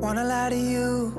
[0.00, 1.12] Wanna lie to you,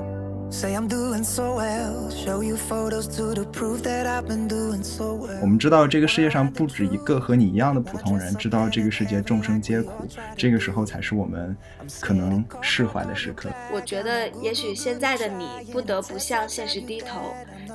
[0.50, 2.10] say I'm doing so well.
[2.10, 5.40] Show you photos to the prove that I've been doing so 我 well.
[5.40, 9.92] 我们知道这个世界上不止一个和你一样的普通人，知道这个世界众生皆苦，
[10.36, 11.56] 这个时候才是我们
[12.00, 13.48] 可能释怀的时刻。
[13.72, 17.20] 我觉得也许现在的你不得不向现实低头，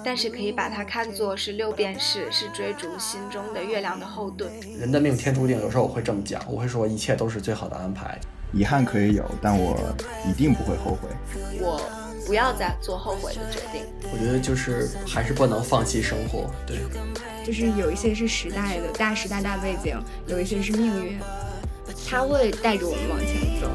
[0.04, 4.52] 但是可以把它看作是六便士，是追逐心中的月亮的后盾。
[4.78, 8.20] 人的命天注定，有时候我会这么讲，我会说一切都是最好的安排。
[8.54, 9.78] 遗憾可以有，但我
[10.28, 11.10] 一定不会后悔。
[11.60, 11.82] 我
[12.26, 13.84] 不要再做后悔的决定。
[14.12, 16.78] 我觉得就是还是不能放弃生活，对。
[17.46, 21.20] 就是有一些是时代的大时代大背景，有一些是命运，
[22.10, 23.70] 它会带着我们往前走。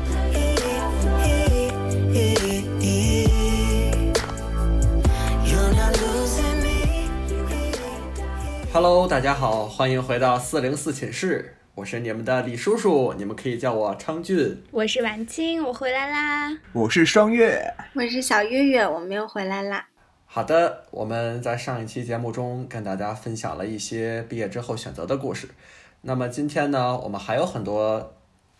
[8.73, 14.62] Hello，大家好，欢迎回到四零四寝室，我是你们的李叔叔，你们可以叫我昌俊。
[14.70, 16.54] 我是晚清，我回来啦。
[16.74, 17.64] 我是双月，
[17.95, 19.88] 我是小月月，我们又回来啦。
[20.26, 25.48] 好的，我们在上一期节目中跟大家分享了一些毕业之后选择的故事。
[26.02, 28.16] 那么今天呢，我们还有很多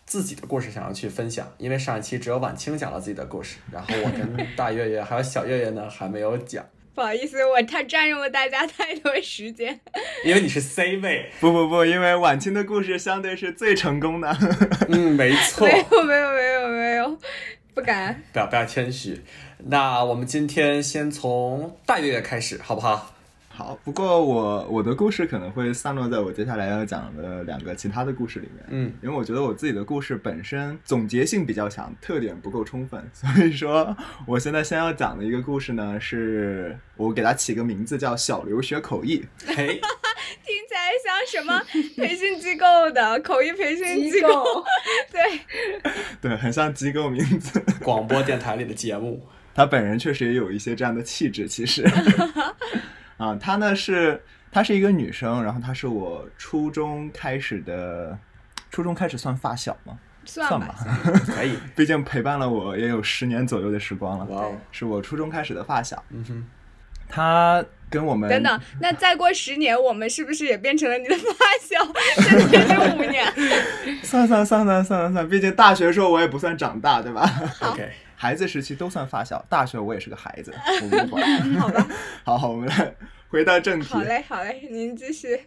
[0.06, 9.80] 自己的故事想要去分享，因为上一期只有晚清讲了自己的故事，然后我跟大月月还有小月月呢还没有讲，不好意思，我太占用了大家太多时间。
[10.24, 11.30] 因为你是 C 位。
[11.40, 14.36] 不不不，因为晚清的故事相对是最成功的。
[14.90, 15.66] 嗯，没错。
[15.66, 17.18] 没有没有没有没有，
[17.74, 18.22] 不敢。
[18.32, 19.22] 不要不要谦虚。
[19.64, 23.14] 那我们今天先从大月月开始，好不好？
[23.55, 28.64] 好，不过我我的故事可能会散落在我接下来要讲的两个其他的故事里面。
[28.70, 33.94] 嗯，因为我觉得我自己的故事本身总结性比较强，特点不够充分， 所以说
[34.27, 39.55] 我现在先要讲的一个故事呢，是我给它起个名字叫“小刘学口译嘿，
[40.44, 41.62] 听起来像什么
[41.97, 44.64] 培训机构的口译培训机构？
[45.12, 47.62] 对，”，对，很像机构名字。
[47.83, 49.28] 广播电台里的节目。
[49.55, 51.87] 他本人确实也有一些这样的气质，其实。
[53.16, 58.19] 啊，她呢是她是一个女生，然后她是我初中开始的，
[58.70, 59.98] 初中开始算发小吗？
[60.25, 60.66] 算吧。
[60.69, 60.76] 吧，
[61.26, 61.59] 可以。
[61.75, 64.25] 毕竟陪伴了我也有十年左右的时光了。
[64.26, 66.44] 哇哦，是我初中开始的发小，嗯哼，
[67.09, 71.22] 她跟我们等等，那再过十年，我们是不是也变成了你的发
[71.60, 72.22] 小？
[72.22, 73.26] 甚至是五年？
[74.03, 77.28] 算算算算算算算，毕竟大学时候我也不算长大，对吧
[77.60, 77.91] ？OK，
[78.22, 81.55] 孩子时期都算发小，大学我也是个孩子， 我不管。
[81.55, 81.88] 好吧，
[82.22, 82.94] 好好，我们来
[83.28, 83.93] 回到正题。
[83.93, 85.41] 好嘞，好嘞，您继续。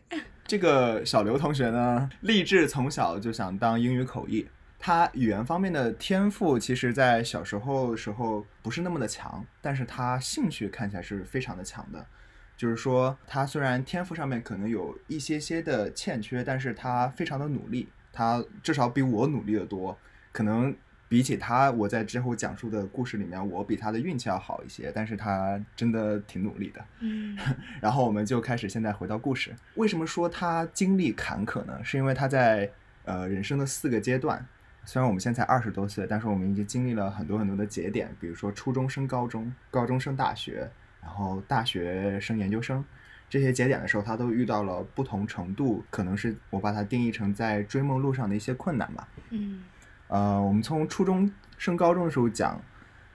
[0.46, 4.46] 这个小刘同学呢，立志从小就想当英语口译。
[4.78, 12.06] 他语言方面的天赋，其实在小时候时候不是那么的强，但是他兴趣看起来是非常的强的。
[12.58, 19.98] 就是说，他虽然天赋上面可能有一些些的欠缺，但是他非常的努力，他至少比我努力的多。
[20.34, 20.76] 可能
[21.08, 26.84] 比起他，我在之后讲述的故事里面，我比他的运气要好一些，但是他真的挺努力的。
[27.00, 27.38] 嗯，
[27.80, 29.56] 然后我们就开始现在回到故事。
[29.76, 31.80] 为什么说他经历坎坷呢？
[31.84, 32.70] 是因为他在
[33.04, 34.44] 呃人生的四个阶段，
[34.84, 40.70] 虽然我们现在才二十多岁，但是我们已经经历了很多很多的节点，比如说初中升高中，高中升大学，
[41.02, 42.84] 然后大学升研究生。
[43.28, 49.08] 这些节点的时候，他都遇到了不同程度，可能是我把它定义成在追梦路上的一些困难吧。
[49.32, 49.64] 嗯，
[50.08, 52.62] 呃，我们从初中升高中的时候讲，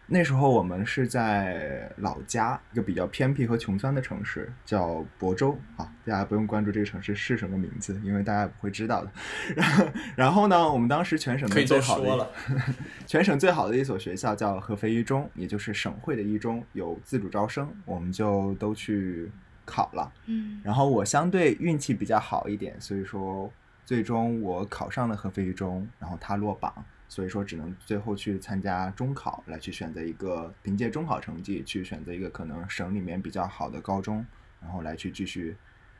[0.06, 5.86] 那时候我们是在老家一个比较偏僻和穷酸的城市，叫亳州啊。
[6.04, 9.12] 大家不用关注这个城市是什么名字，因为大家不会知道的。
[9.54, 9.86] 然后，
[10.16, 12.28] 然后呢，我们当时全省的最好的一说了。
[13.06, 19.30] 全省最好的一所学校叫合肥一中，也就是省会的一中，有自主招生，我们就都去
[19.64, 20.12] 考了。
[20.26, 23.48] 嗯，然后我相对运气比较好一点，所以说
[23.90, 26.72] 最终我考上了合肥一中，然后他落榜，
[27.08, 34.24] 所以说只能最后去参加中考，来去选择一个凭借中考成绩去选择一个可能省里面比较好的高中，
[34.62, 35.56] 然后来去继续。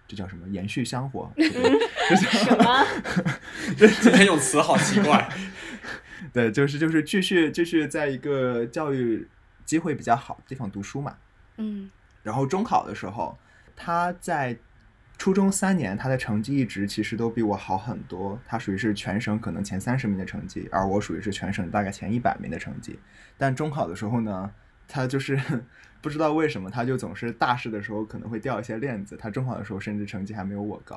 [0.06, 0.48] 这叫什么？
[0.48, 1.32] 延续香火？
[1.36, 2.86] 什么？
[4.00, 5.28] 今天用词好奇怪。
[6.32, 9.26] 对，就是就是继续继续在一个教育
[9.64, 11.16] 机会比较好的地方读书嘛。
[11.56, 11.90] 嗯，
[12.22, 13.36] 然后中考的时候，
[13.75, 14.56] 他在
[15.20, 18.40] 初中三年，他的成绩一直其实都比我好很多。
[18.46, 22.99] 他属于是全省可能前三十名的成绩，而我属于是全省大概前一百名的成绩。
[23.37, 24.50] 但中考的时候呢，
[24.88, 25.38] 他就是
[26.00, 29.14] 不知道为什么，他就总是大事的时候可能会掉一些链子。
[29.14, 30.96] 他中考的时候甚至成绩还没有我高，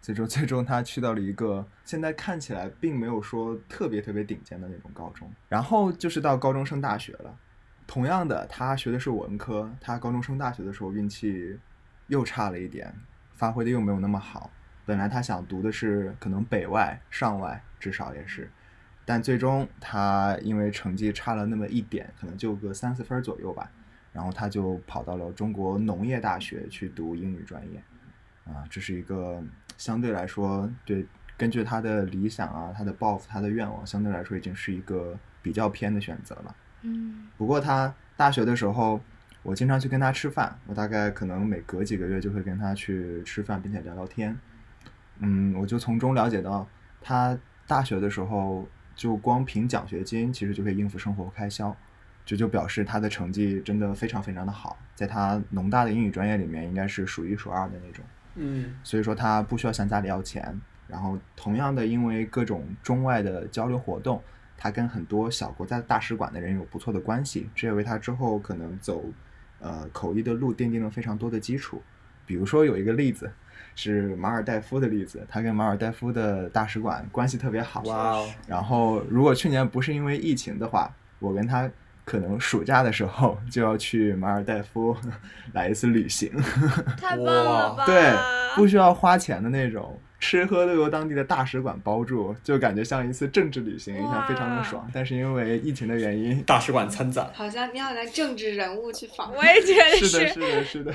[0.00, 5.28] 所以说最终他去到了一个现在看起来并没有说特别特别顶尖的那种高中。
[5.48, 7.36] 然后就是到高中升大学了。
[7.88, 11.58] 同样的，他学的是文科，他高中升大学的时候运气
[12.06, 12.94] 又差了一点，
[13.34, 14.50] 发挥的又没有那么好。
[14.86, 18.50] 本来他想读的是可能北外、上外，至少也是，
[19.06, 23.70] 但最终他因为成绩差了那么一点，可能就个三四分左右吧，
[24.12, 27.82] 然后他就跑到了中国农业大学去读英语专业，
[28.44, 29.42] 啊，这是一个
[29.78, 31.06] 相对来说对，
[31.38, 36.54] 根据他的理想啊、他的抱负、他的愿望，相对来说已经是一个比较偏的选择了。
[36.82, 39.00] 嗯不过他大学的时候，
[39.44, 44.36] 我经常去跟他吃饭，我大概可能每隔几个月就会跟他去吃饭，并且聊聊天。
[45.20, 46.66] 嗯，我就从中了解到，
[47.00, 51.76] 他大学的时候就光凭奖学金，其实就可以应付生活开销，
[52.24, 58.04] 这就表示他的成绩真的非常非常的好，在他农大的英语专业里面应该是数一数二的那种。
[58.36, 60.60] 嗯所以说他不需要向家里要钱。
[60.86, 64.22] 然后同样的，因为各种中外的交流活动，
[64.56, 69.02] 他跟很多小国家的大使馆的人有不错的关系，这也为他之后可能走
[69.64, 71.82] 呃口译的路奠定了非常多的基础。
[72.26, 73.30] 比如说有一个例子
[73.74, 77.82] 是马尔代夫的例子，他跟马尔代夫的大使馆关系特别好。
[77.82, 81.70] 哇哦，然后如果去年不是因为疫情的话，我跟他
[82.04, 84.96] 可能暑假的时候就要去马尔代夫
[85.52, 86.30] 来一次旅行。
[86.98, 87.84] 太棒了吧？
[87.84, 88.14] 对，
[88.56, 94.88] 不需要花钱的那种，吃喝都由当地的大使馆包住，就感觉像一次政治旅行一样，非常的爽。
[94.92, 99.38] 但是因为疫情的原因，大使馆参展，好像你好像政治人物去访问。
[99.38, 100.94] 我也觉得是的，是的，是的。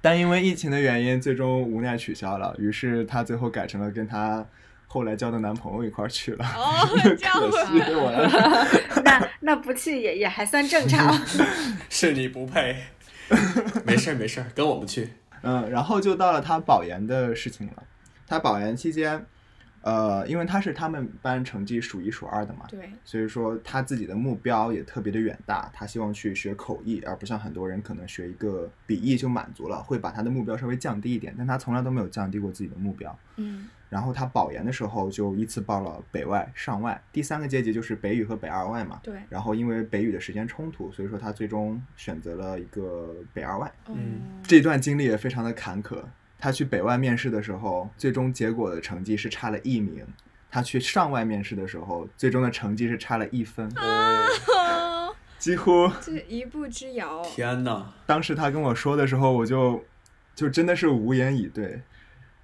[0.00, 2.54] 但因为疫情的原因，最终无奈取消了。
[2.58, 4.44] 于是她最后改成了跟她
[4.86, 6.44] 后来交的男朋友一块儿去了。
[6.44, 6.86] 哦，
[7.18, 11.16] 这样可惜子，那那不去也也还算正常。
[11.88, 12.76] 是你不配。
[13.84, 15.08] 没事儿没事儿，跟我们去。
[15.42, 17.82] 嗯，然后就到了她保研的事情了。
[18.26, 19.24] 他保研期间，
[19.82, 33.16] 呃，因为他是他们班成绩数一数二的嘛，对，所以说他自己的目标也特别的远大，他希望去学口译，而不像很多人可能学一个笔译就满足了，会把他的目标稍微降低一点，但他从来都没有降低过自己的目标。
[33.36, 38.98] 嗯然后他保研的时候就依次报了北外、上外，第三个阶级就是北语和北二外嘛。
[39.00, 43.72] 对，然后因为北语的时间冲突，所以说他最终选择了一个北二外。
[43.86, 46.02] 嗯，这段经历也非常的坎坷。
[46.38, 50.04] 他去北外面试的时候，最终结果的成绩是差了一名；
[50.50, 54.26] 他去上外面试的时候，最终的成绩是差了一分，啊，
[55.38, 57.92] 几乎 这一步之遥，天哪！
[58.06, 59.84] 当时他跟我说的时候，我就
[60.34, 61.80] 就真的是无言以对。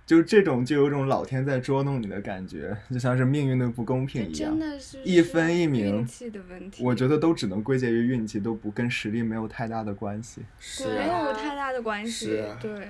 [0.04, 4.58] 就这种就有种老天在捉弄你的感觉，就像是命运的不公平一样真。
[4.58, 10.42] 的是一分一名运气的问题，我觉得都只能归结于运气，都不跟实力没有太大的关系。
[10.58, 12.88] 是没啊，有太大的关系啊，对，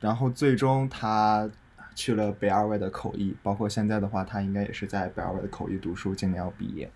[0.00, 1.50] 然后最终他
[1.94, 6.90] 去了北二外的口译，包括现在的话，他应该也是在北二外的口译读书，今年要毕业。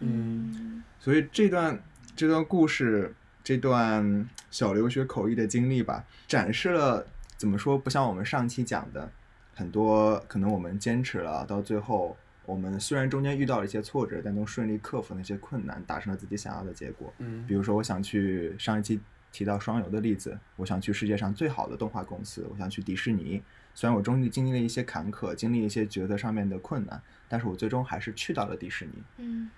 [0.00, 1.82] 嗯，所以这段
[2.14, 3.12] 这段故事，
[3.42, 7.04] 这段小留学口译的经历吧，展示了
[7.38, 9.10] 怎么说，不像我们上期讲的，
[9.54, 12.14] 很多可能我们坚持了，到最后
[12.44, 17.14] 我们虽然中间遇到了一些挫折，但都顺利克服那些困难，达成了自己想要的结果。
[17.18, 19.00] 嗯比如说，我想去上一期
[19.30, 23.42] 提到双游的例子，我想去世界上最好的动画公司，我想去迪士尼。
[23.74, 28.92] 虽然我中间经历了一些坎坷，经历一些抉择上面的困难，但是我最终还是去到了迪士尼。
[29.18, 29.48] 嗯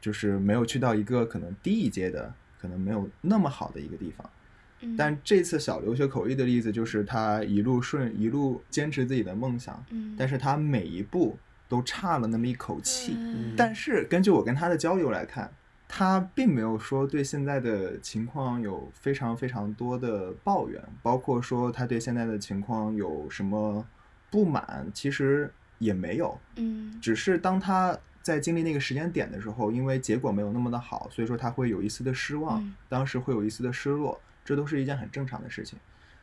[0.00, 4.30] 就是没有去到一个可能低一阶的，可能没有那么好的一个地方。
[4.80, 11.36] 嗯，但这次小留学口译的例子，就是他一路顺，一路坚持自己的梦想，嗯，但是他每一步
[11.68, 13.14] 都差了那么一口气。
[13.16, 15.50] 嗯但是根据我跟他的交流来看，
[15.86, 23.84] 他并没有说对现在的情况有非常非常多的抱怨，包括说他对现在的情况有什么
[24.30, 26.38] 不满，其实也没有。
[26.56, 35.78] 嗯只是当他在经历那个时间点的时候，因为结果没有那么的好，所以说他会有一丝的失望，嗯当时会有一丝的失落，这都是一件很正常的事情。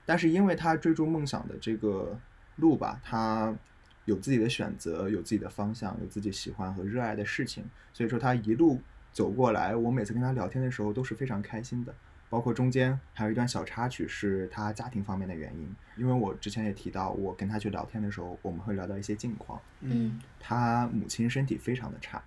[0.06, 2.18] 但是因为他追逐梦想的这个
[2.56, 3.54] 路吧，他
[4.06, 8.82] 有自己的选择，有自己的方向，有自己喜欢和热爱的事情，所以说他一路
[9.12, 11.94] 走过来，我每次跟他聊天的时候都是非常开心的。
[12.30, 19.58] 包括中间还有一段小插曲是他家庭方面的原因，因为我之前也提到，我跟他去聊天的时候，我们会聊到一些近况。
[19.80, 22.22] 嗯，他母亲身体非常的差，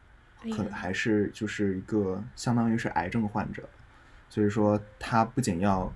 [0.56, 3.68] 可能还是就是一个相当于是癌症患者，
[4.30, 5.92] 所以说他不仅要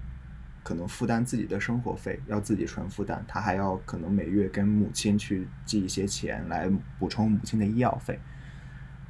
[0.62, 8.18] 可能负担自己的生活费，要自己纯负担，他还要可能每月跟母亲去寄一些钱来补充母亲的医药费。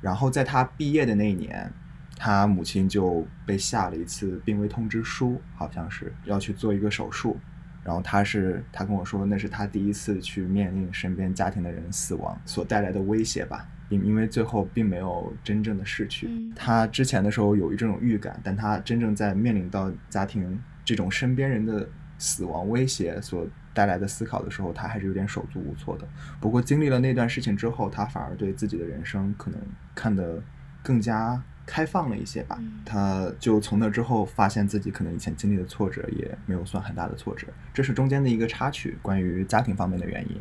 [0.00, 1.73] 然后在他毕业的那一年，
[2.16, 7.40] 他母亲就被下了一次病危通知书，好像是要去做一个手术。
[7.83, 16.26] 然后他是他跟我说，那是他第一次去面临身边家庭的人死亡所带来的威胁吧，并因为最后并没有真正的逝去。
[16.29, 21.88] 嗯他之前的时候有一这种预感，但他真正在面临到家庭这种身边人的
[22.19, 26.07] 死亡威胁所带来的思考的时候，他还是有点手足无措的。
[26.41, 29.61] 不过经历了那段事情之后，他反而对自己的人生可能
[29.95, 30.41] 看得
[30.83, 32.57] 更加开放了一些吧。
[32.61, 40.41] 嗯他就从那之后发现自己可能以前经历的挫折也没有算很大的挫折，这是中间的一个插曲，关于家庭方面的原因。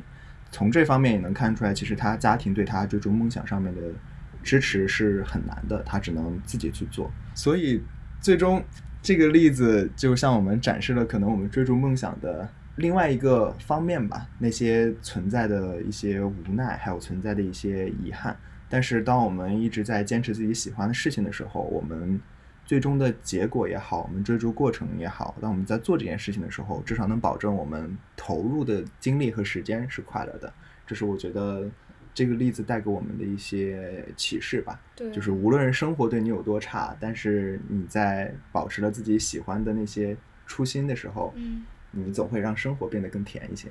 [0.54, 3.82] 从这方面也能看出来，其实他家庭对他追逐梦想上面的
[4.44, 7.12] 支持是很难的，他只能自己去做。
[7.34, 7.82] 所以
[8.22, 8.64] 最终
[9.02, 18.38] 这个例子就向我们展示了可能我们追逐梦想的另外一个方面吧，那些存在的一些无奈，还有存在的一些遗憾。
[18.70, 22.22] 但是当我们一直在坚持自己喜欢的事情的时候，我们
[22.74, 30.52] 最终的结果也好，我们追逐过程也好，当我们在做这件事情的时候，至少能保证我们投入的精力和时间是快乐的。
[30.88, 31.70] 这是我觉得
[32.16, 34.82] 这个例子带给我们的一些启示吧。
[34.96, 41.64] 对，就是无论生活对你有多差，但是你在保持了自己喜欢的那些初心的时候，嗯。
[41.96, 43.70] 你总会让生活变得更甜一些。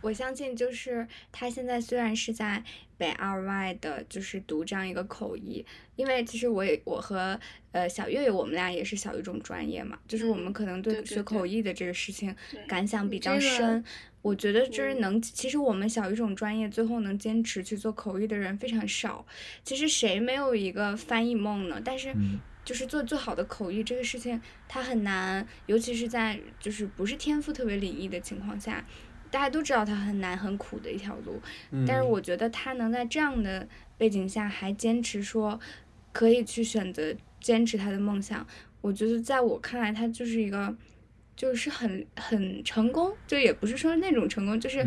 [0.00, 2.62] 我相信，就是他现在虽然是在
[2.96, 5.64] 北二外的，就是读这样一个口译，
[5.96, 7.38] 因为其实我也我和
[7.72, 12.34] 呃小月月我们俩也是小语种专业嘛，就是我们可能对学口译的这个事情
[12.68, 13.84] 感想比这个较深。
[14.22, 19.24] 我觉得就是嗯能，其实我们小语种专业最后能坚持去做口译的人非常少。
[19.62, 21.80] 其实谁没有一个翻译梦呢？
[21.84, 28.84] 但是嗯就是做最好的口译这个事情，它很难，尤其是在就是不是天赋特别灵异的情况下，
[29.30, 31.40] 大家都知道它很难很苦的一条路。
[31.86, 33.66] 但是嗯我觉得他能在这样的
[33.98, 35.58] 背景下还坚持说
[36.12, 38.46] 可以去选择坚持他的梦想，
[38.80, 40.74] 我觉得在我看来，他就是一个
[41.34, 44.84] 就是很很成功，就也不是说那种成功，就是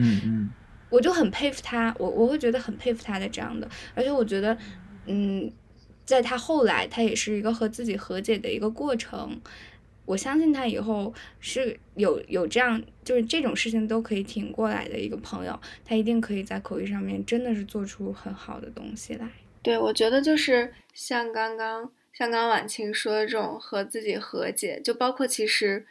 [0.89, 4.57] 我就很佩服他，我我会觉得很佩服他的这样的，而且我觉得，
[5.05, 5.51] 嗯，
[6.03, 9.39] 在他后来，他也是一个和自己和解的一个过程。
[10.09, 19.29] 我相信他以后是有有这样，就是这种事情都可以挺过来的一个朋友，他一定可以在口译上面真的是做出很好的东西来。
[19.61, 25.85] 对，我觉得就是像刚刚像刚刚婉清说的这种和自己和解，就包括其实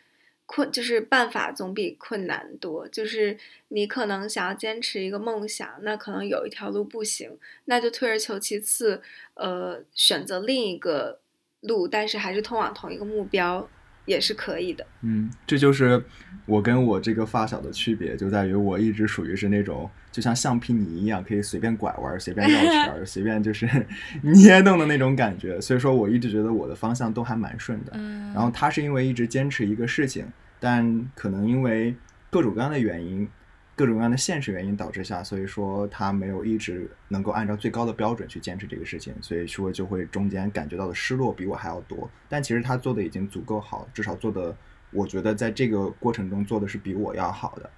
[0.46, 9.00] 困就是办法总比困难多，就是你可能想要坚持一个梦想，那可能有一条路不行，那就退而求其次，
[9.34, 11.20] 呃，选择另一个
[11.60, 13.68] 路，但是还是通往同一个目标
[14.08, 14.84] 也是可以的。
[15.02, 16.02] 嗯，这就是
[16.46, 23.68] 我跟我这个发小的区别，就在于我一直属于是那种就像橡皮泥一样，可以随便拐弯儿、随便绕圈 儿、随便就是
[24.22, 25.60] 捏弄的那种感觉。
[25.60, 27.92] 所以说，我一直觉得我的方向都还蛮顺的。
[27.94, 30.26] 嗯，然后他是因为一直坚持一个事情，
[30.58, 31.94] 但可能因为
[32.30, 33.28] 各种各样的原因，
[33.78, 42.10] 各种各样的现实原因导致下，所以说他没有一直能够按照最高的标准去坚持这个事情，所以说就会中间感觉到的失落比我还要多。
[42.28, 44.56] 但其实他做的已经足够好，至少做的，
[44.90, 47.70] 我觉得在这个过程中做的是比我要好的。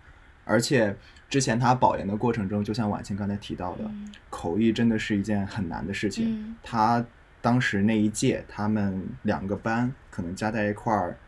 [0.46, 0.96] 而且
[1.28, 6.34] 之前他保研的过程中，就像婉清刚才提到的，嗯口译真的是一件很难的事情。
[6.34, 7.04] 嗯他
[7.42, 11.18] 当时那一届，他们两个班可能加在一块儿，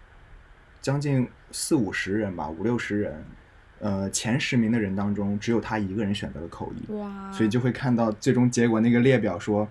[0.80, 3.22] 将近四五十人吧，五六十人。
[3.82, 9.68] 呃，前十名的人当中，只有他一个人选择了口译，哇，所以就会看到最终结果那个列表说，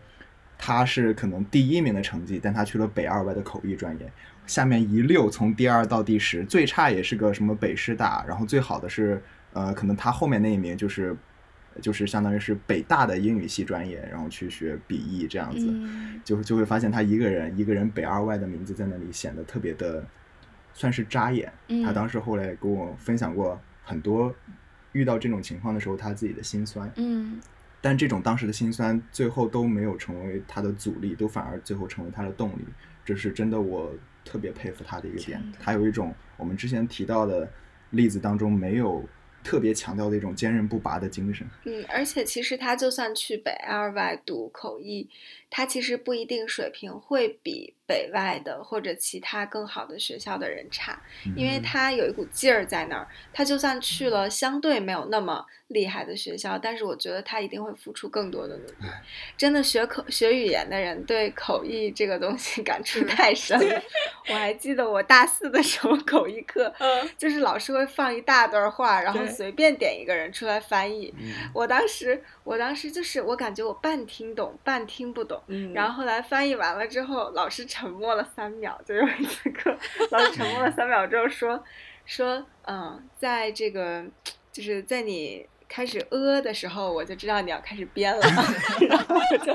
[0.57, 4.11] 他是可能第一名的成绩，但他去了北二外的口译专业。
[4.45, 9.21] 下面一溜从第二到第十，最差也是个什么北师大，然后最好的是
[9.53, 11.15] 呃，可能他后面那一名就是
[11.79, 20.05] 就是相当于是北大的英语系专业，然后去学笔译这样子，嗯就就会发现他一个人一个人北二外的名字在那里显得特别的
[20.73, 21.49] 算是扎眼。
[21.69, 24.33] 嗯他当时后来跟我分享过很多
[24.91, 27.39] 遇到这种情况的时候他自己的心酸，嗯
[27.83, 32.63] 但这种当时的心酸最后都没有成为他的阻力，都反而最后成为他的动力。
[33.03, 33.91] 这是真的，我
[34.23, 35.41] 特别佩服他的一个点。
[35.59, 37.49] 他有一种我们之前提到的
[37.89, 39.03] 例子当中没有
[39.43, 41.47] 特别强调的一种坚韧不拔的精神。
[41.65, 45.09] 嗯，而且其实他就算去北二外读口译，
[45.51, 50.99] 他其实不一定水平会比北外的或者其他更好的学校的人差，
[51.35, 53.07] 因为嗯他有一股劲儿在那儿。
[53.33, 58.73] 他就算去了相对没有那么厉害的学校，但是我觉得他一定会付出更多的努力。
[59.37, 63.81] 真的学口学语言的人对口译这个东西 感触太深了。
[64.29, 71.13] 我还记得我大四的时候口译课，嗯就是老师会放一大段话，然后随便点一个人出来翻译。
[71.17, 75.41] 嗯我当时，我当时就是我感觉我半听懂，半听不懂。
[75.47, 79.75] 嗯然后后来翻译完了之后，老师沉默了三秒，就有一次课，
[80.09, 81.63] 老师沉默了三秒之后说
[82.05, 84.03] 说，嗯，在这个
[84.51, 88.21] 就是在你开始呃的时候，我就知道你要开始编了，
[88.89, 89.53] 然后我就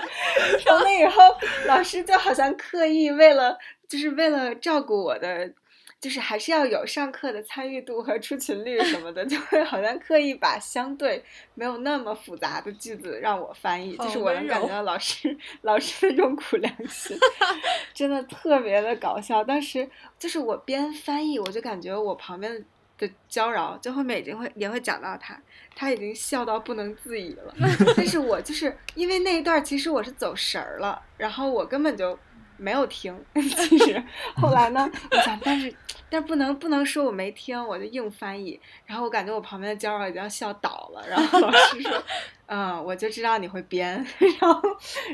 [0.60, 1.22] 从那以后，
[1.66, 5.52] 老师就好像刻意为了就是为了照顾我的。
[5.98, 11.24] 就是还是要有上课的参与度和出勤率什么的，就会好像刻意把相对
[11.54, 17.18] 没有那么复杂的句子让我翻译，就是我能感觉到老师老师的这种苦良心，
[17.94, 19.42] 真的特别的搞笑。
[19.42, 19.88] 当时
[20.18, 22.64] 就是我边翻译，我就感觉我旁边
[22.98, 25.40] 的娇娆就后面已经会也会讲到他，
[25.74, 27.54] 他已经笑到不能自已了。
[27.96, 32.16] 但是我就是因为那一段其实我是走神儿了，然后我根本就。
[32.56, 34.02] 没有听， 其实
[34.36, 35.72] 后来呢，我想，但是，
[36.08, 38.58] 但不能不能说我没听，我就硬翻译。
[38.84, 41.06] 然后我感觉我旁边的娇儿已经要笑倒了。
[41.08, 42.02] 然后老师说
[42.46, 43.94] ：“嗯，我就知道你会编。”
[44.40, 44.60] 然后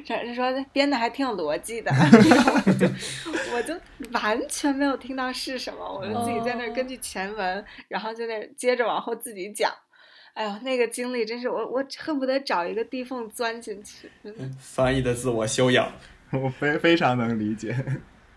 [0.08, 1.90] 老师说编的还挺有逻辑的。
[1.92, 2.86] 然后我就
[3.54, 3.74] 我就
[4.12, 9.72] 完全没有听到是什么，我就自己在那根据前文，然后在那接着往后自己讲。
[10.34, 14.10] 哎呦，那个经历真是我我恨不得找一个地缝钻进去。
[14.58, 15.92] 翻译的自我修养。
[16.32, 17.76] 我非非常能理解，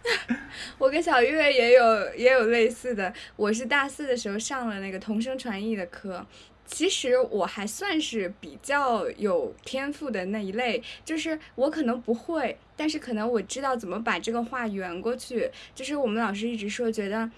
[0.77, 3.13] 我跟小月也有也有类似的。
[3.35, 6.25] 我是大四的时候上了那个同声传译的课，
[6.65, 15.49] 其实我还算是比较有天赋的那一类，就是我可能不会，但是可能我知道怎么把这个话圆过去。
[15.73, 17.31] 就是我们老师一直说，觉得。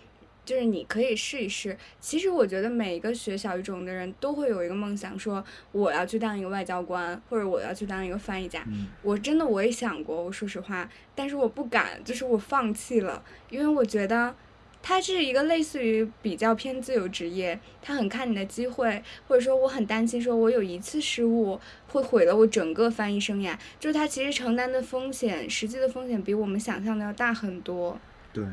[0.47, 1.77] 就是你可以试一试。
[1.99, 8.63] 其实我觉得每一个学小语种的人都会有一个梦想，说我要去当一个外交官，或者我要去当一个翻译家。
[9.03, 14.33] 我真的我也想过，我说实话，但是我不敢，就是我放弃了，因为我觉得
[14.81, 23.57] 它是一个类似于比较偏自由职业，它很看你的机会，或者说我很担心，说我有一次失误会毁了我整个翻译生涯。
[23.79, 27.99] 就是它其实承担的风险，实际的风险比我们想象的要大很多。
[28.31, 28.45] 对。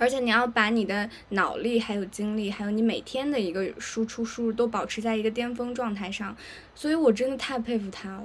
[0.00, 6.34] 而且你要把你的脑力、还有精力，还有你每天的一个输出输入都保持在一个巅峰状态上，
[6.74, 8.24] 所以我真的太佩服他了。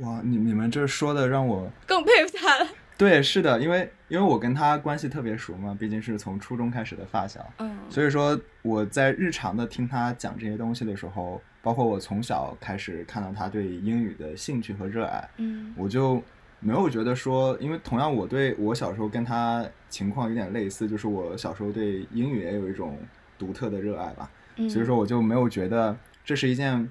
[0.00, 2.68] 哇，你你们这说的让我更佩服他了。
[2.98, 7.44] 对，是的，因为因为我跟他关系特别熟嘛，毕竟是从初中开始的发小。
[7.58, 7.78] 嗯。
[7.88, 16.22] 所以说我在日常的听他讲这些东西的时候，包括我从小开始看到他对英语的兴趣和热爱，嗯，我就。
[16.60, 22.98] 没有觉得说，因为同样我对我小时候跟他情况有点类似，就是我小时候对英语也有一种
[23.38, 24.28] 独特的热爱吧，
[24.68, 26.88] 所以说我就没有觉得这是一件，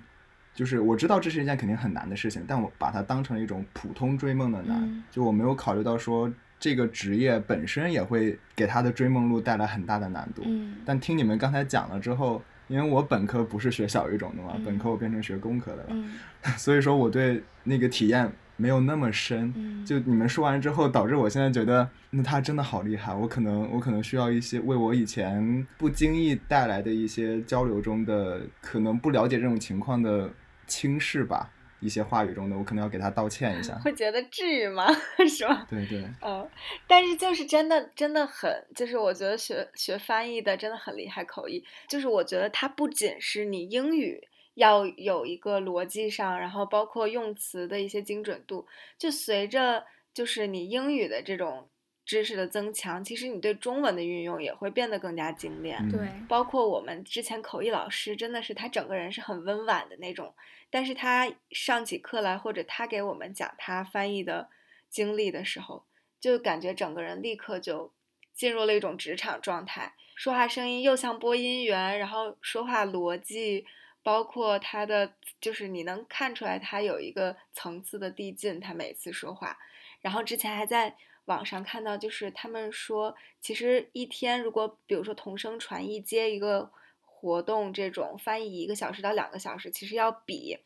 [0.53, 10.43] 就是我知道这是一件肯定很难的事情，但我把它当成了一种普通追梦的难，就我没有考虑到说这个职业本身也会给他的追梦路带来很大的难度。
[10.85, 15.95] 但听你们刚才讲了之后，因为我本科不是学小语种的嘛，本科我变成学工科的了，
[16.57, 18.31] 所以说我对那个体验。
[18.57, 23.13] 没有那么深，就你们说完之后，导致我现在觉得，那他真的好厉害。
[23.13, 30.29] 我可能，我可能需要一些为我以前不经意带来的一些交流中的可能不了解这种情况的
[30.65, 33.75] 轻视吧，一些话语中的，我可能要给他道歉一下。
[33.83, 34.87] 会觉得至于吗？
[35.29, 35.65] 是吧？
[35.69, 36.03] 对对。
[36.21, 36.49] 嗯，
[36.87, 41.63] 但是就是真的，真的很，就是我觉得学学翻译的真的很厉害，口译。
[41.87, 44.27] 就是我觉得它不仅是你英语。
[44.57, 48.65] 要有一个逻辑上，然后包括用词的一些精准度，
[48.97, 51.69] 就随着就是你英语的这种
[52.03, 55.87] 知识的增强，其实你对中文的运用也会变得更加精炼。
[55.91, 60.33] 对，包括我们之前口译老师，真的是他整个人是很温婉的那种，
[60.71, 64.49] 但是他上起课来，或者他给我们讲他翻译的
[64.89, 65.85] 经历的时候，
[66.19, 67.93] 就感觉整个人立刻就
[68.33, 73.67] 进入了一种职场状态，说话声音又像播音员，然后说话逻辑。
[74.07, 79.57] 包括他的，就是你能看出来他有一个层次的递进，他每次说话。
[79.99, 90.57] 然后之前还在网上看到，就是他们说，其实一天如果比如说同声传译接一个活动，这种翻译一个小时到两个小时，其实要比。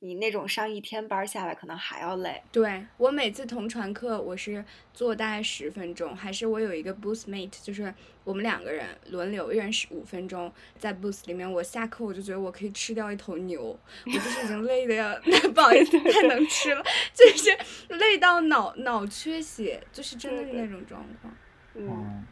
[0.00, 2.40] 你那种上一天班下来可能还要累。
[2.52, 11.50] 对我每次同传课，我是做大概十分钟，还是我有一个 booth mate，就是我们两个人轮流，一人十五分钟在 booth 里面。
[11.50, 15.18] 我下课我就觉得我可以吃掉一头牛，我就是已经累的要，
[15.52, 17.50] 不好意思，太能吃了， 就是
[17.96, 21.34] 累到脑脑缺血，就是真的是那种状况。
[21.74, 22.24] 嗯。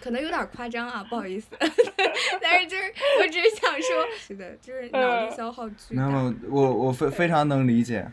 [0.00, 1.48] 可能有点夸张啊，不好意思，
[2.40, 6.02] 但是就是我只是想说， 是的，就是脑力消耗巨大。
[6.02, 8.06] 那么我我非非常能理解，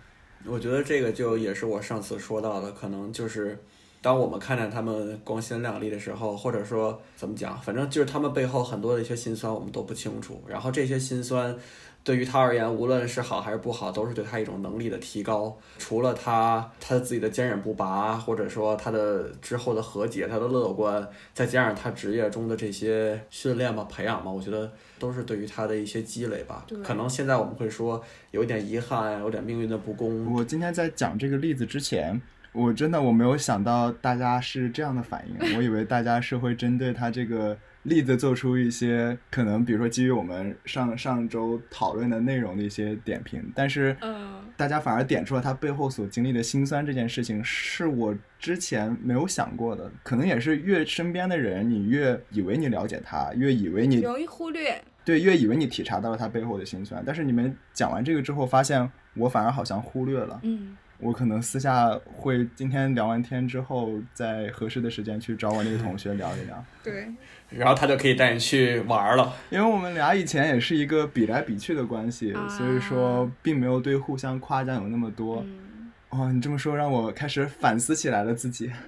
[0.45, 3.57] 我觉得这个就也是我上次说到的，可能就是
[4.05, 10.39] 当我们看见他们光鲜亮丽的时候，或者说怎么讲，反正就是他们背后很多的一些辛酸，我们都不清楚。
[10.47, 11.57] 然后这些辛酸。
[12.03, 15.57] 对于他而言，无论是好还是不好，都是对他一种能力的提高。
[15.79, 26.63] 除了他他自己的坚韧不拔，或者说他的之后的和解，他的乐观，再加上他职业中的这些训练嘛、培养嘛，我觉得都是对于他的一些积累吧。
[26.83, 30.31] 可能现在我们会说有点遗憾，有点命运的不公。
[30.31, 32.21] 我今天在讲这个例子之前，
[32.55, 49.91] 我真的我没有想到大家是这样的反应，我以为大家是会针对他这个例子做出一些可能，比如说基于我们上上周讨论的内容的一些点评，但是嗯大家反而点出了他背后所经历的辛酸这件事情，是我之前没有想过的。
[50.01, 54.81] 可能也是越身边的人，你越以为你了解他，越以为你容易忽略。
[55.03, 57.03] 对，越以为你体察到了他背后的辛酸。
[57.05, 60.39] 但是你们讲完这个之后，发现我反而好像忽略了。
[60.43, 67.07] 嗯我可能私下会今天聊完天之后，在合适的时间去找我那个同学聊一聊，对，
[67.49, 69.31] 然后他就可以带你去玩了。
[69.51, 75.43] 因为我们俩以前也是一个比来比去的关系，啊所以说并没有对互相夸奖有那么多。
[75.45, 78.71] 嗯，哦，你这么说让我开始反思起来了自己。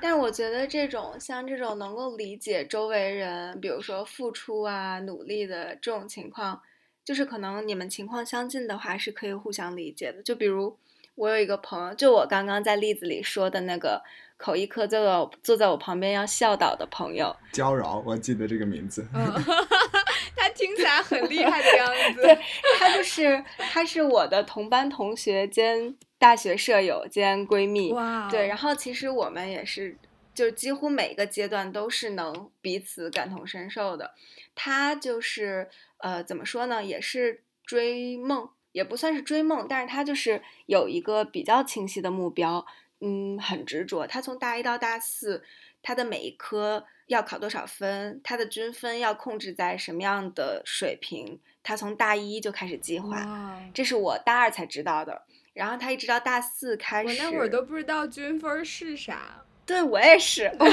[0.00, 6.60] 但我觉得这种像这种能够理解周围人，比如说付出啊、努力的这种情况，
[7.04, 10.22] 就是可能你们情况相近的话是可以互相理解的。
[10.22, 10.76] 就比如
[11.14, 14.02] 我有一个朋友，就我刚刚在例子里说的那个
[14.36, 19.06] 口译课坐在我坐在我旁边要笑倒的朋友，娇娆，我记得这个名字。
[19.14, 19.22] 嗯
[20.36, 22.20] 他听起来很厉害的样子。
[22.20, 22.38] 对
[22.78, 27.94] 他就是他是我的同班同学兼大学舍友兼闺蜜。
[28.30, 29.96] 对，然后其实我们也是，
[30.34, 34.14] 就是几乎每一个阶段都是能彼此感同身受的。
[34.54, 35.68] 他就是
[35.98, 42.66] 呃，怎么说呢，也是追梦，也不算是追梦，但是他就是有一个比较清晰的目标，
[43.00, 44.06] 嗯，很执着。
[44.06, 45.42] 他从大一到大四，
[45.82, 53.60] 他的每一科要考多少分，他的均分要控制在什么样的水平，他从大一就开始计划。
[53.72, 55.24] 这是我大二才知道的。
[55.52, 59.43] 然后他一直到大四开始，我那会儿都不知道均分儿是啥。
[59.66, 60.66] 对我也是， 我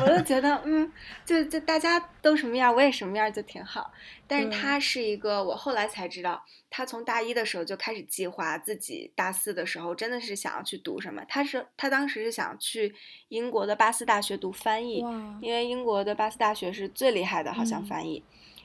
[0.00, 0.90] 我就觉得，嗯，
[1.24, 3.92] 就就大家都什么样，我也什么样就挺好。
[4.26, 11.22] 但是他是一个，我后来才知道，他从大一的时候就开始计划自己大四的时候真的是想要去读什么。
[11.28, 12.94] 他是他当时是想去
[13.28, 15.04] 英国的巴斯大学读翻译，
[15.42, 18.22] 因为英国的巴斯大学是最厉害的，好像嗯翻译。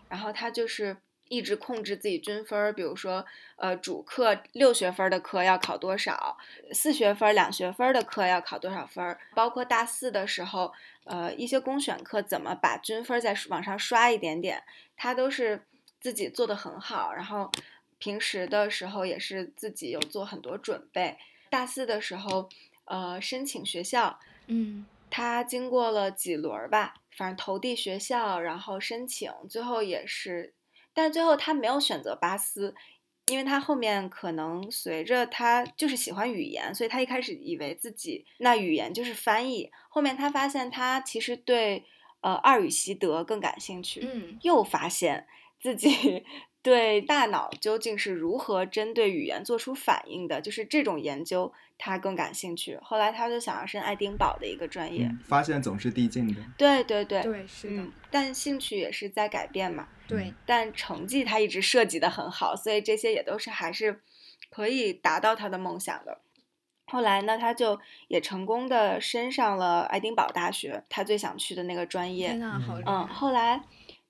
[0.07, 0.95] 然后他就是
[1.29, 6.37] 一直控制自己均分儿，比如说，呃，主课六学分儿的课要考多少，
[6.73, 10.73] 四学分儿、两学分儿的课要考多少分儿，包括大四的时候，
[11.05, 14.63] 呃，一些公选课怎么把均分儿再往上刷一点点，
[14.97, 15.63] 他都是
[16.01, 17.13] 自己做的很好。
[17.13, 17.49] 然后
[17.97, 21.17] 平时的时候也是自己有做很多准备。
[21.49, 22.49] 大四的时候，
[22.85, 30.53] 呃，申请学校，嗯他经过了几轮儿吧，反正投递学校，然后申请，最后也是，
[30.93, 32.73] 但是最后他没有选择巴斯，
[33.27, 41.85] 因为他后面可能随着他就是喜欢语言，所以他一开始以为自己那语言就是翻译，后面他发现他其实对
[42.21, 44.37] 呃二语习得更感兴趣，嗯。
[44.41, 45.27] 又发现
[45.59, 46.25] 自己
[46.69, 52.77] 对大脑究竟是如何针对语言做出反应的，就是这种研究他更感兴趣。
[52.83, 56.39] 后来他就想要申爱丁堡的一个专业，嗯发现总是递进的。
[56.55, 59.87] 对对对，对，是的嗯，，但兴趣也是在改变嘛。
[60.07, 64.01] 对，但成绩他一直设计的很好，所以这些也都是还是
[64.51, 66.21] 可以达到他的梦想的。
[66.85, 67.79] 后来呢，他就
[68.09, 72.27] 也成功的升上了爱丁堡大学，他最想去的那个专业。
[72.27, 73.63] 天呐，好嗯，后来，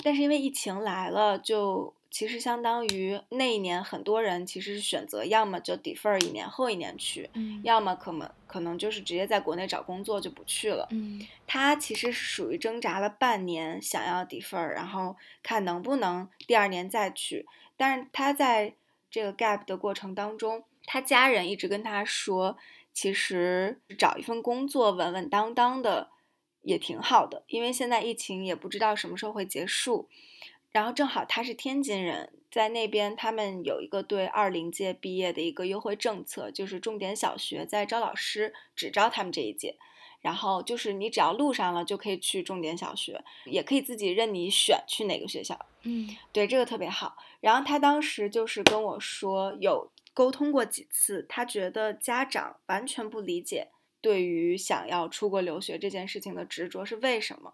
[0.04, 10.88] 但是因为疫情来了，就其实相当于那一年很多人其实是选择要么就 defer 一年后一年去，嗯要么可能可能就是直接在国内找工作就不去了。
[10.92, 17.46] 嗯他其实是属于挣扎了半年，想要 defer，然后看能不能第二年再去。
[17.78, 18.74] 但是他在
[19.12, 22.58] 这个 gap 的过程当中，他家人一直跟他说，
[22.92, 26.10] 其实找一份工作稳稳当当的
[26.64, 30.10] 也挺好的，因为现在疫情也不知道什么时候会结束。
[30.72, 39.78] 然后正好他是天津人，在那边他们有一个对二零届毕业的一个优惠政策，就是重点小学在招老师只招他们这一届。
[40.22, 45.58] 然后就是你只要录上了，就可以去重点小学，也可以自己任你选去哪个学校。
[45.84, 47.16] 嗯对，这个特别好。
[47.40, 53.70] 然后他当时就是跟我说，有沟通过几次，他觉得家长完全不理解
[54.02, 57.54] 对于想要出国留学这件事情的执着是为什么。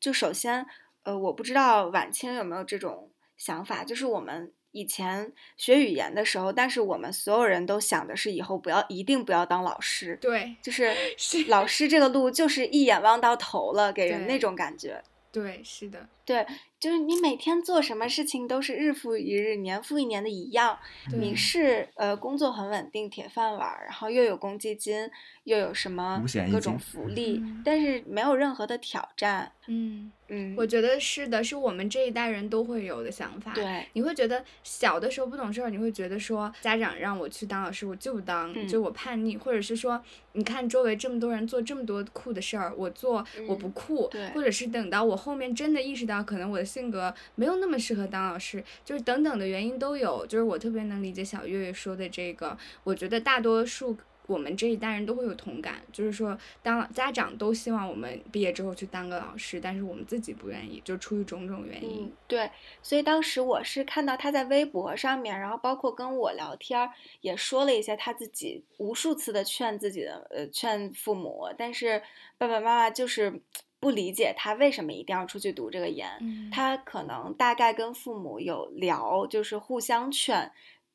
[0.00, 0.66] 就首先，
[1.02, 15.02] 呃，我不知道晚清有没有这种想法，就是我们以前学语言的时候，但是我们所有人都想的是以后不要一定不要当老师，对就是是老师这个路就是一眼望到头了，给人那种感觉。
[15.32, 16.44] 对是的，对，
[16.80, 20.78] 就是你每天做什么事情都是日复一日、年复一年的一样。
[21.12, 21.36] 你。
[21.36, 25.10] 是呃工作很稳定，铁饭碗儿，然后又有公积金，
[25.44, 26.78] 又有什么各种。
[26.78, 27.62] 福利，嗯。
[27.64, 29.52] 但是没有任何的挑战。
[29.66, 33.52] 嗯，嗯，我觉得是的，是我们这一代人都会有的想法。
[33.52, 38.66] 对，你会觉得小的时候不懂事儿，你会觉得说家长让我去当老师，我就不当，嗯。
[38.68, 44.28] 就我叛逆，或者是说你看周围这么多人做这么多酷的事儿，我做我不嗯酷，对。
[44.30, 50.24] 或者是等到我后面真的意识到可能我的性格没有那么适合当老师，就是等等的原因都有。
[50.26, 53.96] 就是我特别能理解小月月说的这个，我觉得大多数。
[54.26, 62.12] 我们这一代人都会有同感，就是说，当家长都希望我们毕业之后去当个老师，但是我们自己不愿意，就出于种种原因。
[62.28, 62.48] 对，
[62.80, 72.00] 所以当时我是看到他在微博上面，然后包括跟我聊天儿，也说了一些他自己无数次的劝自己的呃劝父母，但是
[72.38, 73.42] 爸爸妈妈就是
[73.80, 76.08] 不理解他为什么一定要出去读这个研。
[76.20, 76.50] 嗯。
[76.50, 80.52] 他可能大概跟父母有聊，就是互相劝，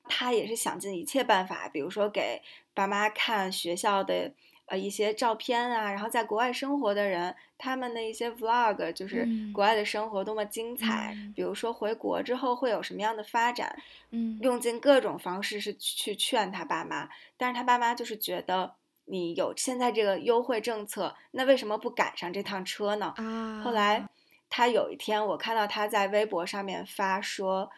[0.07, 2.41] 他也是想尽一切办法，比如说给
[2.75, 4.31] 爸妈看学校的
[4.67, 9.51] 呃一些照片啊，然后在国外生活的人他们的一些 vlog，就是嗯。
[9.51, 11.33] 国外的生活多么精彩，嗯。
[11.35, 13.75] 比如说回国之后会有什么样的发展，
[14.11, 14.37] 嗯。
[14.41, 23.13] 用尽各种方式是去劝他爸妈，但是他爸妈就是觉得你有现在这个优惠政策，那为什么不赶上这趟车呢？
[23.17, 24.07] 啊，后来
[24.49, 27.69] 他有一天，我看到他在微博上面发说，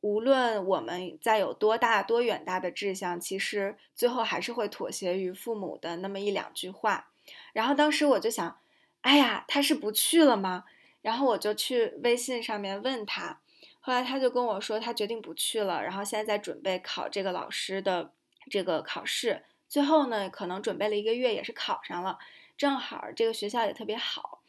[0.00, 7.08] 无论我们再有多大多远大的志向，其实最后还是会妥协于父母的那么一两句话。
[7.52, 8.58] 然后当时我就想，
[9.00, 10.64] 哎呀，他是不去了吗？
[11.02, 13.40] 然后我就去微信上面问他，
[13.80, 18.12] 后来他就跟我说，他决定不去了，然后现在在准备考这个老师的
[18.50, 19.44] 这个考试。
[19.76, 22.18] 最后呢，可能准备了一个月，也是考上了，
[22.56, 24.40] 正好这个学校也特别好。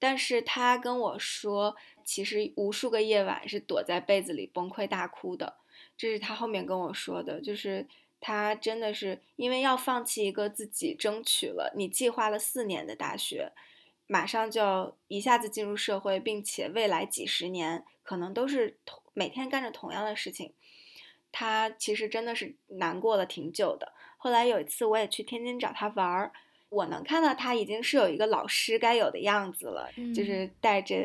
[0.00, 5.58] 但是他跟我说，其实无数个夜晚是躲在被子里崩溃大哭的，
[5.96, 7.86] 这是他后面跟我说的，就是
[8.18, 13.52] 他真的是因为要放弃一个自己争取了，你计划了四年的大学，
[14.08, 20.52] 马上就要一下子进入社会，并且未来几十年可能都是同每天干着同样的事情，
[21.30, 23.92] 他其实真的是难过了挺久的。
[24.24, 26.32] 后来有一次我也去天津找他玩儿。
[26.70, 30.96] 我能看到他已经是有一个老师该有的样子了，嗯就是戴着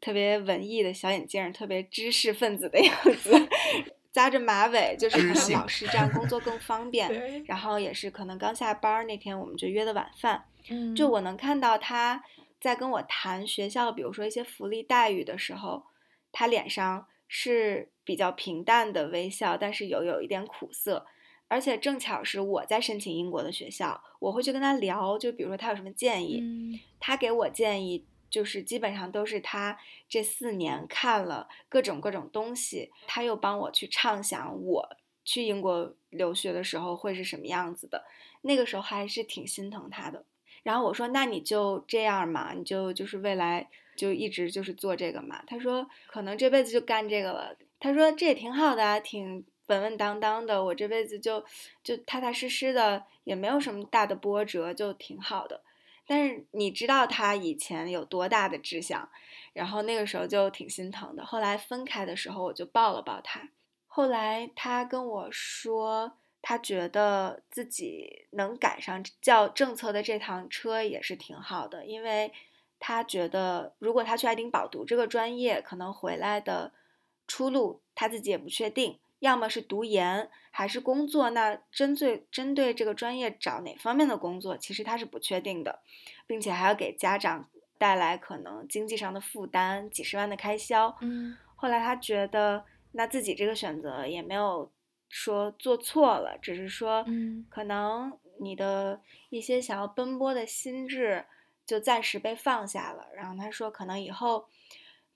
[0.00, 2.92] 特别文艺的小眼镜，特别知识分子的样
[3.22, 3.32] 子，
[4.10, 7.44] 扎着马尾，就是可能老师这样工作更方便。
[7.46, 12.22] 然后也是可能刚下班儿那天，我们就约的晚饭，嗯就我能看到他
[12.60, 15.84] 在跟我谈学校，比如说一些福利待遇的时候，
[16.32, 21.06] 他脸上是比较平淡的微笑，但是有有一点苦涩。
[21.48, 38.04] 而且正巧是我在申请英国的学校，我会去跟他聊，就比如说他有什么建议，嗯他给我建议，就是基本上都是他这四年看了各种各种东西，他又帮我去畅想我去英国留学的时候会是什么样子的。
[38.42, 40.24] 那个时候还是挺心疼他的。
[40.62, 50.62] 然后我说：“那你就这样嘛，你就就是未来就一直就是做这个嘛。”他说：“可能这辈子就干这个了。”他说：“这也挺好的啊，挺稳稳当当的。
[50.64, 51.42] 我这辈子就
[51.82, 55.62] 就踏踏实实的，也没有什么大的波折，就挺好的。”
[56.06, 59.10] 但是你知道他以前有多大的志向，
[59.52, 61.22] 然后那个时候就挺心疼的。
[61.22, 63.50] 后来分开的时候，我就抱了抱他。
[63.86, 72.32] 后来他跟我说，他觉得自己能赶上教政策的这趟车也是挺好的，因为
[72.80, 76.72] 他觉得如果他去爱丁堡读这个专业，可能回来的
[77.26, 78.98] 出路他自己也不确定。
[79.20, 81.30] 要么是读研，还是工作？
[81.30, 85.80] 那针对针对这个专业找哪方面的工作，其实他是不确定的，
[86.26, 90.96] 并且还要给家长带来可能经济上的负担，几十万的开销。
[91.00, 94.70] 嗯后来他觉得，那自己这个选择也没有
[95.08, 99.00] 说做错了，只是说，嗯可能你的
[99.30, 101.24] 一些想要奔波的心智
[101.66, 103.08] 就暂时被放下了。
[103.12, 104.48] 然后他说，可能以后，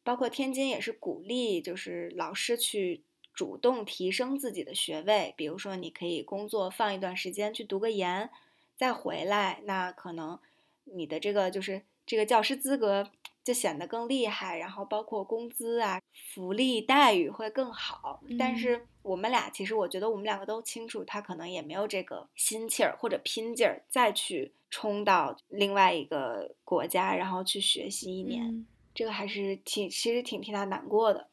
[0.02, 3.04] 包括天津也是鼓励，就是老师去
[3.34, 8.30] 主动提升自己的学位，比如说你可以工作放一段时间去读个研，
[8.76, 10.38] 再回来，那可能
[10.84, 13.10] 你的这个就是这个教师资格
[13.42, 16.00] 就显得更厉害，然后包括工资啊、
[16.34, 18.20] 福利待遇会更好。
[18.38, 28.44] 但嗯是我们俩其实我觉得我们两个都清楚，他可能也没有这个心气儿或者拼劲儿再去冲到另外一个国家，然后去学习一年。
[28.46, 31.26] 嗯这个还是挺，其实挺替他难过的。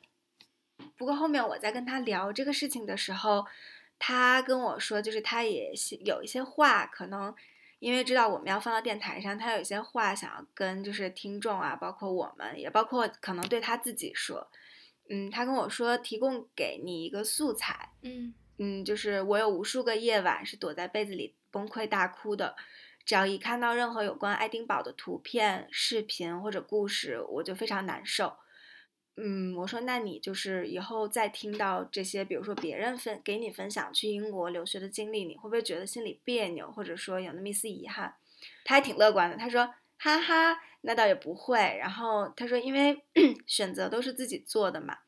[0.99, 3.45] 不过后面我在跟他聊这个事情的时候，
[3.97, 7.33] 他跟我说，就是他也是有一些话可能
[7.79, 14.51] 因为知道我们要放到电台上，他有一些话想要跟就是听众啊，包括我们，也包括可能对他自己说。
[15.09, 22.57] 嗯，他跟我说提供给你一个素材，嗯嗯，就是我有无数个夜晚是躲在被子里崩溃大哭的，
[23.05, 28.35] 只要一看到任何有关爱丁堡的图片、视频或者故事，我就非常难受。
[29.21, 38.15] 嗯，我说那你就是以后再听到这些，比如说别人分给你分享去英国留学的经历，你会不会觉得心里别扭，或者说有那么一丝遗憾？
[38.63, 41.57] 他还挺乐观的，他说哈哈，那倒也不会。
[41.79, 43.03] 然后他说，因为
[43.45, 44.99] 选择都是自己做的嘛，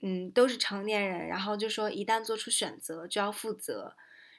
[0.00, 3.94] 嗯，都是成年人，然后就说一旦做出选择就要负责。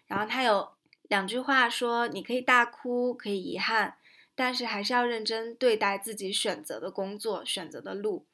[0.07, 0.73] 然后他有
[1.03, 3.97] 两句话说，你可以大哭，可以遗憾，
[4.33, 8.25] 但是还是要认真对待自己选择的工作、选择的路。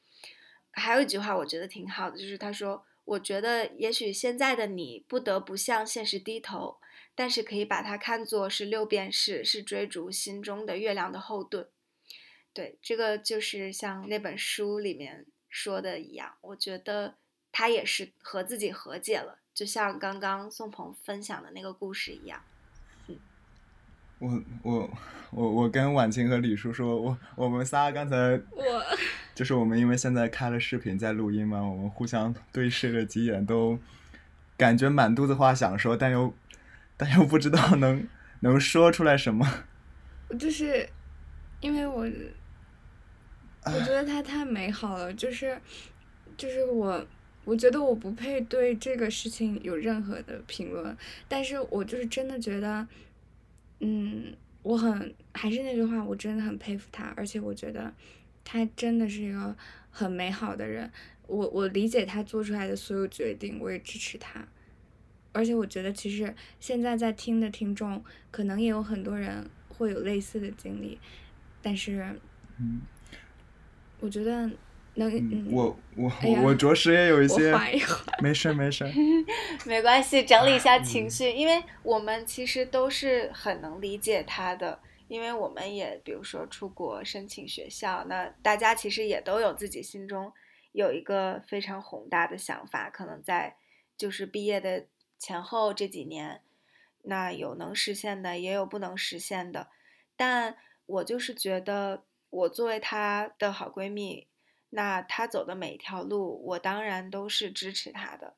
[0.72, 6.78] 还有一句话我觉得挺好的，就是他说：“我觉得也许现在的你不得不向现实低头，
[7.16, 11.68] 但是可以把它看作是六便士，是追逐心中的月亮的后盾。”
[12.54, 17.16] 对，这个就是像那本书里面说的一样，我觉得
[17.52, 22.42] 他也是和自己和解了，就像刚刚宋鹏分享的那个故事一样。
[24.20, 24.90] 我我
[25.32, 28.16] 我我跟婉晴和李叔说，我我们仨刚才
[28.52, 28.84] 我
[29.40, 33.80] 就是我们因为现在开了视频在录音嘛，我们互相对视了几眼，都
[34.58, 36.34] 感觉满肚子话想说，但又
[36.98, 38.06] 但又不知道能
[38.42, 39.50] 能说出来什么。
[40.38, 40.90] 就是
[41.62, 42.02] 因为我
[43.64, 45.58] 我觉得它太美好了，就是
[46.36, 47.08] 就是我
[47.46, 50.98] 我觉得我不配对这个事情有任何的评论，
[51.30, 52.86] 但是我就是真的觉得。
[53.82, 57.94] 嗯，我很还是那句话，我真的很佩服他，而且我觉得
[58.52, 59.56] 他真的是一个
[59.92, 60.92] 很美好的人。
[61.28, 64.44] 我我理解他做出来的所有决定，我也支持他。
[65.32, 71.00] 而且我觉得，其实现在在听的听众，可能也有很多人会有类似的经历，
[71.62, 72.20] 但是，
[72.58, 72.82] 嗯，
[74.00, 74.50] 我觉得。
[74.96, 76.12] 能，我我
[76.44, 77.82] 我着实也有一些，一
[78.22, 78.84] 没事没事，
[79.66, 84.78] 没关系，整理一下情绪，因为我们其实都是很能理解他的，
[85.10, 90.32] 因为我们也比如说出国申请学校，那大家其实也都有自己心中
[90.72, 93.58] 有一个非常宏大的想法，可能在
[93.98, 96.44] 就是毕业的前后这几年，
[97.02, 99.70] 那有能实现的，也有不能实现的，
[100.16, 104.28] 但我就是觉得，我作为她的好闺蜜。
[104.70, 108.36] 那她走的每一条路，我当然都是支持她的。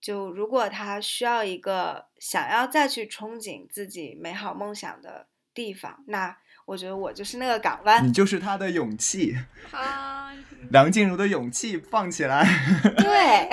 [0.00, 5.26] 就如果他需要一个想要再去憧憬自己美好梦想的
[5.58, 8.06] 地方，那我觉得我就是那个港湾。
[8.06, 9.36] 你就是他的勇气。
[9.72, 10.32] 啊，
[10.70, 12.46] 梁静茹的勇气放起来。
[12.96, 13.48] 对，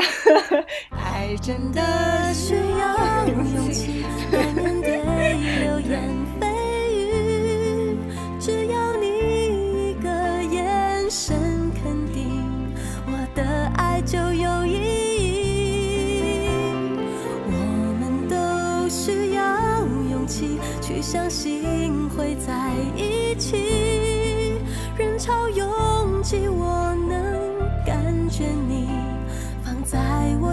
[0.91, 4.05] 爱真的需要勇气。
[5.63, 5.81] 就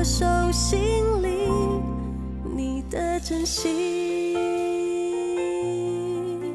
[0.03, 1.49] 我手心里，
[2.53, 4.35] 你的真心。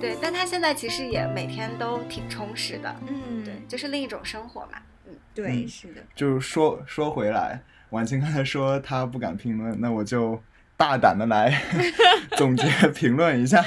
[0.02, 2.94] 对，但他现在其实也每天都挺充实的。
[3.08, 4.72] 嗯，对，就是另一种生活嘛。
[5.08, 6.02] 嗯对，是的。
[6.14, 10.38] 就是说说回来，婉清刚才说她不敢评论，那我就
[10.76, 11.64] 大胆的来
[12.36, 13.64] 总结评论一下。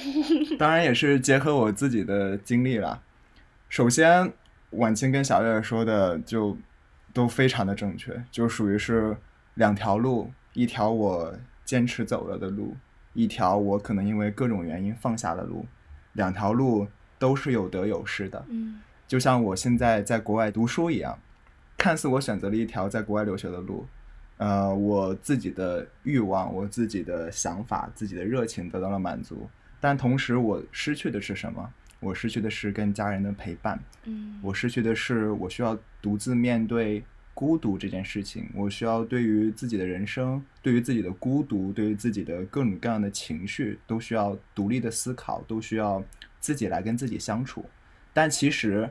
[0.58, 3.02] 当然也是结合我自己的经历了。
[3.68, 4.32] 首先，
[4.70, 6.56] 婉清跟小月说的就
[7.12, 9.16] 都非常的正确，就属于是
[9.54, 12.76] 两条路，一条我坚持走了的路，
[13.14, 15.66] 一条我可能因为各种原因放下的路，
[16.12, 16.86] 两条路
[17.18, 18.44] 都是有得有失的。
[18.48, 18.80] 嗯。
[19.06, 21.18] 就像我现在在国外读书一样，
[21.76, 23.84] 看似我选择了一条在国外留学的路，
[24.36, 31.72] 呃，我自己的欲望、我自己的想法、自己的热情得到了满足，但同时我失去的是什么？
[32.00, 46.02] 我失去的是跟家人的陪伴，嗯，我失去的是我需要独自面对孤独这件事情，我需要对于自己的人生、对于自己的孤独、对于自己的各种各样的情绪，都需要独立的思考，都需要
[46.40, 47.64] 自己来跟自己相处，
[48.12, 48.90] 但其实。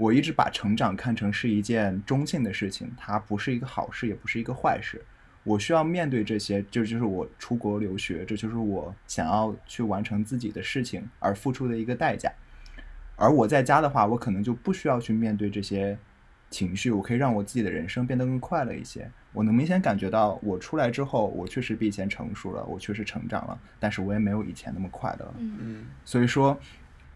[0.00, 5.04] 我一直把成长看成是一件中性的事情，它不是一个好事，也不是一个坏事。
[5.48, 12.30] 我需要面对这些，这就是我出国留学，这就是我想要去完成自己的事情而付出的一个代价。
[13.16, 15.98] 而我在家的话，我可能就不需要去面对这些
[16.50, 19.10] 情绪，我可以让我自己的人生变得更快乐一些。
[19.32, 25.34] 我能明显感觉到，我出来之后，我确实比以前成熟了，我确实成长了，但是我也没有以前那么快乐了。
[25.38, 26.58] 嗯嗯所以说，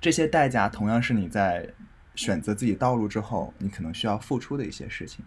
[0.01, 1.69] 这些代价同样是你在
[2.15, 5.23] 选择自己道路之后，你可能需要付出的一些事情。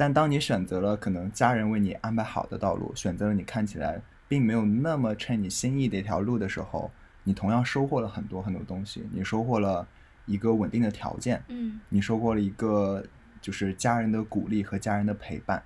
[0.00, 6.90] 但当你选择了可能家人为你安排好的道路，选择了你看起来并没有那么称你心意的一条路的时候，
[7.22, 9.06] 你同样收获了很多很多东西。
[9.12, 9.86] 你收获了
[10.24, 13.04] 一个稳定的条件，嗯你收获了一个
[13.42, 15.62] 就是家人的鼓励和家人的陪伴，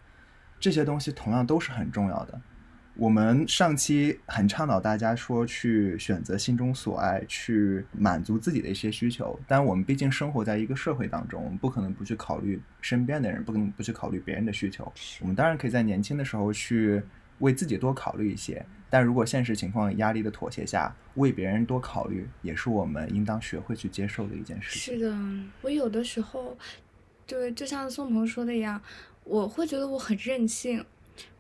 [0.59, 2.41] 这些东西同样都是很重要的。
[2.97, 14.91] 我们上期很倡导大家说去选择心中所爱，去满足自己的一些需求，但我们毕竟生活在一个社会当中，我们不可能不去考虑身边的人，不可能不去考虑别人的需求。
[15.21, 17.03] 我们当然可以在年轻的时候去
[17.41, 24.97] 为自己多考虑一些，但如果现实情况压力的妥协下，为别人多考虑，也是我们应当学会去接受的一件事情。
[24.97, 25.19] 是的，
[25.63, 26.57] 我有的时候，
[27.27, 28.81] 对，就像宋鹏说的一样，
[29.25, 30.85] 我会觉得我很任性。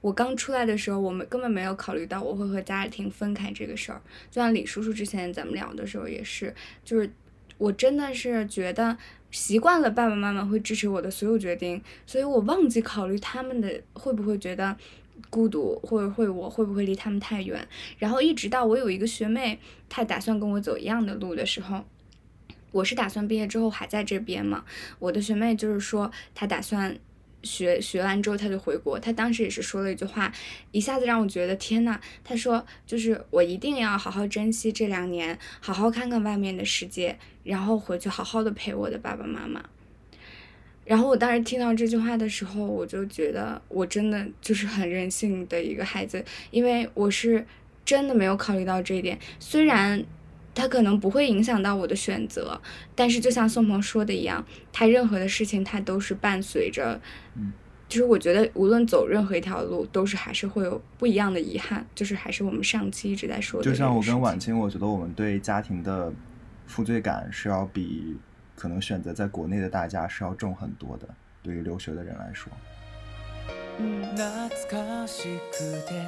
[0.00, 4.00] 我刚出来的时候，我们根本没有考虑到我会和家庭分开这个事儿。
[4.30, 6.54] 就像李叔叔之前咱们聊的时候也是，
[6.84, 7.10] 就是
[7.58, 8.96] 我真的是觉得
[9.30, 14.76] 习惯了爸爸妈妈会支持我的所有决定，所以我忘记考虑他们的会不会觉得
[15.30, 17.66] 孤独，或者会我会不会离他们太远。
[17.98, 19.58] 然后一直到我有一个学妹，
[19.88, 21.84] 她打算跟我走一样的路的时候，
[22.72, 24.64] 我是打算毕业之后还在这边嘛。
[24.98, 26.96] 我的学妹就是说，她打算
[27.44, 28.98] 学学完之后他就回国。
[28.98, 30.32] 他当时也是说了一句话，
[30.72, 39.62] 一下子让我觉得天呐，他说就是我一定要好好珍惜这两年，好好看看外面的世界，然后回去好好的陪我的爸爸妈妈。
[40.84, 47.46] 然后我当时听到这句话的时候，我就觉得我真的就是很任性的一个孩子，因为我是
[47.84, 49.18] 真的没有考虑到这一点。
[49.38, 50.04] 虽然
[50.55, 52.59] 它可能不会影响到我的选择，
[52.95, 56.99] 但是就像宋鹏说的一样，他任何的事情他都是伴随着，
[57.35, 57.53] 嗯，
[57.87, 63.63] 就是我觉得无论走任何一条路，都是还是会有不一样的遗憾，就是还是我们上期一直在说的。
[63.63, 66.11] 就像我跟婉，清，我觉得我们对家庭的
[66.67, 68.17] 负罪感是要比
[68.55, 71.07] 可能选择在国内的大家是要重很多的。
[71.41, 72.51] 对于留学的人来说，
[73.79, 76.03] 嗯，懐かしくて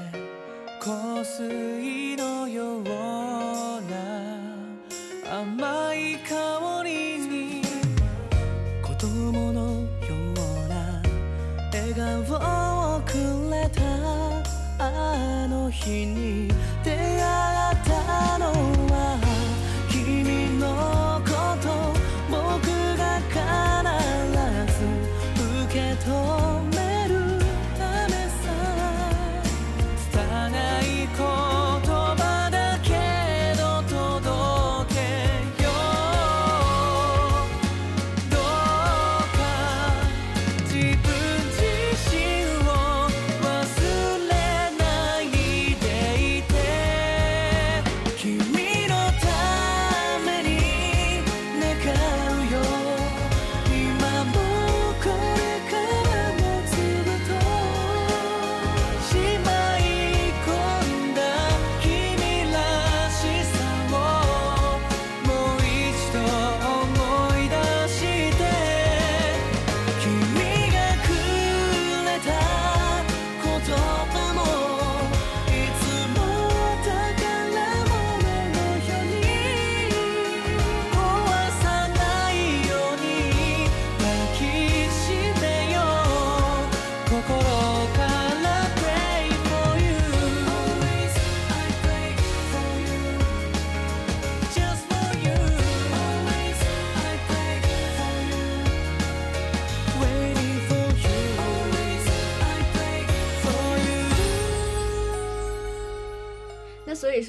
[0.81, 2.91] 香水のような
[5.29, 7.63] 甘い香りに
[8.83, 11.03] 子供のような
[11.73, 13.13] 笑顔をく
[13.51, 13.83] れた
[14.79, 16.49] あの日に
[16.85, 18.86] 出会ったの。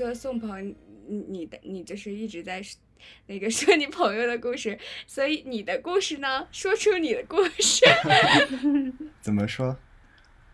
[0.08, 0.74] 说宋鹏，
[1.08, 2.62] 你你的你就是一直在
[3.26, 7.86] 那个说你朋友的故事，所以你的故事呢，说出你的故事。
[9.20, 9.78] 怎么说？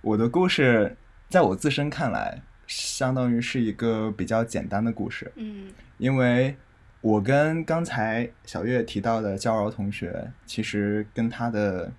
[0.01, 0.97] 我的故事
[1.29, 5.31] 在我自身看来，相当于是一个比较简单的故事。
[5.35, 6.55] 嗯因为
[7.01, 11.93] 我跟刚才小月提到的娇柔同学，其实跟他的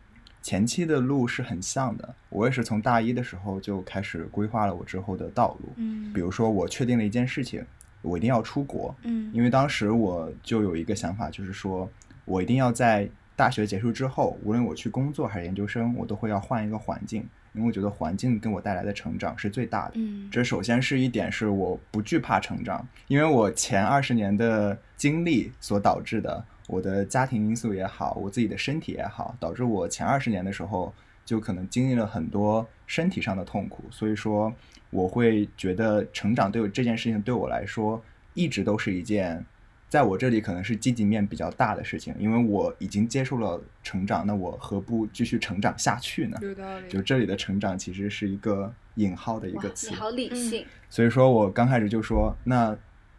[0.45, 2.15] 前期的路是很像的。
[2.29, 5.73] 我也是从大一的时候就开始规划了我之后的道路。
[5.77, 7.65] 嗯比如说，我确定了一件事情，
[8.03, 11.89] 我一定要出国，嗯因为当时我就有一个想法，就是说
[12.27, 19.93] 我一定要在大学结束之后，无论我去工作还是研究生，我都会要换一个环境，因为我觉得环境给我带来的成长是最大的。
[19.95, 30.93] 嗯这首先是一点，是我不惧怕成长，因为我前二十年的经历所导致的，我的家庭因素也好，我自己的身体也好，导致我前二十年的时候，
[31.25, 34.53] 就可能经历了很多身体上的痛苦，所以说
[34.91, 38.03] 我会觉得成长对我这件事情对我来说
[38.35, 39.45] 一直都是一件。
[39.87, 46.37] 在我这里可能是积极面比较大的事情，因为我已经接受了成长，那我何不继续成长下去呢？
[46.43, 52.77] 有道理就这里的成长其实是一个引号的一个，词你，好理性，所以说我刚开始就说，那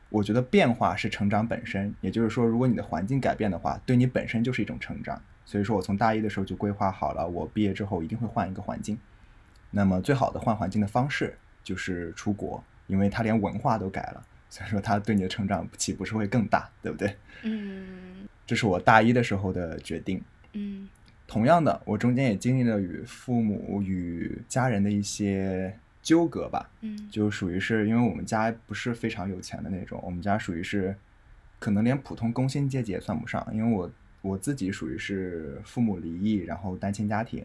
[0.09, 5.21] 我觉得变化是成长本身，也就是说，如果你的环境改变的话，对你本身就是一种成长。
[5.45, 8.97] 所以说我从大一的时候就规划好了，我毕业之后一定会换一个环境。
[9.71, 17.15] 那么最好的换环境的方式就是出国，因为它连文化都改了，所以说它对你的成长岂不是会更大，对不对？
[17.43, 20.21] 嗯这是我大一的时候的决定。
[20.53, 20.87] 嗯
[21.27, 27.09] 同样的，我中间也经历了与父母与家人的一些纠葛吧，嗯。
[27.09, 30.95] 就属于是因为我们家不是非常有钱的那种，我们家属于是
[31.57, 33.91] 可能连普通工薪阶级也算不上，因为我
[34.21, 37.43] 我自己属于是父母离异，然后单亲家庭，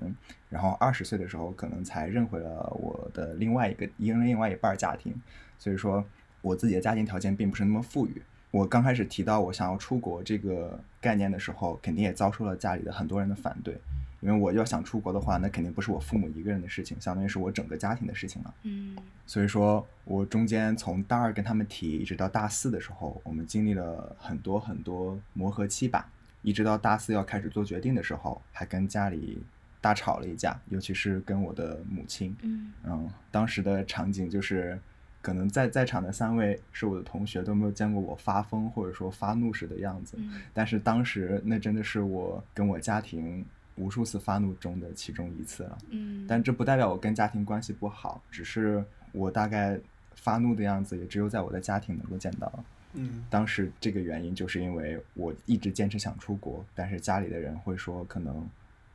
[0.51, 5.15] 然后二十岁的时候可能才认回了我的另外一个另另外一半儿家庭，
[5.59, 6.05] 所以说
[6.43, 8.23] 我自己的家庭条件并不是那么富裕。
[8.51, 13.79] 我刚开始提到我想要出国这个概念的时候，肯定也遭受了家里的很多人的反对，
[14.21, 18.55] 因为我要想出国的话，那肯定不是我父母一个人的事情，相当于是我整个家庭的事情了。
[18.63, 18.97] 嗯
[19.27, 26.09] 所以说我中间从大二跟他们提，一直到大四的时候，我们经历了很多很多磨合期吧。
[26.43, 29.43] 一直到大四要开始做决定的时候，还跟家里
[29.81, 32.35] 大吵了一架，尤其是跟我的母亲。
[32.43, 34.79] 嗯嗯，当时的场景就是，
[35.23, 40.17] 可能在在场的三位是我的同学，都没有见过我发疯或者说发怒时的样子。
[40.19, 43.45] 嗯但是当时那真的是我跟我家庭
[43.81, 45.79] 无数次发怒中的其中一次了。
[45.89, 49.79] 嗯，但这不代表我跟家庭关系不好，只是我大概
[50.15, 52.53] 发怒的样子也只有在我的家庭能够见到。
[52.93, 58.47] 嗯当时这个原因就是因为我一直坚持想出国，但是家里的人会说可能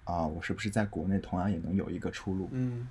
[0.03, 2.49] 啊，我是不是在国内同样也能有一个出路？
[2.51, 2.88] 嗯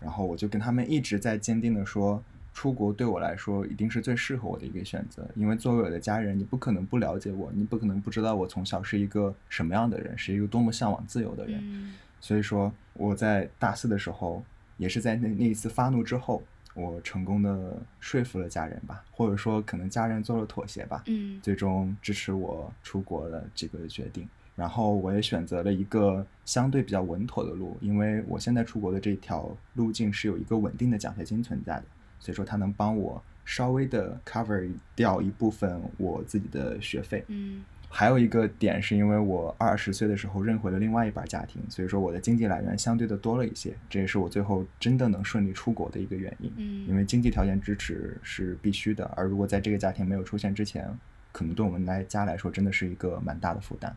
[0.00, 2.22] 然后我就跟他们一直在坚定的说，
[2.54, 11.58] 出国对我来说一定是最适合我的一个选择，因为作为我的家人，你不可能不了解我，你不可能不知道我从小是一个什么样的人，是一个多么向往自由的人。
[11.60, 14.42] 嗯所以说我在大四的时候，
[14.78, 16.42] 也是在那那一次发怒之后，
[16.74, 24.26] 我成功的说服了家人吧，或者说可能家人做了妥协吧，嗯最终支持我出国的这个决定。
[24.56, 31.84] 然后我也选择了一个相对比较稳妥的路，因为我现在出国的这条路径是有一个稳定的奖学金存在的，
[32.24, 34.66] 所以说它能帮我稍微的 cover
[34.96, 37.22] 掉一部分我自己的学费。
[37.28, 37.62] 嗯
[37.96, 46.52] 还有一个点是因为我二十岁的时候认回了另外一半家庭，所以说我的经济来源相对的多了一些，这也是我最后真的能顺利出国的一个原因。
[46.56, 50.88] 嗯，因为经济条件支持是必须的，而如果在这个家庭没有出现之前，
[51.30, 53.94] 可能对我们来家来说真的是一个蛮大的负担，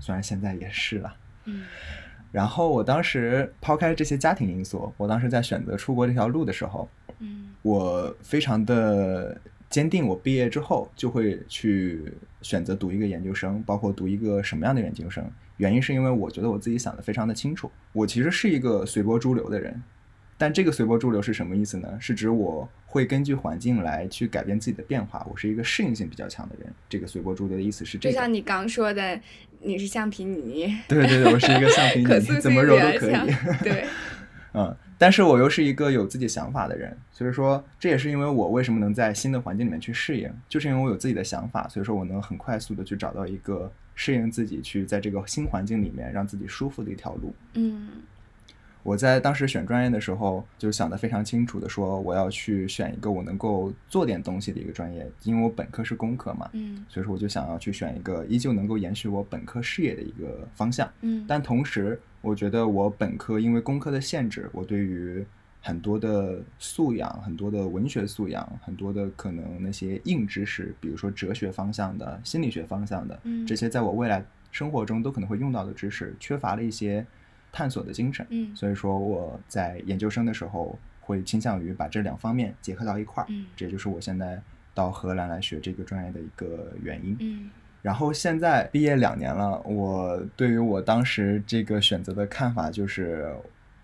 [0.00, 1.16] 虽然现在也是了。
[1.44, 1.66] 嗯
[2.32, 6.88] 然后我当时抛开这些家庭因素，我当时在选择出国这条路的时候，
[7.20, 9.36] 嗯我非常的
[9.68, 12.00] 坚定，我毕业之后就会去
[12.40, 15.28] 选择读一个研究生，包括读一个什么样的研究生。
[15.56, 19.82] 原因是因为我觉得我自己想的非常的清楚，我其实是一个随波逐流的人。
[20.38, 21.88] 但这个随波逐流是什么意思呢？
[21.98, 26.72] 是指我会根据环境来去改变自己的变化，我是一个适应性比较强的人。
[26.88, 28.12] 这个随波逐流的意思是这个。
[28.12, 29.18] 就像你刚说的，
[29.60, 33.14] 你是橡皮泥，对对对，我是一个橡皮泥， 怎么揉都可以。
[33.64, 33.86] 对，
[34.56, 47.34] 嗯，但是我又是一个有自己想法的人，所以说这也是因为我为什么能在新的环境里面去适应，就是因为我有自己的想法，所以说我能很快速的去找到一个适应自己，去在这个新环境里面让自己舒服的一条路。
[47.54, 47.88] 嗯
[48.82, 60.88] 我在当时选专业的时候，就想得非常清楚的说，我要去选一个我能够做点东西的一个专业，因为我本科是工科嘛，嗯所以说我就想要去选一个依旧能够延续我本科事业的一个方向。
[61.00, 65.24] 嗯，但同时，我觉得我本科因为工科的限制，我对于
[65.62, 77.06] 很多的素养、很多的文学素养、很多的可能那些硬知识，比如说哲学方向的、心理学方向的，嗯这些在我未来生活中都可能会用到的知识，缺乏了一些
[77.52, 78.26] 探索的精神。
[78.30, 84.42] 嗯所以说我在研究生的时候会倾向于把这两方面结合到一块儿，嗯这也就是我现在
[84.74, 87.16] 到荷兰来学这个专业的一个原因。
[87.20, 87.50] 嗯
[87.86, 93.32] 然后现在毕业两年了，我对于我当时这个选择的看法就是，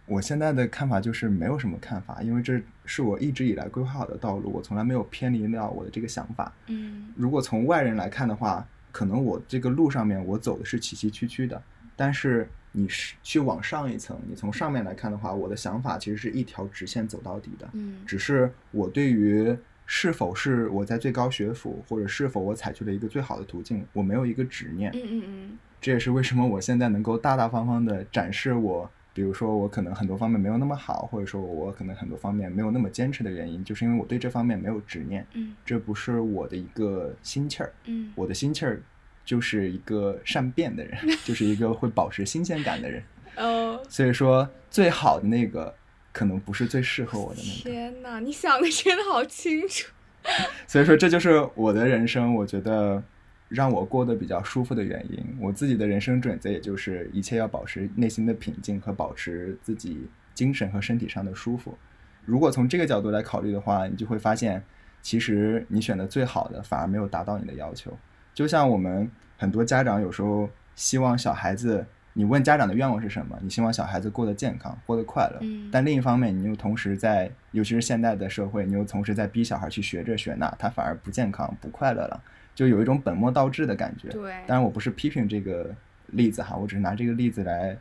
[0.07, 6.53] 我现在的看法就是没有什么看法，因为这是我一直以来规划好的道路，我从来没有偏离掉我的这个想法。
[6.67, 11.63] 嗯如果从外人来看的话，可能我这个路上面我走的是崎崎岖岖的，
[11.95, 17.69] 但是你是去往上一层，你从上面来看的话，我的想法其实是一条直线走到底的。
[17.75, 19.57] 嗯只是我对于
[19.87, 24.91] 是否是我在最高学府，或者是否我采取了一个最好的途径，我没有一个执念。
[24.95, 38.81] 嗯嗯这也是为什么我现在能够大大方方的展示我比如说我可能很多方面没有那么好，或者说我可能很多方面没有那么坚持的原因，就是因为我对这方面没有执念，嗯这不是我的一个心气儿，嗯我的心气儿
[39.25, 43.03] 就是一个善变的人， 就是一个会保持新鲜感的人。
[43.37, 45.75] 哦，所以说，最好的那个
[46.13, 47.71] 可能不是最适合我的那个。
[47.71, 49.91] 天哪，你想的真的好清楚。
[50.69, 53.03] 所以说，这就是我的人生，我觉得
[53.49, 55.37] 让我过得比较舒服的原因。
[55.41, 61.77] 我自己的人生准则，也就是一切要保持内心的平静和保持自己精神和身体上的舒服。
[62.25, 64.63] 如果从这个角度来考虑的话，你就会发现，
[65.01, 67.99] 其实你选的最好的反而没有达到你的要求。
[68.33, 71.85] 就像我们很多家长有时候希望小孩子，
[72.15, 73.39] 你问家长的愿望是什么？
[73.43, 75.39] 你希望小孩子过得健康，过得快乐。
[75.41, 82.23] 嗯但另一方面，你又同时在，尤其是现代的社会，你又同时在逼小孩去学这学那，他反而不健康、不快乐了，
[82.55, 84.09] 就有一种本末倒置的感觉。
[84.09, 85.75] 对，当然，我不是批评这个
[86.09, 87.77] 例子哈，我只是拿这个例子来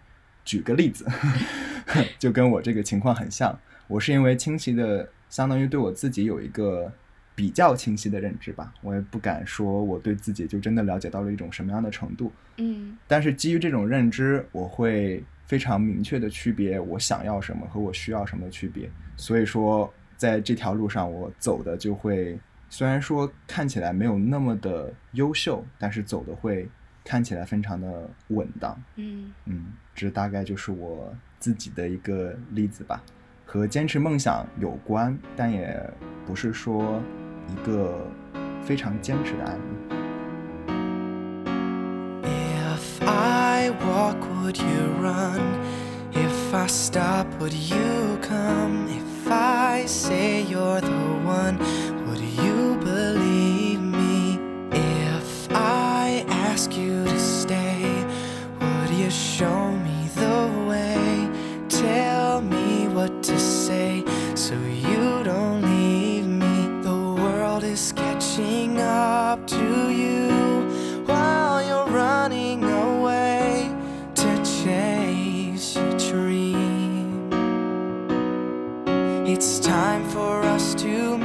[0.45, 1.05] 举个例子，
[2.17, 3.57] 就跟我这个情况很像。
[3.87, 6.89] 我是因为清晰的，相当于对我自己有一个
[7.35, 18.89] 比较清晰的认知吧，我也不敢说我对自己就真的了解到了一种什么样的程度，嗯但是基于这种认知，我会非常明确的区别我想要什么和我需要什么的区别。
[19.17, 26.67] 所以说，在这条路上，我走的就会，虽然说看起来没有那么的优秀，但是走的会
[27.03, 28.81] 看起来非常的稳当。
[28.95, 33.03] 嗯嗯，这大概就是我自己的一个例子吧，
[33.51, 35.77] 和坚持梦想有关，但也
[36.25, 37.01] 不是说
[37.49, 38.07] 一个
[38.63, 39.61] 非常坚持的案例。
[42.23, 45.41] If I walk, would you run?
[46.13, 48.87] If I stop, would you come?
[48.87, 51.57] If I say you're the one,
[52.07, 54.39] would you believe me?
[54.71, 58.05] If I ask you to stay,
[58.61, 59.70] would you show
[63.01, 64.03] what to say
[64.35, 66.55] so you don't leave me.
[66.83, 70.29] The world is catching up to you
[71.07, 73.73] while you're running away
[74.21, 74.29] to
[74.61, 77.33] chase your dream.
[79.25, 81.20] It's time for us to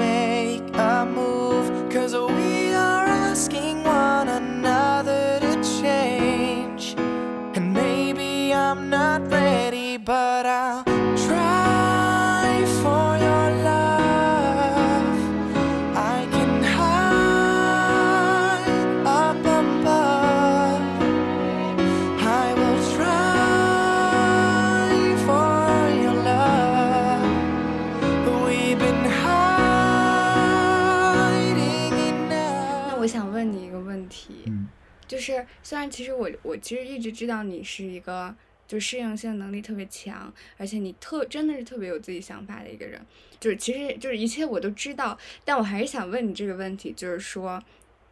[35.66, 38.32] 虽然其实我我其实一直知道你是一个
[38.68, 43.04] 就适应性能力特别强，而且你特真的是特别有自己想法的一个人，
[43.40, 47.60] 就是其实就是一切我都知道，但我还是想问你这个问题，就是说。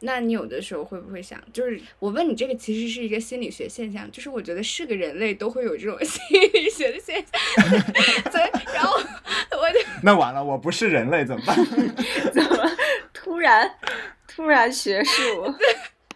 [0.01, 6.21] 那你有的时候会不会想，就是我问你这个其实是一个心理学现象，就是我觉得是个人类都会有这种 心
[6.53, 7.63] 理学的现象，
[8.33, 11.57] 所以然后我就 那完了，我不是人类怎么办？
[12.35, 12.71] 怎么
[13.15, 13.71] 突然
[14.27, 15.55] 突然学术？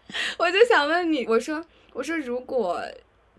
[0.38, 2.82] 我就想问你，我说我说如果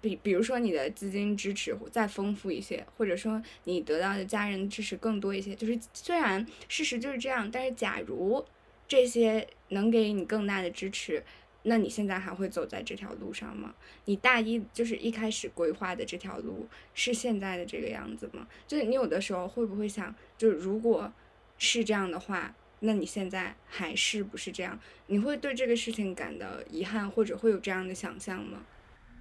[0.02, 8.46] 比比如说你的资金支持再丰富一些，或者说你得到的家人支持更多一些，就是虽然事实就是这样，但是假如
[8.88, 11.24] 这些能给你更大的支持，
[11.64, 13.76] 那你现在还会走在这条路上吗？
[14.06, 18.48] 你大一就是一开始规划的这条路是现在的这个样子吗？
[18.68, 21.12] 就是你有的时候会不会想，就是如果
[21.58, 24.80] 是这样的话，那你现在还是不是这样？
[25.08, 28.60] 你会对这个事情感到遗憾，或者会有这样的想象吗？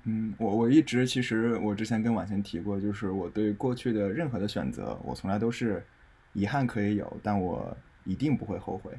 [0.05, 5.85] 嗯，我我一直其实我之前跟婉晴提过，就是我对过去的任何的选择，我从来都是
[6.33, 8.93] 遗憾可以有，但我一定不会后悔，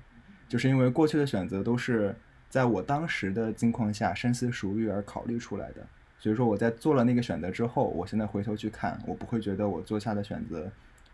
[0.47, 2.15] 就是因为过去的选择都是
[2.49, 5.87] 在我当时的境况下深思熟虑而考虑出来的，
[6.19, 10.69] 所以说我在做了那个选择之后，我现在回头去看，我不会觉得我做下的选择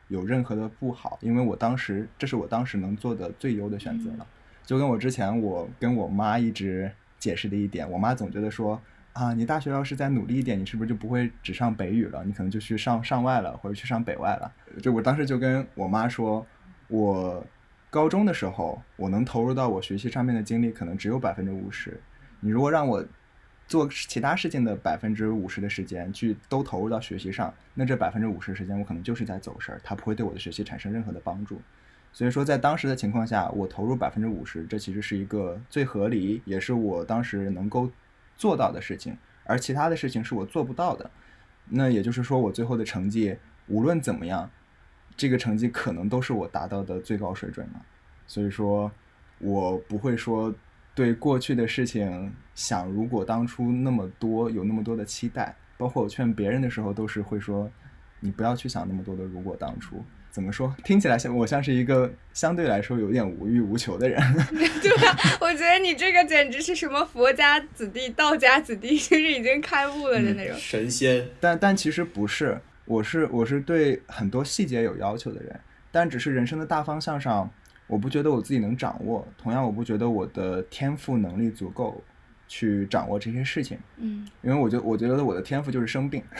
[0.07, 4.27] 有任何的不好，因为我当时这是我当时能做的最优的选择了。
[4.65, 8.81] 就跟我之前我跟我妈一直解释的一点，我妈总觉得说
[9.13, 12.23] 啊，你大学要是再努力一点，你是不是就不会只上北语了？
[12.25, 14.51] 你可能就去上上外了，或者去上北外了。
[14.81, 16.45] 就我当时就跟我妈说，
[16.87, 17.45] 我
[17.89, 22.01] 高中的时候，我能投入到我学习上面的精力可能只有百分之五十。
[22.41, 23.05] 你如果让我
[23.67, 31.59] 做其他事情的百分之五十的时间去都投入到学习上，那这百分之五十的时间我可能就是在走神儿，它不会对我的学习产生任何的帮助。
[32.13, 37.91] 所以说，在当时的情况下，我投入百分之五十，这其实是一个最合理，也是我当时能够
[38.37, 39.17] 做到的事情。
[39.43, 41.11] 而其他的事情是我做不到的。
[41.67, 43.35] 那也就是说，我最后的成绩
[43.67, 44.49] 无论怎么样，
[45.17, 47.85] 这个成绩可能都是我达到的最高水准了。
[48.27, 48.89] 所以说，
[49.39, 50.53] 我不会说
[50.95, 57.69] 对过去的事情想，如果当初那么多有那么多的期待，包括我劝别人的时候，都是会说，
[58.21, 60.03] 你不要去想那么多的如果当初。
[60.31, 60.75] 怎么说？
[60.83, 64.21] 听起来像我像是一个相对来说有点无欲无求的人。
[64.83, 70.57] 对啊，我觉得你这个简直是什么佛家子弟、道家子弟，就是已经开悟了的那种。
[70.57, 75.57] 神仙，但但其实不是，我是我是对很多细节有要求的人，
[75.89, 77.49] 但只是人生的大方向上，
[77.87, 79.27] 我不觉得我自己能掌握。
[79.37, 82.01] 同样，我不觉得我的天赋能力足够
[82.47, 86.23] 去掌握这些事情，嗯，因为我觉我觉得我的天赋就是生病。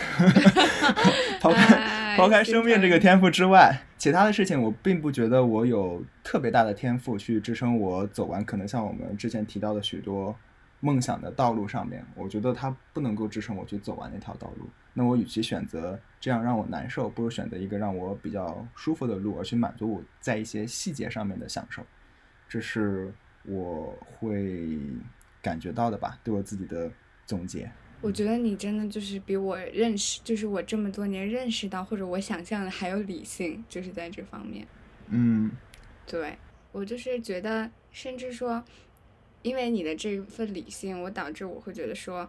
[1.42, 10.34] 抛开哎抛开生病这个天赋之外，其他的事情我并不觉得我有特别大的天赋去支撑我走完可能像我们之前提到的许多
[10.80, 14.68] 梦想的道路上面，我觉得它不能够支撑我去走完那条道路。
[14.94, 21.86] 那我与其选择这样让我难受，不如选择一个让我比较舒服的路，而去满足我在一些细节上面的享受。
[22.48, 23.14] 这是
[23.44, 24.80] 我会
[25.42, 26.90] 感觉到的吧，对我自己的
[27.26, 27.70] 总结。
[28.02, 34.68] 我觉得你真的就是比我认识，就是我这么多年认识到或者我想象的还有理性，就是在这方面。
[35.08, 35.52] 嗯
[36.06, 36.38] 对
[36.72, 38.64] 我就是觉得，甚至说，
[39.46, 42.28] 因为你的这份理性，我导致我会觉得说，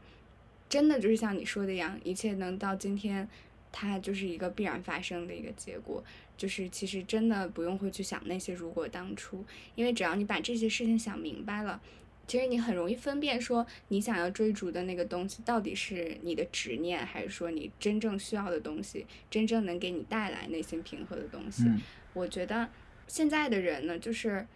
[0.68, 3.26] 真的就是像你说的一样，一切能到今天，
[3.72, 6.04] 它就是一个必然发生的一个结果。
[6.36, 9.42] 就是其实真的不用会去想那些如果当初，
[9.74, 11.80] 因为只要你把这些事情想明白了。
[12.26, 21.62] 其实你很容易分辨，说你想要追逐的那个东西到底是你的执念，还是说你真正需要的东西，真正能给你带来内心平和的东西。
[21.64, 21.80] 嗯
[22.12, 22.68] 我觉得
[23.06, 24.46] 现在的人呢，就是，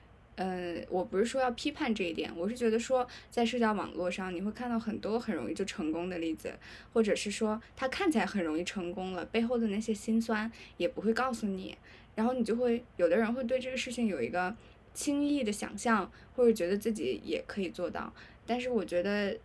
[0.40, 6.50] 呃，我不是说要批判这一点，我是觉得说，在社交网络上，你会看到很多很容易就成功的例子，
[6.94, 11.76] 或者是说他看起来很容易成功了，背后的那些辛酸也不会告诉你，
[12.14, 14.56] 然后你就会有的人会对这个事情有一个
[14.94, 18.10] 轻易的想象，或者觉得自己也可以做到，
[18.46, 19.38] 但是我觉得。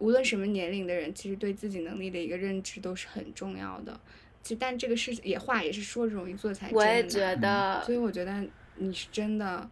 [0.00, 4.00] 无论什么年龄的人，其实对自己能力的一个认知都是很重要的。
[4.42, 8.42] 其实，但这个事也话也是说容易做才真我也觉得所以我觉得
[8.76, 9.70] 你是真的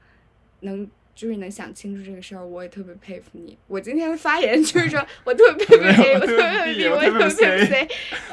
[0.60, 3.56] 能，就是能想清楚这个事儿，我也特别佩服你。
[3.66, 7.88] 我今天的发言就是 说我特别佩服 A，我特别佩服 B，我也特别佩服 C。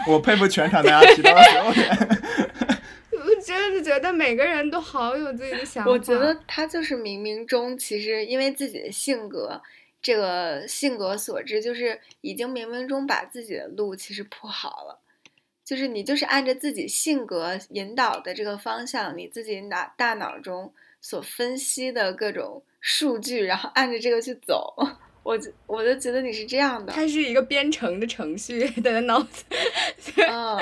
[0.08, 2.80] 我佩服全场大家提到的所有人。
[3.26, 5.90] 我真的觉得每个人都好有自己的想法。
[5.90, 9.60] 我觉得他就是冥冥中，其实因为自己的性格，
[10.00, 15.00] 这个性格所致，就是已经冥冥中把自己的路其实铺好了。
[15.64, 20.72] 就是你就是按着自己性格引导的这个方向，你自己脑大脑中
[21.06, 24.74] 所分析的各种数据，然后按着这个去走。
[25.22, 29.44] 我就我就觉得你是这样的，它是一个编程的程序在脑子。
[30.28, 30.58] 嗯，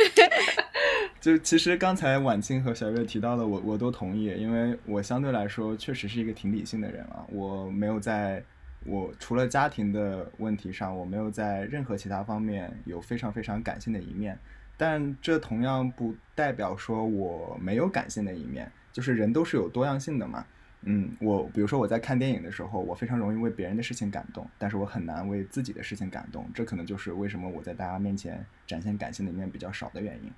[1.20, 8.42] 就其实刚才婉清和小月提到的，我我都同意，因为我相对来说确实是一个挺理性的人啊，我没有在
[8.86, 14.38] 我除了家庭的问题上，我没有在任何其他方面有非常非常感性的一面，
[14.78, 20.44] 但这同样不代表说我没有感性的一面，就是人都是有多样性的嘛。
[20.82, 30.32] 嗯，我比如说我在看电影的时候，我非常容易为别人的事情感动，但是我很难为自己的事情感动，这可能就是为什么我在大家面前展现感性的一面比较少的原因。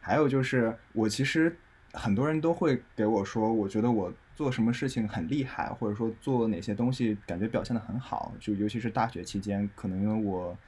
[0.00, 1.56] 还有就是，我其实
[1.92, 10.58] 很多人都会给我说，我觉得我做什么事情很厉害，或者说做哪些东西感觉表现得很好，就尤其是大学期间，可能因为我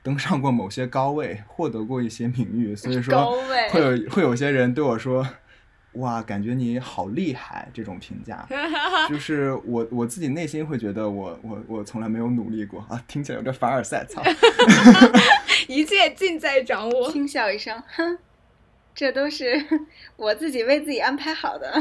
[0.00, 3.32] 登上过某些高位，获得过一些名誉，所以说
[3.72, 5.26] 会有会有些人对我说。
[5.98, 7.68] 哇，感觉你好厉害！
[7.72, 8.46] 这种评价，
[9.08, 14.22] 就是我我自己内心会觉得我我我从来没有努力过啊，听起来有点凡尔赛，操！
[15.68, 17.10] 一切尽在掌握。
[17.12, 18.18] 轻笑一声，哼，
[18.94, 19.64] 这都是
[20.16, 21.72] 我自己为自己安排好的。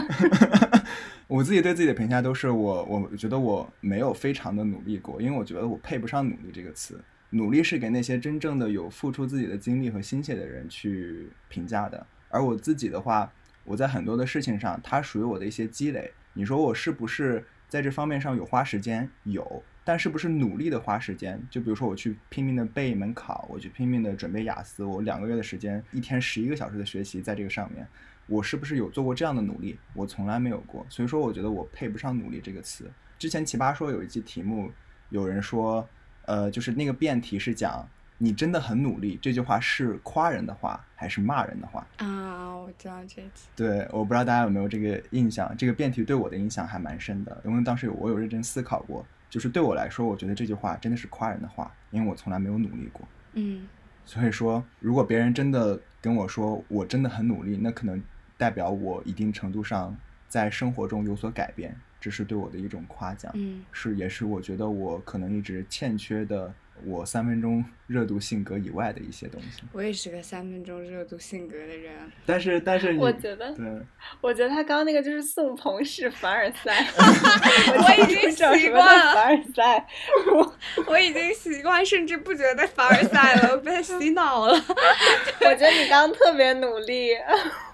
[1.27, 6.99] 我自己对自己的评价都是我，我觉得我没有非常的努力过，因为我觉得我配不上“努力”这个词。
[7.31, 13.29] 努力是给那些真正的有付出自己的精力和心血的人去评价的，而我自己的话，
[13.67, 16.09] 我在很多的事情上，它属于我的一些积累。
[16.31, 19.09] 你说我是不是在这方面上有花时间？
[19.23, 21.45] 有，但是不是努力的花时间？
[21.51, 27.85] 就比如说我去拼命的背一门考，我去拼命的准备雅思，我两个月的时间，一天十一个小时的学习在这个上面。
[28.27, 29.77] 我是不是有做过这样的努力？
[29.93, 32.89] 我从来没有过，所以说我觉得我配不上“努力”这个词。
[33.19, 34.71] 之前奇葩说有一期题目，
[35.09, 35.85] 有人说，
[36.23, 41.85] 呃，就是那个辩题是讲你真的很努力，这句话是夸人的话还是骂人的话？
[41.97, 43.47] 啊，我知道这题。
[43.55, 53.07] 对，我不知道大家有没有这个印象，这个辩题对我的影响还蛮深的，因为当时有我有认真思考过，就是对我来说，我觉得这句话真的是夸人的话，因为我从来没有努力过。
[53.33, 53.67] 嗯，
[54.03, 58.01] 所以说，如果别人真的跟我说我真的很努力，那可能
[58.37, 59.95] 代表我一定程度上
[60.27, 66.51] 在生活中有所改变，这是对我的一种夸奖，嗯是也是我觉得我可能一直欠缺的，
[66.85, 69.63] 我三分钟热度性格以外的一些东西。
[69.73, 71.93] 我也是个三分钟热度性格的人。
[72.25, 73.65] 但是，但是 我觉得对，
[74.21, 79.87] 我觉得他刚刚那个就是宋鹏式凡尔赛， 我已经习惯了凡尔赛。
[80.33, 80.55] 我
[80.87, 84.53] 我已经习惯，甚至不觉得凡尔赛了，我被洗脑了。
[84.53, 87.11] 我觉得你刚刚特别努力，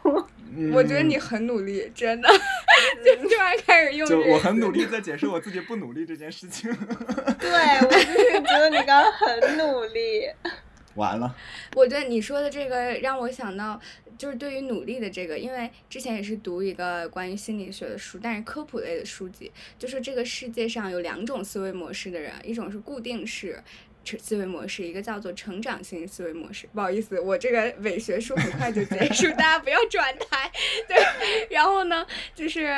[0.03, 0.29] 我
[0.83, 2.29] 觉得你很努力，真的，
[3.03, 6.71] 就突然开始用就我很努力在解释我自己不努力这件事情。
[7.39, 7.49] 对
[7.81, 10.29] 我就是觉得你刚刚很努力。
[10.95, 11.35] 完了，
[11.73, 13.81] 我觉得你说的这个让我想到，
[14.15, 23.59] 就是对于努力的这个，因为之前也是读一个关于心理学的书，但是科普类的书籍，就是这个世界上有两种思维模式的人，一种是固定式。
[24.19, 26.67] 思维模式，一个叫做成长型思维模式。
[26.73, 30.51] 不好意思，我这个伪学术很快就结束，大家不要转台。
[30.87, 32.69] 对，然后呢，就是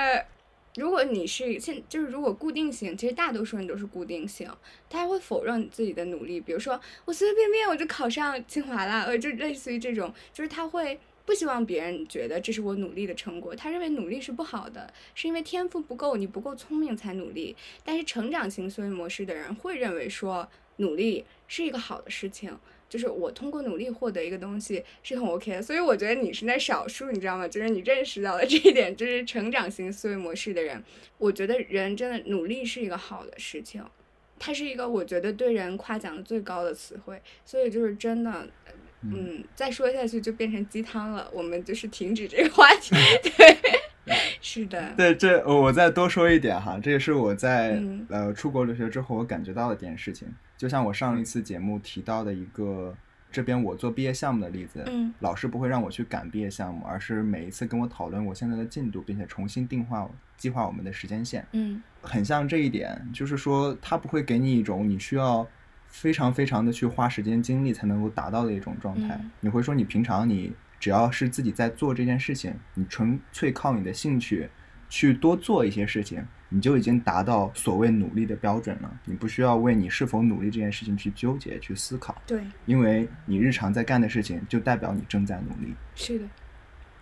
[0.75, 4.49] 如果你是现，就是如果固定型，其实大多数人都是固定型，
[4.89, 6.39] 他会否认自己的努力。
[6.39, 17.55] 比如说，我随随便便我就考上清华了，呃，就类似于这种，就是他会不希望别人觉得这是我努力的成果，他认为努力是不好的，是因为天赋不够，你不够聪明才努力。
[17.83, 20.47] 但是成长型思维模式的人会认为说，
[20.77, 22.57] 努力是一个好的事情。
[22.87, 27.47] 就是我通过努力获得一个东西是很 OK 的，所以我觉得你是在少数，你知道吗？
[27.47, 30.81] 就是你认识到了这一点，就是成长型思维模式的人。
[31.17, 33.83] 我觉得人真的努力是一个好的事情，
[34.39, 38.47] 它是一个我觉得对人夸奖的最高的词汇，所以就是真的。
[39.07, 42.95] 嗯，再说下去就变成鸡汤了，我们就是停止这个话题。
[43.21, 43.57] 对，
[44.47, 50.31] 是的，对，这我我再多说一点哈，这也是我在、嗯呃出国留学之后我感觉到的一件事情。
[50.55, 52.95] 就像我上一次节目提到的一个
[53.31, 61.43] 这边我做毕业项目的例子，嗯老师不会让我去赶毕业项目，而是每一次跟我讨论我现在的进度，并且重新定化计划我们的时间线。
[61.53, 65.47] 嗯很像这一点，就是说他不会给你一种你需要
[65.87, 69.17] 非常非常的去花时间精力才能够达到的一种状态。
[69.19, 74.49] 嗯你会说你平常你只要是自己在做这件事情，你纯粹靠你的兴趣
[74.89, 78.99] 去多做一些事情，你就已经达到所谓努力的标准了。
[79.05, 85.73] 你不需要为你是否努力这件事情去纠结、去思考，对，因为你日常在干的事情就代表你正在努力。
[85.95, 86.25] 是的，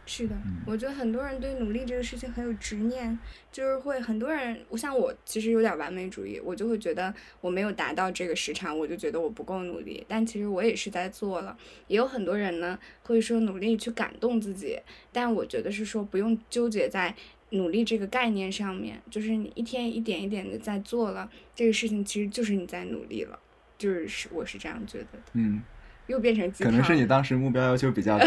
[0.06, 3.18] 是的，嗯我觉得很多人对努力这个事情很有执念，
[3.52, 11.58] 就是会很多人，我像我其实有点完美主义，我就会觉得我没有达到这个时长，我就觉得我不够努力，但其实我也是在做了。
[11.88, 14.80] 也有很多人呢会说努力去感动自己，
[15.12, 17.16] 但我觉得是说不用纠结在。
[17.50, 23.38] 努力这个概念上面，就是你一天一点一点的在做了这个事情，其实就是你在努力了，
[23.78, 25.20] 就是是我是这样觉得的。
[25.34, 25.62] 嗯，
[26.08, 28.26] 又变成鸡可，能是你当时目标要求比较高，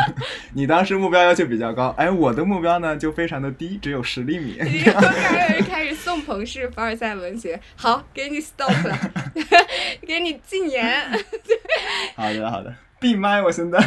[0.54, 4.56] 你当时目标要求比较高，哎，我的目标呢就非常的低，只有十厘米。
[4.56, 8.96] 然后开始开始宋鹏式凡尔赛文学，好，给你 stop 了，
[10.06, 11.02] 给你禁言。
[12.16, 13.78] 好的，好的，闭麦，我现在。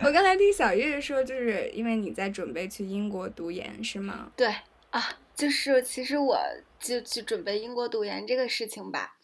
[0.00, 4.28] 我刚才听小月说，就是因为你在准备去英国读研，是吗？
[4.36, 4.48] 对
[4.90, 5.02] 啊，
[5.34, 6.38] 就是其实我
[6.80, 9.14] 就去准备英国读研这个事情吧，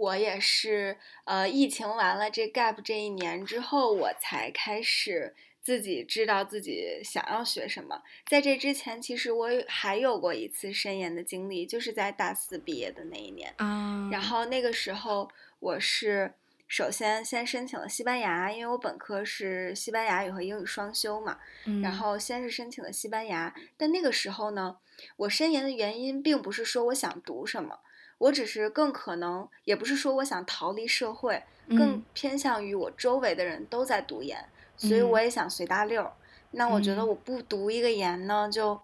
[0.00, 8.00] 我也是呃，疫情完了这 gap 这一年之后，我才开始自己知道自己想要学什么。
[8.26, 13.52] 在这之前，其实我还有过一次深研的经历，就是在大四毕业的那一年。
[13.58, 16.32] 啊，然后那个时候我是
[16.66, 21.38] 首先先申请了西班牙，因为我本科是西班牙语和英语双修嘛。
[21.66, 24.78] 嗯，然后先是申请了西班牙，但那个时候呢，
[25.16, 27.80] 我申研的原因并不是说我想读什么，
[28.20, 32.04] 我只是更可能，也不是说我想逃离社会，更嗯。
[32.12, 34.44] 偏向于我周围的人都在读研，
[34.76, 35.10] 所以嗯。
[35.10, 36.12] 我也想随大溜儿。
[36.50, 37.08] 那我觉得嗯。
[37.08, 38.78] 我不读一个研呢，就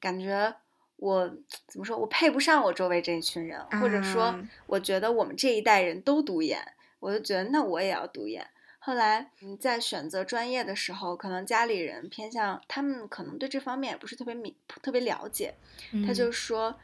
[0.00, 0.52] 感觉
[0.96, 1.28] 我
[1.68, 6.60] 怎么说，我配不上我周围这一群人，或者说啊，我觉得我们这一代人都读研，
[6.98, 8.44] 我就觉得那我也要读研。
[8.82, 15.54] 后来嗯，在选择专业的时候，可能家里人偏向他们，可能对这方面也不是特别明特别了解，
[16.06, 16.74] 他就嗯说，嗯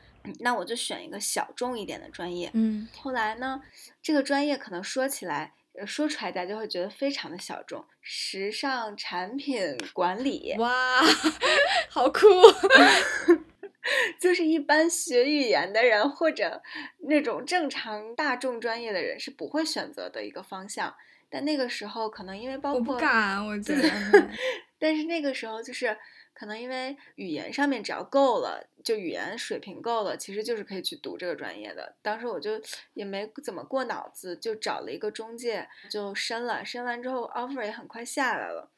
[0.40, 2.50] 那我就选一个小众一点的专业。
[2.54, 3.60] 嗯后来呢，
[4.02, 11.00] 这个专业可能说起来，呃说出来大家会觉得非常的小众，时尚产品管理，哇，
[11.90, 12.26] 好酷，
[14.20, 16.62] 就是一般学语言的人或者
[17.08, 20.94] 那种正常大众专业的人是不会选择的一个方向。
[21.28, 23.90] 但那个时候可能因为包括我括不敢，我觉得，
[24.78, 25.96] 但是那个时候就是
[26.38, 31.96] 可能因为语言上面只要够了，就语言水平够了，其实就是可以去读这个专业的。
[32.02, 32.60] 当时我就
[32.92, 38.70] 也没怎么过脑子，就找了一个中介就申了，申完之后 offer 也很快下来了。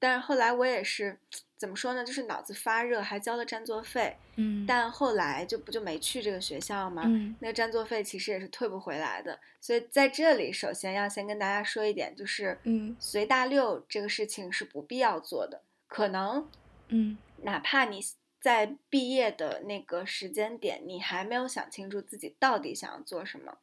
[0.00, 1.20] 但是后来我也是
[1.56, 4.16] 怎么说呢，就是脑子发热，还交了占座费。
[4.34, 7.04] 嗯，但后来就不就没去这个学校吗？
[7.06, 9.38] 嗯那个占座费其实也是退不回来的。
[9.60, 15.62] 所以在这里，首先要先跟大家说一点，就是嗯随大溜这个事情是不必要做的。
[15.86, 16.48] 可能
[16.92, 18.00] 嗯哪怕你
[18.40, 23.58] 在毕业的那个时间点，你还没有想清楚自己到底想要做什么，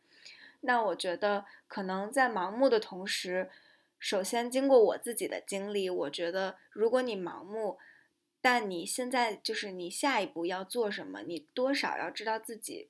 [0.61, 3.49] 那我觉得可能在盲目的同时，
[3.97, 7.77] 首先经过我自己的经历，我觉得如果你盲目，
[8.41, 12.89] 但你现在就是你下一步要做什么，你多少要知道自己。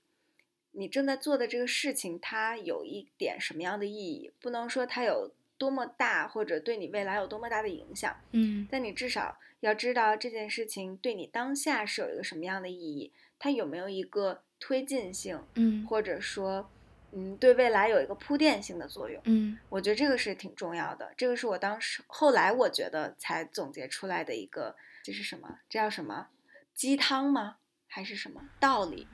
[0.72, 4.32] 你正在做的这个事情，它有一点什么样的意义？
[4.40, 16.72] 不能说它有多么大，或者对你未来有多么大的影响，嗯但你至少要知道这件事情对你当下是有一个什么样的意义，它有没有一个推进性，嗯或者说，
[17.12, 19.22] 嗯，对未来有一个铺垫性的作用。
[19.26, 25.60] 嗯我觉得这个是挺重要的，这个是我当时后来我觉得才总结出来的一个，这是什么？
[25.70, 26.30] 这叫什么？
[26.74, 27.58] 鸡汤吗？
[27.92, 29.08] 还是什么道理？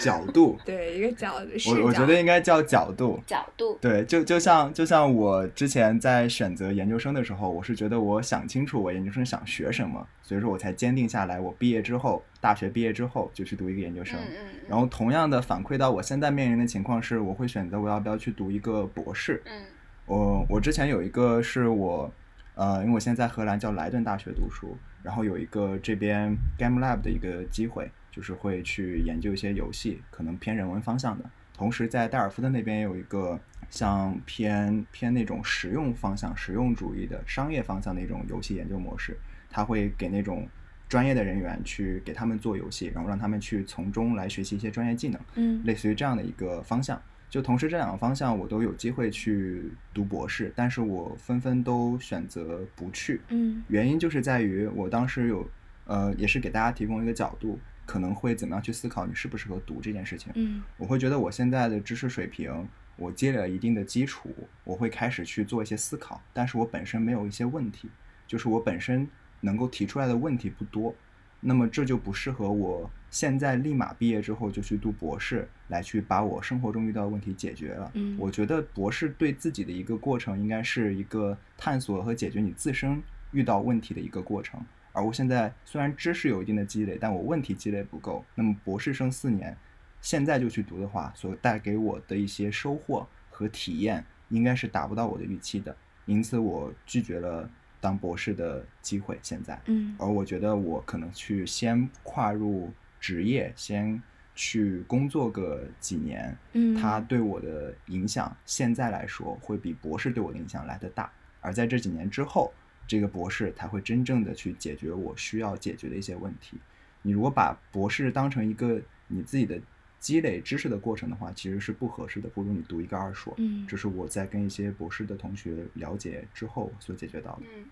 [0.00, 3.20] 角度， 对，一个角度我我觉得应该叫角度。
[3.26, 3.78] 角度？
[3.80, 14.18] 对，就就像就像我之前在选择研究生的时候，我是觉得我想清楚我研究生想学什么，所以说我才坚定下来，我毕业之后，大学毕业之后就去读一个研究生。
[14.20, 14.60] 嗯嗯嗯。
[14.68, 19.42] 然后同样的反馈到我现在面临的情况是，我会选择我要不要去读一个博士。
[19.46, 19.62] 嗯
[20.04, 22.12] 我我之前有一个是我，
[22.56, 31.28] 呃，因为我现在在荷兰叫莱顿大学读书，然后有一个这边 Game Lab 的一个机会，就是会去研究一些游戏，可能偏人文方向的。
[31.52, 33.38] 同时在戴尔夫特那边也有一个
[33.68, 39.16] 像偏偏那种实用方向、实用主义的商业方向的一种游戏研究模式，
[39.50, 40.48] 他会给那种
[40.88, 45.20] 专业的人员去给他们做游戏，然后让他们去从中来学习一些专业技能。
[45.34, 47.00] 嗯类似于这样的一个方向。
[47.30, 53.22] 就同时这两个方向我都有机会去读博士，但是我纷纷都选择不去。
[53.28, 55.48] 嗯原因就是在于我当时有，
[55.86, 60.32] 呃，也是给大家提供一个角度，可能会怎么样去思考你适不适合读这件事情。
[60.34, 67.88] 嗯我会觉得我现在的知识水平，我积累了一定的基础，我会开始去做一些思考，但是我本身没有一些问题，
[68.26, 69.08] 就是我本身
[69.40, 70.94] 能够提出来的问题不多，
[71.40, 77.90] 那么这就不适合我现在立马毕业之后就去读博士，来去把我生活中遇到的问题解决了。
[77.94, 83.02] 嗯我觉得博士对自己的一个过程，应该是一个探索和解决你自身
[83.32, 84.64] 遇到问题的一个过程。
[84.92, 88.24] 而我现在虽然知识有一定的积累，但我问题积累不够。
[88.34, 89.56] 那么博士生四年，
[90.00, 95.74] 现在就去读的话，所带给我的一些收获和体验，应该是达不到我的预期的。
[96.04, 97.48] 因此，我拒绝了
[97.80, 99.18] 当博士的机会。
[99.22, 102.70] 现在，嗯而我觉得我可能去先跨入
[103.00, 104.02] 职业，先
[104.34, 111.10] 去工作个几年，嗯，它对我的影响，现在来说会比博士对我的影响来得大。
[111.40, 112.52] 而在这几年之后，
[112.86, 116.58] 这个博士才会真正的去解决我需要解决的一些问题。
[117.02, 119.60] 你如果把博士当成一个你自己的
[119.98, 123.34] 积累知识的过程的话，其实是不合适的，不如你读一个二硕。
[123.38, 127.42] 嗯这是我在跟一些博士的同学了解之后所解决到的。
[127.54, 127.64] 嗯，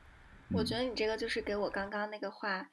[0.53, 2.71] 我嗯觉得你这个就是给我刚刚那个话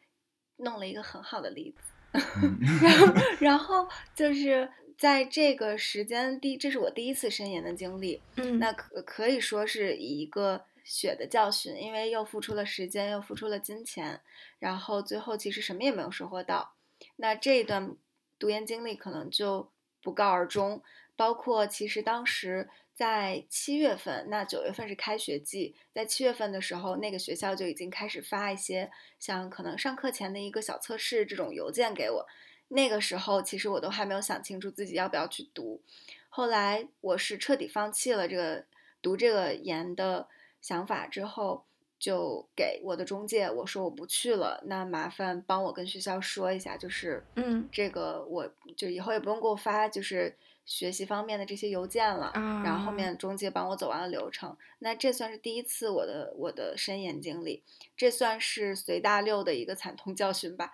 [0.57, 2.19] 弄了一个很好的例子。
[2.41, 2.57] 嗯
[3.39, 14.21] 然后就是在这个时间第，这是我第一次申研的经历，嗯那可可以说是一个血的教训，因为又付出了时间，又付出了金钱，
[14.57, 16.73] 然后最后其实什么也没有收获到。
[17.17, 17.95] 那这一段
[18.39, 19.69] 读研经历可能就
[20.01, 20.81] 不告而终，
[21.15, 32.27] 包括其实当时在七月份，那九月份是开学季，在七月份的时候，那个学校就已经开始发一些像可能上课前的一个小测试这种邮件给我。
[32.69, 35.81] 那个时候，其实我都还没有想清楚自己要不要去读。
[36.29, 38.65] 后来我是彻底放弃了这个
[39.01, 40.27] 读这个研的
[40.67, 41.63] 想法之后，
[41.97, 54.57] 就给我的中介我说我不去了，那麻烦帮我跟学校说一下，就是嗯这个我就以后也不用给我发就是学习方面的这些邮件了，然后后啊面中介帮我走完了流程。
[54.79, 57.63] 那这算是第一次我的我的申研经历，
[57.95, 60.73] 这算是随大溜的一个惨痛教训吧。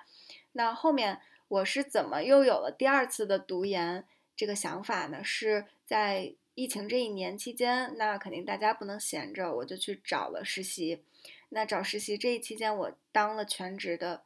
[0.54, 5.24] 那后面我是怎么又有了第二次的读研这个想法呢？
[5.24, 11.04] 是在疫情这一年期间，那肯定大家不能闲着，我就去找了实习。
[11.50, 14.24] 那找实习这一期间，我当了全职的，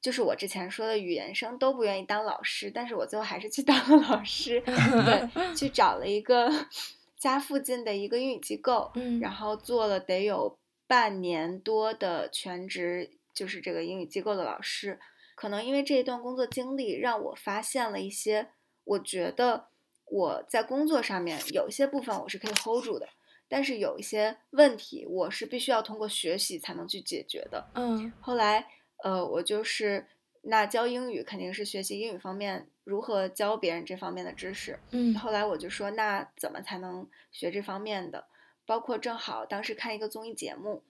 [0.00, 6.50] 就是我之前说的语言生都不愿意当老师，但是我最后还是去 当了老师， 对，去找了一个
[7.16, 14.98] 家附近的一个英语机构，嗯然后做了得有半年多的全职就是这个英语机构的老师。
[15.34, 18.48] 可能因为这一段工作经历，让我发现了一些，
[18.84, 19.69] 我觉得
[20.10, 23.08] 我在工作上面有一些部分我是可以 hold 住的，
[23.48, 27.70] 但是有一些问题我是必须要通过学习才能去解决的。
[27.74, 28.66] 嗯后来，
[29.04, 30.06] 呃，我就是
[30.42, 34.78] 那教英语肯定是学习英语方面如何教别人这方面的知识。
[34.90, 38.26] 嗯后来我就说，那怎么才能学这方面的？
[38.66, 40.82] 包括正好当时看一个综艺节目，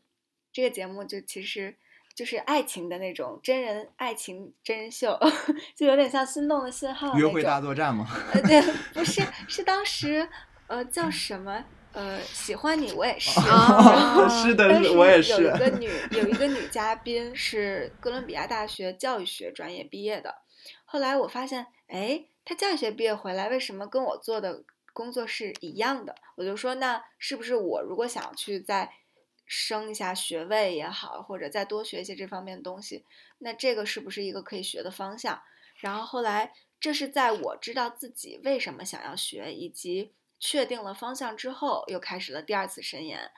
[0.53, 1.77] 这个节目就其实
[2.21, 5.19] 就是爱情的那种真人爱情真人秀，
[5.75, 8.61] 就有点像《心动的信号》约会大作战吗，呃，对，
[8.93, 10.29] 不是，是当时
[10.67, 11.65] 呃叫什么？
[11.93, 13.41] 呃，喜欢你我也是。
[13.41, 15.59] 哦 是的，我也有一。
[15.59, 20.35] 个女有一个女嘉宾是哥伦比亚大学教育学专业毕业的，
[20.85, 24.63] 后来我发现，哎，她教育学毕业回来，为什么跟我做的
[24.93, 26.15] 工作是一样的？
[26.37, 28.91] 我就说，那是不是我如果想去再
[29.53, 33.05] 升一下学位也好，或者再多学一些这方面的东西，
[33.39, 35.43] 那这个是不是一个可以学的方向？
[35.75, 43.29] 然后后来，这是在我知道自己为什么想要学，以及确定了方向之后，又开始了第二次深研。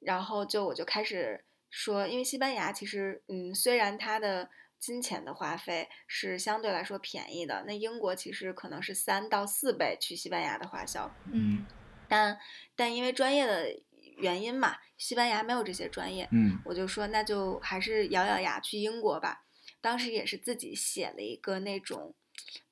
[0.00, 4.48] 然后就我就开始说，因为西班牙其实，嗯，虽然它的
[4.78, 11.66] 金钱的花费是相对来说便宜的，那英国其实可能是三到四倍去西班牙的花销，嗯
[12.08, 12.40] 但
[12.74, 13.78] 但因为专业的
[14.20, 19.44] 原因嘛，西班牙没有这些专业，嗯我就说那就还是咬咬牙去英国吧。
[19.80, 22.14] 当时也是自己写了一个那种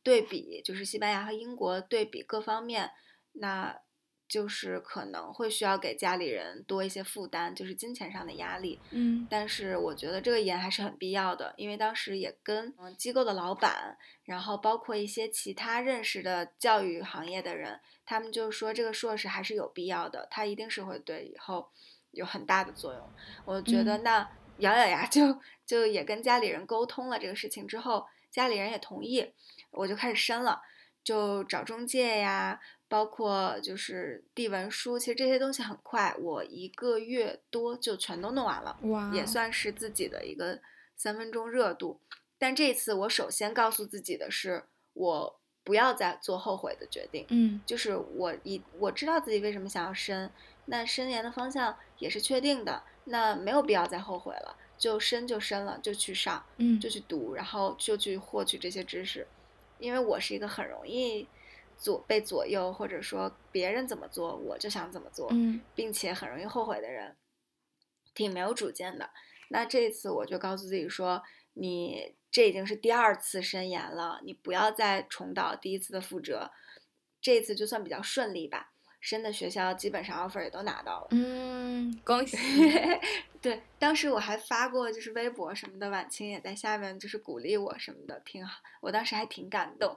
[0.02, 2.90] 对比，就是西班牙和英国对比各方面，
[3.32, 3.80] 那
[4.28, 8.78] 就是可能会需要给家里人多一些负担，就是金钱上的压力。
[8.90, 21.70] 嗯但是我觉得这个研还是很必要的，因为当时也跟嗯机构的老板，然后包括一些其他认识的教育行业的人，他们就说这个硕士还是有必要的，它一定是会对以后
[22.10, 23.10] 有很大的作用。
[23.46, 29.32] 我觉得嗯那咬咬牙就就也跟家里人沟通了这个事情之后，家里人也同意，
[29.70, 30.60] 我就开始申了，
[31.02, 38.78] 就找中介呀，包括就是递文书，其实这些东西很快，我一个月多就全都弄完了。
[38.84, 40.58] 哇，也算是自己的一个
[40.96, 42.00] 三分钟热度。
[42.38, 44.64] 但这次我首先告诉自己的是，
[44.94, 47.26] 我不要再做后悔的决定。
[47.28, 50.30] 嗯就是我一我知道自己为什么想要申，
[50.66, 59.26] 那申研的方向也是确定的，那没有必要再后悔了，就申就申了，就去上，嗯就去读，然后就去获取这些知识。
[59.78, 61.28] 因为我是一个很容易
[61.78, 67.16] 左被左右，或者说别人怎么做我就想怎么做，嗯并且很容易后悔的人，
[68.12, 69.08] 挺没有主见的。
[69.50, 71.22] 那这一次我就告诉自己说，
[71.54, 76.50] 你这已经是第二次申研了，你不要再重蹈第一次的覆辙。
[77.20, 81.08] 这一次就算比较顺利吧，申的学校基本上 offer 也都拿到了。
[81.12, 82.36] 嗯，恭喜，
[83.40, 88.60] 对，当时我还发过就是微博什么的，晚清也在下面就是鼓励我什么的，挺好。
[88.80, 89.96] 我当时还挺感动。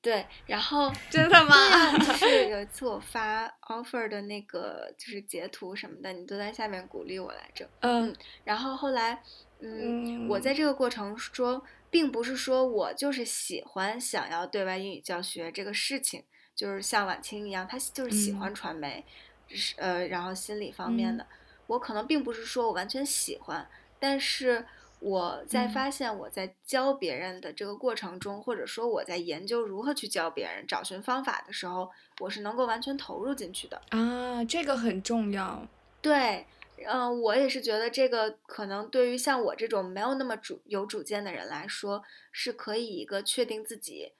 [0.00, 1.54] 对，然后 真的吗？
[1.98, 7.68] 就是有一次我发 offer 的那个就是截图什么的，你都在下面鼓励我来着。
[7.80, 9.22] 嗯然后后来，
[9.60, 16.22] 嗯，我嗯在这个过程中，并不是说我就是喜欢想要对外英语教学这个事情，
[16.54, 19.04] 就是像晚清一样，他就是喜欢嗯传媒，
[19.48, 21.26] 是呃，然后心理方面嗯的。
[21.66, 23.68] 我可能并不是说我完全喜欢，
[23.98, 24.64] 但是
[25.00, 33.80] 我在嗯发现我在教别人的这个过程中，或者说我在研究如何去教别人、找寻方法的时候，我是能够完全投入进去的。
[33.90, 35.66] 啊，这个很重要。
[36.00, 36.46] 对，
[36.86, 44.12] 嗯、我也是觉得这个可能对于像我这种没有那么主有主见的人来说，是可以一个确定自己，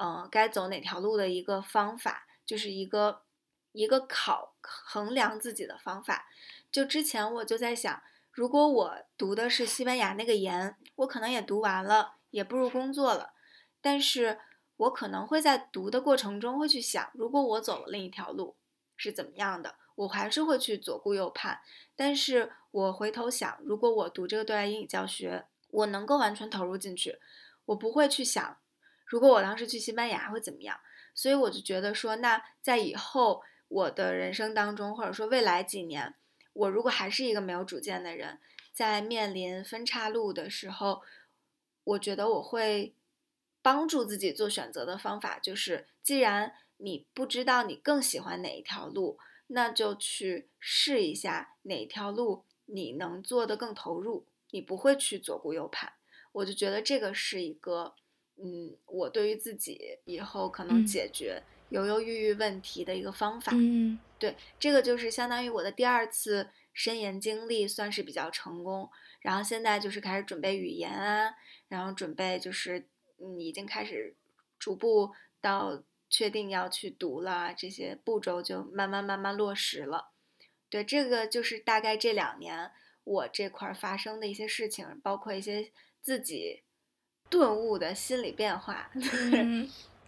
[0.00, 3.22] 嗯、该走哪条路的一个方法，就是一个
[3.72, 6.26] 一个考衡量自己的方法。
[6.70, 8.02] 就之前我就在想，
[8.32, 13.34] 如果我读的是西班牙那个研，我可能也读完了，也步入工作了，
[13.82, 14.40] 但是
[14.78, 18.56] 我可能会在读的过程中会去想，如果我走了另一条路
[18.96, 21.60] 是怎么样的，我还是会去左顾右盼。
[21.94, 27.18] 但是我回头想，如果我读这个对外英语教学，我能够完全投入进去，
[27.66, 28.56] 我不会去想，
[29.04, 30.80] 如果我当时去西班牙会怎么样。
[31.14, 36.14] 所以我就觉得说，那在以后我的人生当中，或者说未来几年，
[36.52, 38.38] 我如果还是一个没有主见的人，
[38.72, 41.02] 在面临分岔路的时候，
[41.84, 42.94] 我觉得我会
[43.60, 49.18] 帮助自己做选择的方法就是，既然你不知道你更喜欢哪一条路，
[49.48, 55.92] 那就去试一下哪条路你能做得更投入，你不会去左顾右盼。
[56.32, 57.94] 我就觉得这个是一个，
[58.36, 61.42] 嗯，我对于自己以后可能嗯解决
[61.72, 63.52] 犹犹豫豫问题的一个方法。
[63.54, 68.88] 嗯对，这个就是相当于我的第二次深研经历算是比较成功，
[69.20, 71.34] 然后现在就是开始准备语言啊，
[71.66, 72.86] 然后准备就是
[73.18, 74.14] 嗯已经开始
[74.60, 80.12] 逐步到确定要去读了，这些步骤就慢慢慢慢落实了。
[80.70, 82.70] 对，这个就是大概这两年
[83.02, 86.62] 我这块儿发生的一些事情，包括一些自己
[87.28, 88.90] 顿悟的心理变化。
[88.94, 89.68] 嗯，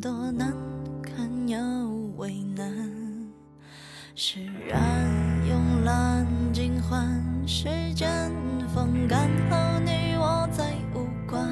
[0.00, 0.52] 多难
[1.02, 1.58] 堪又
[2.16, 2.66] 为难。
[4.14, 5.08] 释然
[5.48, 8.30] 慵懒尽欢，时间
[8.74, 11.46] 风干后你我再无关。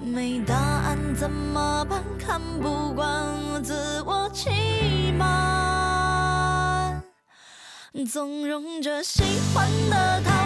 [0.00, 2.02] 没答案怎么办？
[2.18, 7.02] 看不惯自我欺瞒，
[8.10, 9.22] 纵容着喜
[9.54, 10.43] 欢的、讨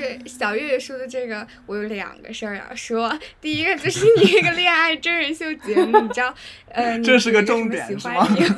[0.00, 3.16] 就是小月月说的这个，我有两个事儿要说。
[3.38, 6.34] 第一个就是 你这个恋爱真人秀节目，你知道，
[6.70, 8.40] 呃，你这是个为什么重点喜欢你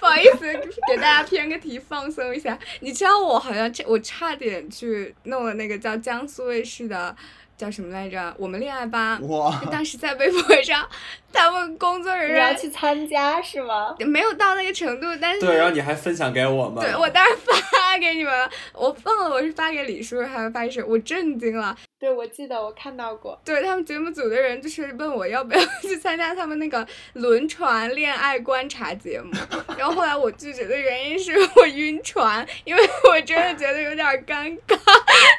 [0.00, 0.52] 不好意思，
[0.88, 2.58] 给大家偏个题，放松一下。
[2.80, 7.14] 你知道我好像这我差点去弄了那个叫江苏卫视的
[7.58, 8.32] 叫什么来着？
[8.38, 9.18] 我们恋爱吧。
[9.22, 10.88] 哇，当时在微博上，
[11.32, 13.96] 他们工作人员要去参加是吗？
[14.06, 21.76] 没有到那个程度，但是对，然后你还分享给我们，对我当然发给你们了，我忘了我是发给李叔还是发给谁，我震惊了。
[21.98, 23.36] 对，我记得我看到过。
[23.44, 29.32] 对他们节目组的人就是问我要不要去参加他们那个轮船恋爱观察节目，
[29.76, 32.80] 然后后来我拒绝的原因是我晕船，因为
[33.10, 34.78] 我真的觉得有点尴尬。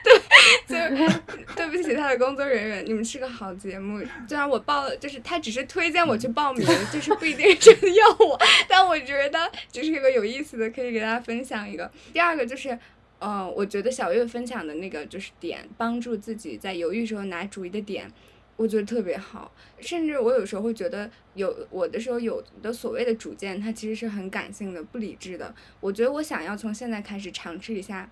[0.04, 0.20] 对，
[0.68, 1.20] 就是
[1.56, 11.90] 对不起他的工作人员，你们是个好节目，虽然我报了，就是他只是推荐我去报名， 就是不一定真的要我，但我觉得这是一个有意思的，可以给大家分享一个。
[12.12, 12.78] 第二个就是。
[13.22, 18.10] 嗯，我觉得小月分享的那个就是点，帮助自己在犹豫时候拿主意的点，
[18.56, 19.54] 我觉得特别好。
[19.82, 25.54] 甚至我有时候会觉得有我的时候有的所谓的主见，它其实是很感性的、不理智的。
[25.82, 28.10] 我觉得我想要从现在开始尝试一下。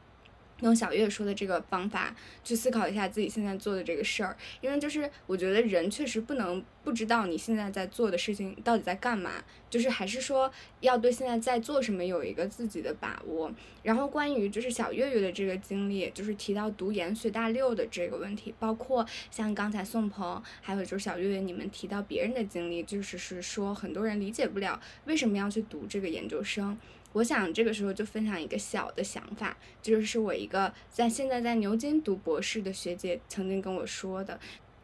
[0.61, 9.31] 用小月说的这个方法去思考一下自己现在做的这个事儿，因为就是我觉得人确实不能不知道你现在在做的事情到底在干嘛，
[9.69, 10.51] 就是还是说
[10.81, 13.51] 要对现在在做什么有一个自己的把握。
[13.83, 26.77] 然后关于就是小月月的这个经历，就是提到读研学大六的这个问题，包括像刚才宋鹏，还有就是小月月你们提到别人的经历，就是是说很多人理解不了为什么要去读这个研究生。
[27.17, 34.39] 我想这个时候就分享一个小的想法，就是我一个在现在在牛津读博士的学姐曾经跟我说的，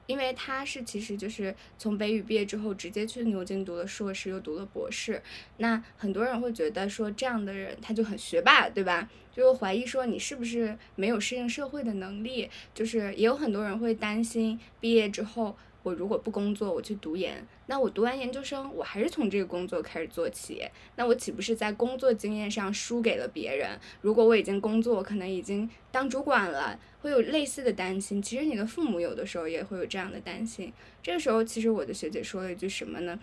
[0.07, 5.22] 因为她是其实就是从北语毕业之后直接去牛津读了硕士，又读了博士。
[5.57, 9.07] 那很多人会觉得说这样的人他就很学霸，对吧？
[9.31, 12.49] 就怀疑说你是不是没有适应社会的能力？
[12.73, 15.55] 就是也有很多人会担心毕业之后。
[15.84, 20.65] 我如果不工作，我去读研，那我读完研究生，我还是从这个工作开始做起，
[20.95, 23.77] 那我岂不是在工作经验上输给了别人？
[24.01, 28.22] 如果我已经工作，可能已经当主管了，会有类似的担心。
[28.22, 30.72] 其实你的父母有的时候也会有这样的担心。
[31.01, 33.19] 这个时候，其实我的学姐说了一句什么呢？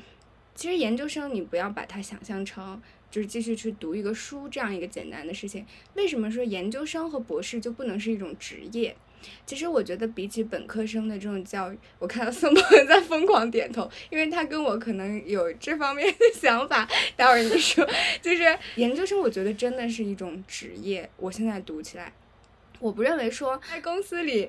[0.55, 5.65] 其实研究生你不要把它想象成就是继续去读一个书这样一个简单的事情。
[5.95, 8.95] 为什么说研究生和博士就不能是一种职业？
[9.47, 16.89] 其实我觉得比起本科生的这种教育，我看到宋鹏在疯狂点头，因为他跟我可能有这方面的想法。
[17.17, 17.89] 待会儿你说，
[18.23, 21.09] 就是研究生，我觉得真的是一种职业。
[21.17, 22.13] 我现在读起来，
[22.79, 24.49] 我不认为说在公司里。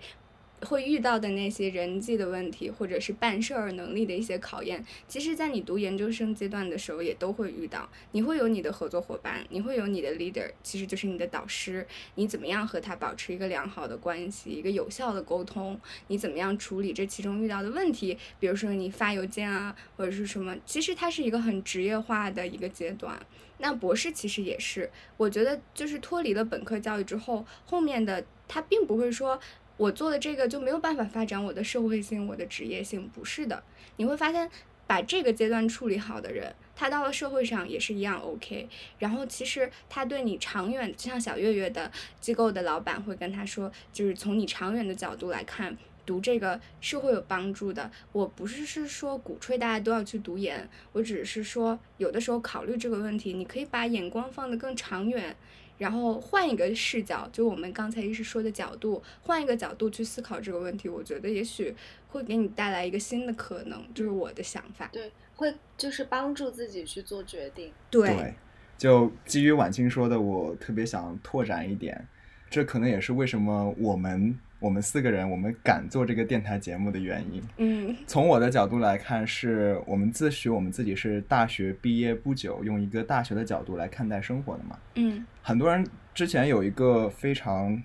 [0.65, 7.89] 会遇到的那些人际的问题，或者是办事儿能力的一些考验，其实，在你读研究生阶段的时候也都会遇到。
[8.11, 11.85] 你会有你的合作伙伴，你会有你的 leader，其实就是你的导师。
[12.15, 15.79] 你怎么样和他保持一个良好的关系，一个有效的沟通？
[16.07, 18.17] 你怎么样处理这其中遇到的问题？
[18.39, 20.55] 比如说你发邮件啊，或者是什么？
[20.65, 23.19] 其实它是一个很职业化的一个阶段。
[23.57, 29.39] 那博士其实也是，我觉得就是脱离了本科教育之后，后面的他并不会说。
[29.81, 33.63] 我做的这个就没有办法发展我的社会性、我的职业性，不是的。
[33.95, 34.47] 你会发现，
[34.85, 38.69] 把这个阶段处理好的人，他到了社会上也是一样 OK。
[38.99, 45.75] 然后其实他对你长远，就像小月月的机构的老板会跟他说，就是从你长远的角度来看，
[46.05, 47.89] 读这个是会有帮助的。
[48.11, 55.35] 我不是是说鼓吹大家都要去读研，我只是说有的时候考虑这个问题，你可以把眼光放得更长远。
[55.81, 61.75] 然后换一个视角，就我们刚才一直说的角度，换一个角度去思考这个问题，我觉得也许
[62.09, 64.87] 会给你带来一个新的可能，就是我的想法。
[64.93, 67.73] 对，会就是帮助自己去做决定。
[67.89, 68.35] 对，
[68.77, 72.07] 就基于婉清说的，我特别想拓展一点，
[72.47, 74.37] 这可能也是为什么我们。
[74.61, 85.83] 我们四个人，我们敢做这个电台节目的原因，嗯，从我的角度来看，是我们自诩我们自己是大学毕业不久，用一个大学的角度来看待生活的嘛，嗯，很多人
[86.13, 87.81] 之前有一个非常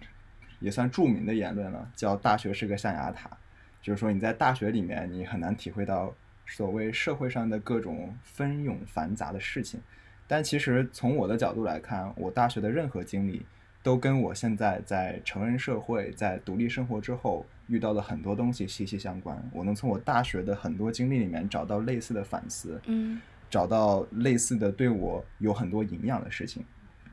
[0.60, 3.30] 也算著名的言论了，叫“大学是个象牙塔”，
[3.80, 6.14] 就是说你在大学里面，你很难体会到
[6.46, 9.80] 所谓社会上的各种纷涌繁杂的事情，
[10.26, 13.46] 但其实从我的角度来看，我大学的任何经历。
[13.86, 19.40] 都跟我现在在成人社会、在独立生活之后遇到的很多东西息息相关。
[19.52, 26.64] 我能从我大学的很多经历里面找到类似的反思，嗯，找到类似的对我有很多营养的事情，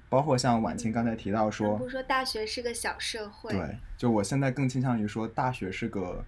[0.09, 6.25] 包括像婉清刚才提到说，不说大学是个小社会，对，就我现在更倾向于说大学是个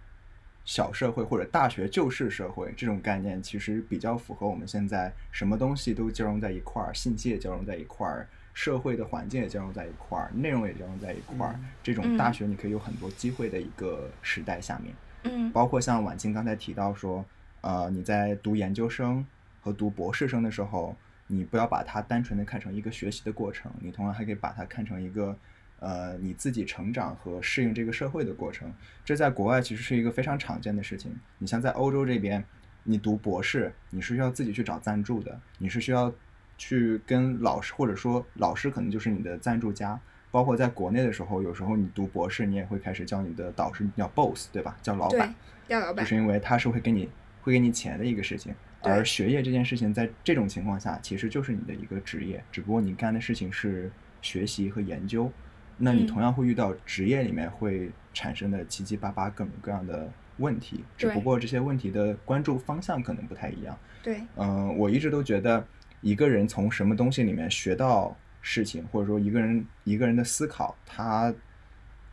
[0.63, 8.29] 小社会，或者大学就是社会这种概念，其实比较符合我们现在什么东西都交融在一块儿，信息也交融在一块儿。
[8.55, 11.59] 社会的环境也交融在一块儿，内容也交融在一块儿。
[11.83, 17.23] 这种大学你可以有很多机会的一个时代下面，嗯，包括像婉清刚才提到说，
[17.59, 19.23] 呃，你在读研究生
[19.59, 20.95] 和读博士生的时候，
[21.27, 25.37] 你不要把它单纯的看成一个学习的过程，你同样还可以把它看成一个，
[25.81, 28.73] 呃，你自己成长和适应这个社会的过程。
[29.03, 31.13] 这在国外其实是一个非常常见的事情。
[31.39, 32.41] 你像在欧洲这边，
[32.83, 36.13] 你读博士，你是需要自己去找赞助的，你是需要。
[36.57, 39.99] 去跟老师，或者说老师可能就是你的赞助家，
[40.31, 44.77] 包括在国内的时候，有时候你读博士，你也会开始叫你的导师叫 boss，对吧？
[44.81, 45.33] 叫老板，
[45.67, 47.09] 叫老板，就是因为他是会给你
[47.41, 48.53] 会给你钱的一个事情。
[48.81, 53.91] 而学业这件事情，在这种情况下，其实就是你的一个职业，只不过你干的事情是
[54.21, 55.31] 学习和研究，
[55.77, 63.75] 那你同样会遇到职业里面会产生的七七八八各种各样的问题，只不过这些问题的关注方向可能不太一样。
[64.03, 65.65] 对，嗯，我一直都觉得。
[66.05, 71.33] 一个人从什么东西里面学到事情，或者说一个人一个人的思考，他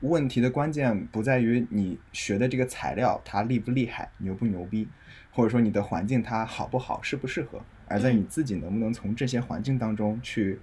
[0.01, 4.89] 问题的关键不在于你学的这个材料它厉不厉害、牛不牛逼，
[5.31, 10.59] 或者说你的环境它好不好、适不适合，而在你自己能不能从这些环境当中去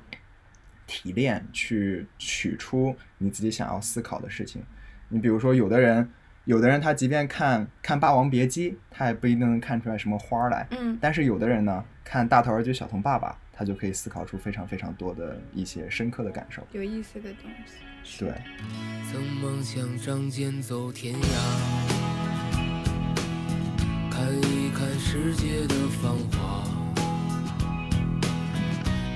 [0.88, 4.64] 提炼、去取出你自己想要思考的事情。
[5.10, 6.10] 你比如说，有的人。
[6.50, 10.66] 有的人他即便看看《霸王别姬》，他也不一定能看出来什么花来。
[10.72, 10.98] 嗯。
[11.00, 16.64] 但是有的人呢，看《大头儿子小童爸爸》，他就可以思考出非常非常多的一些深刻的感受。
[16.72, 18.26] 有意思的东西。
[18.26, 18.34] 对。
[19.12, 21.22] 曾梦想仗剑走天涯，
[24.10, 26.64] 看一看世界的繁华。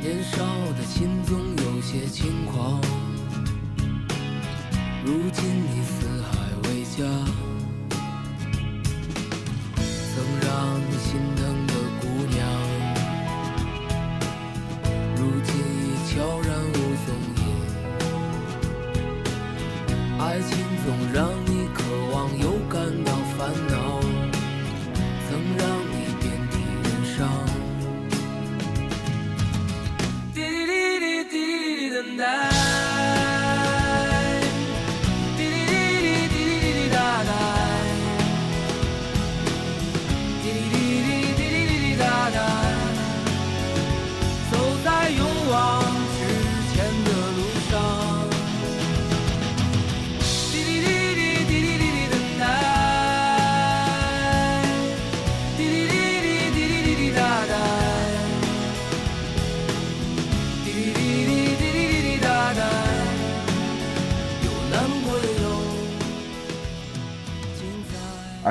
[0.04, 0.46] 年少
[0.78, 2.80] 的心总有些轻狂，
[5.04, 5.93] 如今你。
[6.96, 7.04] 家，
[10.14, 11.63] 曾让你心疼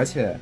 [0.02, 0.36] 而且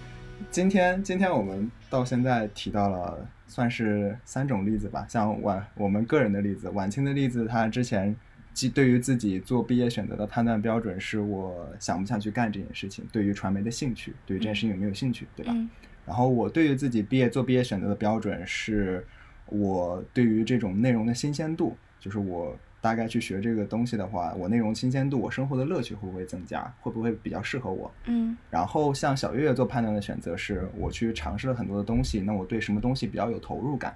[0.50, 8.16] 今天今天我们到现在提到了算是三种例子吧，像晚我们个人的例子，晚清的例子，他之前
[8.54, 15.52] 既对于自己做毕业选择的判断标准是我想不想去干这件事情，对于传媒的兴趣，对于这件事情有没有兴趣，对吧？
[15.54, 15.68] 嗯
[16.06, 19.06] 然后我对于自己毕业做毕业选择的标准是，
[19.44, 27.92] 我对于这种内容的新鲜度，就是我大概去学这个东西的话，我内容新鲜度，我生活的乐趣会不会增加，会不会比较适合我？
[28.06, 33.94] 嗯然后像小月月做判断的选择是，我去尝试了很多的东西，那我对什么东西比较有投入感？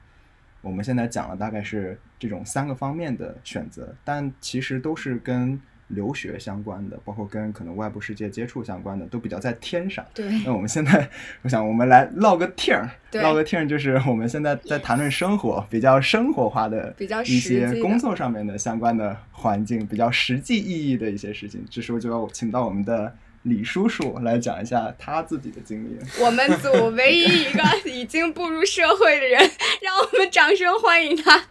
[0.60, 5.60] 我们现在讲了大概是这种三个方面的选择，但其实都是跟
[5.94, 10.04] 留学相关的，包括跟可能外部世界接触相关的，都比较在天上。
[10.12, 11.08] 对，那我们现在，
[11.42, 21.64] 我想我们来唠个听儿，唠个听儿，就是我们现在在谈论生活，比较生活化的比较一些工作上面的相关的环境，比较实际意义的一些事情。
[21.70, 25.98] 这时候就要请到我们的李叔叔来讲一下他自己的经历。
[26.22, 29.38] 我们组唯一一个已经步入社会的人，
[29.82, 31.44] 让我们掌声欢迎他。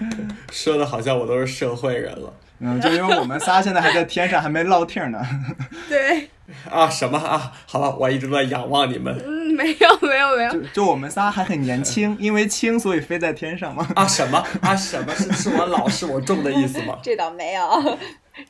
[0.52, 5.24] 说的好像我都是社会人了嗯，就因为我们仨现在还在天上，还没落听呢。
[5.88, 6.28] 对，
[6.68, 6.90] 啊！
[6.90, 7.52] 什么啊？
[7.66, 13.86] 好吧，我一直都在仰望你们嗯，没有没有没有就，就我们仨还很年轻，因为轻所以飞在天上嘛。
[13.94, 14.04] 啊！
[14.06, 14.74] 什么啊？
[14.74, 16.98] 什么是是我老是我重的意思吗？
[17.00, 17.98] 这倒没有，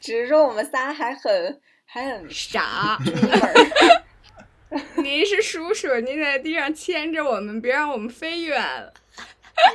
[0.01, 2.99] 只是说我们仨还很还很傻。
[4.97, 8.93] 您是叔叔，您在地上牵着我们，别让我们飞远了。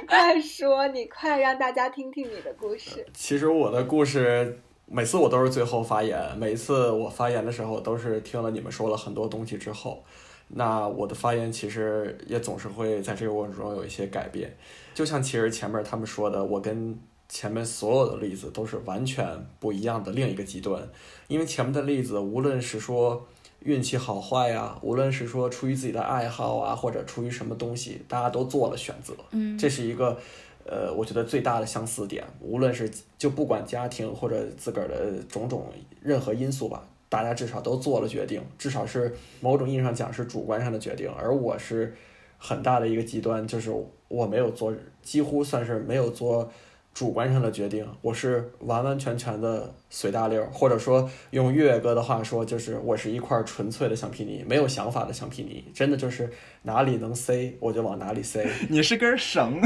[0.01, 3.05] 你 快说，你快让大家听听你的故事。
[3.13, 10.03] 其实我的故事，每次我都是最后发言，每一次我发言的时候，都是听了你们说了很多东西之后，
[10.47, 14.55] 那我的发言其实也总是会在这个过程中有一些改变。
[14.93, 16.97] 就像其实前面他们说的，我跟
[17.27, 19.25] 前面所有的例子都是完全
[19.59, 20.81] 不一样的另一个极端，
[21.27, 23.25] 因为前面的例子，无论是说
[23.63, 29.13] 运气好坏呀，无论是说出于自己的爱好啊，或者出于什么东西，大家都做了选择。
[29.31, 30.17] 嗯这是一个，
[30.65, 32.23] 呃，我觉得最大的相似点。
[32.41, 35.65] 无论是就不管家庭或者自个儿的种种
[36.01, 41.09] 任何因素吧，大家至少都做了决定，至少是某种意义上讲是主观上的决定。
[41.17, 41.95] 而我是
[42.37, 43.73] 很大的一个极端，就是
[44.09, 46.51] 我没有做，几乎算是没有做
[46.93, 56.29] 主观上的决定，我是完完全全的随大溜，或者说用岳岳哥的话说，就是我是一块纯粹的橡皮泥，没有想法的橡皮泥，真的就是
[56.61, 58.47] 哪里能塞我就往哪里塞。
[58.69, 59.59] 你是根绳，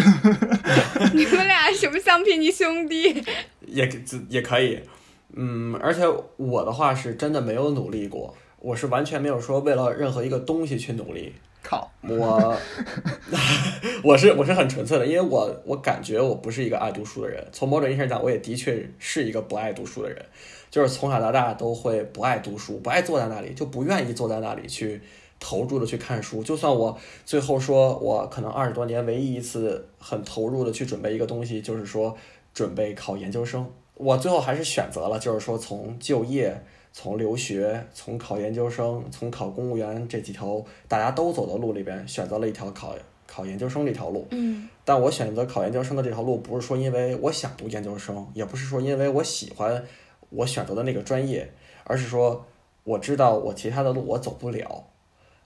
[1.14, 3.22] 你们俩什么橡皮泥兄弟？
[3.68, 3.98] 也可
[4.30, 4.80] 也可以，
[5.34, 6.04] 嗯，而且
[6.38, 11.34] 我的话是真的没有努力过，我是完全没有说为了任何一个东西去努力，
[11.70, 12.58] 靠，我
[14.02, 20.26] 我是我是很纯粹的，因为我我感觉我不是一个爱读书的人，从某种意义上讲，我也的确是一个不爱读书的人，
[20.72, 25.02] 就是从小到大都会不爱读书，不爱坐在那里，就不愿意坐在那里去
[25.42, 26.42] 投入的去看书。
[26.42, 32.16] 就算我最后说我可能二十多年唯一一次很投入的去准备一个东西，就是说
[32.54, 36.64] 准备考研究生，我最后还是选择了，就是说从就业。
[37.00, 42.96] 从留学、从考研究生、从考公务员这几条大家都走的路里边，选择了一条考
[43.28, 44.26] 考研究生这条路。
[44.32, 49.86] 嗯但我选择考研究生的这条路，不是说因为我想读研究生，也不是说因为我喜欢
[50.32, 51.48] 我选择的那个专业，
[51.84, 52.44] 而是说
[52.84, 54.84] 我知道我其他的路我走不了，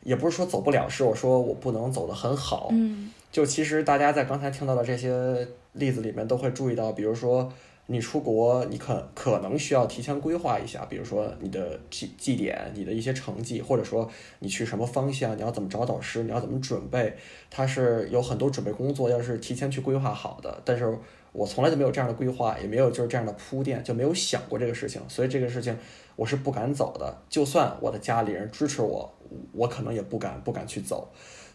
[0.04, 2.70] 也不是说走不了，是我说我不能走得很好。
[2.72, 7.52] 嗯就其实大家在刚才听到的这些例子里面都会注意到，比如说
[7.88, 14.10] 你出国，你可可能需要提前规划一下，比如说你的绩绩点、你的一些成绩，或者说
[14.40, 17.14] 你去什么方向，你要怎么找导师，你要怎么准备，
[17.50, 20.62] 它是有很多准备工作要是提前去规划好的。
[20.64, 20.98] 但是
[21.34, 25.78] 我从来就没有这样的规划，也没有就是这样的铺垫，就没有想过这个事情，所以这个事情
[26.16, 27.18] 我是不敢走的。
[27.30, 29.14] 就算我的家里人支持我，
[29.52, 31.10] 我可能也不敢不敢去走。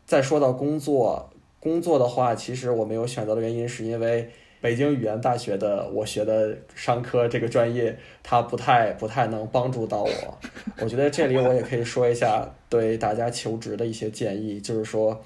[0.05, 1.31] 再说到工作，
[1.61, 4.31] 工作的话，其实我没有选择的原因是因为
[4.67, 10.39] 北京语言大学的我学的商科这个专业，它不太不太能帮助到我。
[10.83, 15.25] 我觉得这里我也可以说一下对大家求职的一些建议，就是说，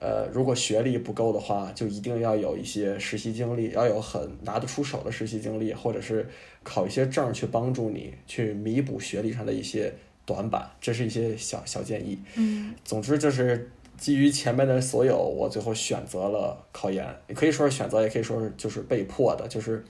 [0.00, 6.28] 呃，如果学历不够的话，就一定要有一些实习经历，要有很拿得出手的实习经历，或者是
[6.64, 9.94] 考一些证去帮助你去弥补学历上的一些
[10.26, 12.18] 短板，这是一些小小建议。
[12.34, 19.84] 嗯总之就是基于前面的所有，我最后选择了考研，也可以说是选择，也可以说是就是被迫的，就是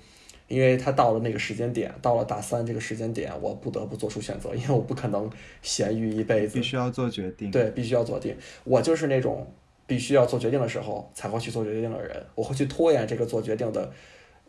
[0.49, 5.31] 因为他到了那个时间点，到了大三这个时间点，我不得不做出选择，因为我不可能
[5.63, 8.37] 闲鱼一辈子必，须要做决定。，对，必须要做定。
[8.65, 9.47] 我就是那种
[9.87, 13.89] 必须要做决定的时候才会去做决定的人，我会去拖延这个做决定的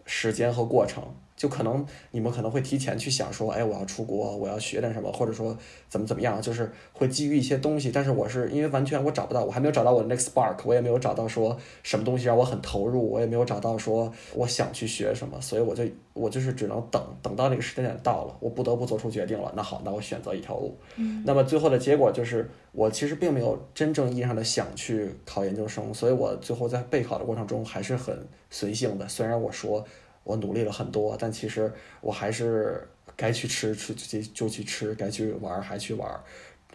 [0.07, 1.03] 时间和过程。
[1.41, 5.57] 就可能你们可能会提前去想说，哎，我要出国，我要学点什么，或者说
[5.89, 7.89] 怎么怎么样，就是会基于一些东西。
[7.91, 19.51] 但是我是因为完全我找不到，我还没有找到我的 next spark，我也没有找到说什么东西让我很投入，我也没有找到说我想去学什么，所以我就我就是只能等，等到那个时间点到了，我不得不做出决定了。
[19.55, 20.77] 那好，那我选择一条路。
[20.97, 28.15] 嗯那么最后的结果就是，我其实并没有真正意义上的想去考研究生，所以我最后在备考的过程中还是很
[28.51, 29.07] 随性的。
[29.07, 29.83] 虽然我说
[30.23, 31.71] 我努力了很多，但其实
[32.01, 36.09] 我还是该去吃吃就就去吃，该去玩还去玩，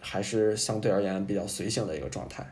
[0.01, 2.45] 还是相对而言比较随性的一个状态。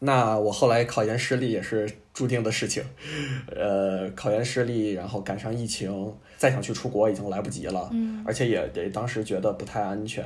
[0.00, 2.84] 那我后来考研失利也是注定的事情，
[3.48, 10.24] 呃，考研失利，然后赶上疫情，再想去出国已经来不及了，嗯而且也得当时觉得不太安全，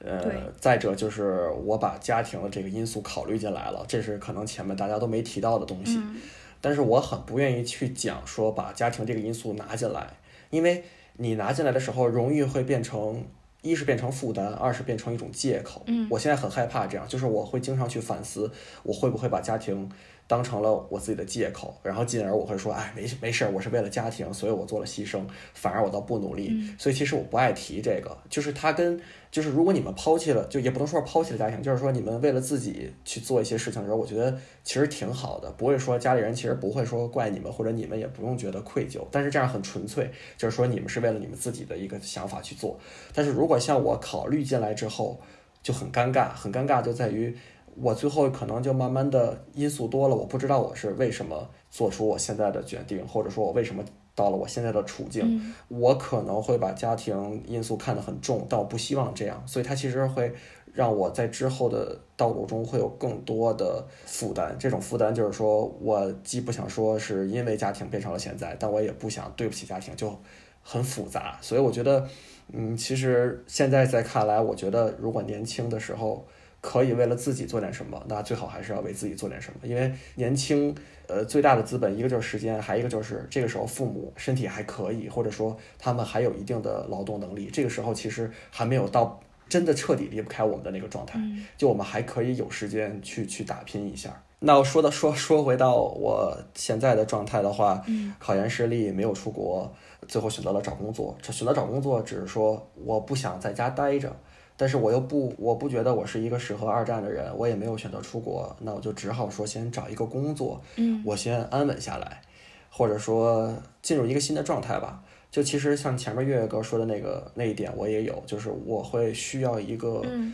[0.00, 6.16] 呃，再者就是我把家庭的这个因素考虑进来了，这是可能前面大家都没提到的东西，嗯
[6.64, 10.08] 但是我很不愿意去讲说把家庭这个因素拿进来，
[10.48, 10.82] 因为
[11.18, 13.22] 你拿进来的时候，容易会变成
[13.60, 15.82] 一是变成负担，二是变成一种借口。
[15.88, 18.50] 嗯我现在很害怕这样，就是我会经常去反思，
[18.82, 19.90] 我会不会把家庭
[20.26, 25.22] 当成了我自己的借口，然后进而我会说，哎，没事没事儿，我是为了家庭，所以我做了牺牲，
[25.52, 26.48] 反而我倒不努力。
[26.50, 42.78] 嗯所以其实我不爱提这个，就是他跟就是如果你们抛弃了，就也不能说是抛弃了家庭，就是说你们为了自己去做一些事情的时候，我觉得其实挺好的，不会说家里人其实不会说怪你们，或者你们也不用觉得愧疚，但是这样很纯粹，就是说你们是为了你们自己的一个想法去做。
[43.12, 45.20] 但是如果像我考虑进来之后，
[45.62, 47.34] 就很尴尬，很尴尬就在于
[47.76, 53.84] 我最后可能就慢慢的因素多了，我不知道我是为什么做出我现在的决定，或者说我为什么
[54.14, 55.22] 到了我现在的处境。
[55.24, 60.32] 嗯我可能会把家庭因素看得很重，但我不希望这样，所以它其实会
[60.72, 64.54] 让我在之后的道路中会有更多的负担。
[64.58, 70.16] 这种负担就是说我既不想说是因为家庭变成了现在，但我也不想对不起家庭，就
[70.62, 71.36] 很复杂。
[71.40, 72.06] 所以我觉得，
[72.52, 76.24] 嗯，其实现在在看来，我觉得如果年轻的时候。
[76.66, 80.74] 可以为了自己做点什么，那最好还是要为自己做点什么，因为年轻，
[81.06, 94.22] 呃，最大的资本一个就是时间，还一个就是这个时候父母身体还可以，或者说他们还有一定的劳动能力，这个时候其实还没有到真的彻底离不开我们的那个状态，嗯就我们还可以有时间去去打拼一下。
[94.40, 98.14] 那我说到说说回到我现在的状态的话，嗯。
[98.18, 99.70] 考研失利，没有出国，
[100.08, 101.16] 最后选择了找工作。
[101.20, 104.14] 这选择找工作，只是说我不想在家待着，
[104.56, 112.22] 但是我又不，我不觉得我是一个适合二战的人，我也没有选择出国，那我就只好说先找一个工作，嗯我先安稳下来，
[112.70, 113.52] 或者说
[113.82, 115.02] 进入一个新的状态吧。
[115.30, 120.32] 就其实像前面月月哥说的那个那一点，我也有，就是我会需要一个、嗯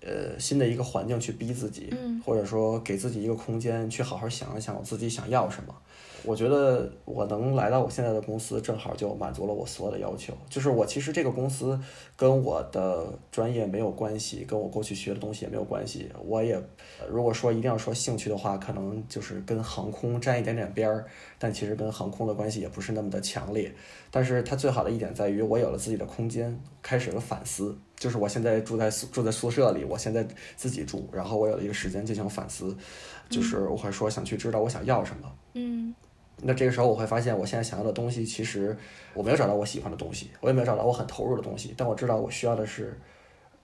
[0.00, 5.74] 呃新的一个环境去逼自己，嗯或者说给自己一个空间去好好想一想我自己想要什么。
[6.28, 10.34] 我觉得我能来到我现在的公司，正好就满足了我所有的要求。
[10.50, 11.80] 就是我其实这个公司
[12.16, 16.10] 跟我的专业没有关系，跟我过去学的东西也没有关系。
[16.22, 16.54] 我也
[17.00, 21.06] 呃如果说一定要说兴趣的话，可能就是跟航空沾一点点边儿，
[21.38, 23.72] 但其实跟航空的关系也不是那么的强烈。
[24.10, 27.74] 但是它最好的一点在于，我有了自己的空间，开始了反思。
[27.96, 30.24] 就是我现在住在宿住在宿舍里，我现在
[30.56, 32.76] 自己住，然后我有了一个时间进行反思，
[33.28, 35.32] 就是我会说想去知道我想要什么。
[35.54, 35.92] 嗯
[36.42, 38.76] 那这个时候我会发现，我现在想要的东西，其实
[39.12, 42.96] 我没有找到我喜欢的东西，我也没有找到我很投入的东西，但我知道我需要的是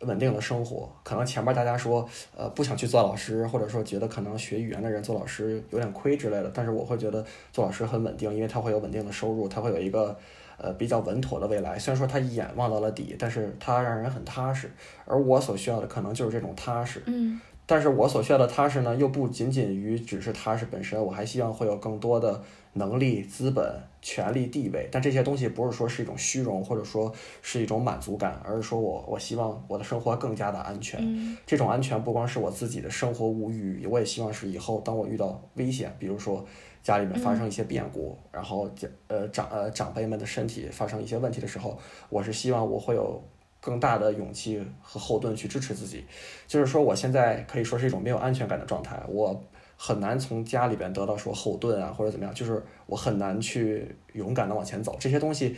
[0.01, 0.91] 稳定的生活。
[1.03, 10.17] 可能前面大家说，呃，不想去做老师，或者说觉得可能学语言的人做老师有点亏之类的，但是我会觉得做老师很稳定，因为他会有稳定的收入，他会有一个
[10.59, 11.79] 呃比较稳妥的未来。
[11.79, 14.69] 虽然说他一眼望到了底，但是他让人很踏实。
[15.05, 17.03] 而我所需要的可能就是这种踏实。
[17.07, 22.43] 嗯但是我所需要的踏实呢，又不仅仅于只是踏实本身，我还希望会有更多的
[22.75, 24.89] 能力、资本、权力、地位。
[24.93, 31.01] 但这些东西不是说是一种虚荣，或者说是一种满足感，而是说我我希望我的生活更加的安全。
[31.03, 36.45] 嗯这种安全不光是我自己的生活无虞，我也希望是以后当我遇到危险，比如说
[36.83, 41.79] 家里面发生一些变故，然后家呃长呃长辈们的身体发生一些问题的时候，
[42.11, 43.23] 我是希望我会有
[43.61, 46.05] 更大的勇气和后盾去支持自己。
[46.47, 49.43] 就是说，我现在可以说是一种没有安全感的状态，我
[49.87, 54.97] 很难从家里边得到说后盾啊或者怎么样，就是我很难去勇敢的往前走。
[54.99, 55.55] 这些东西，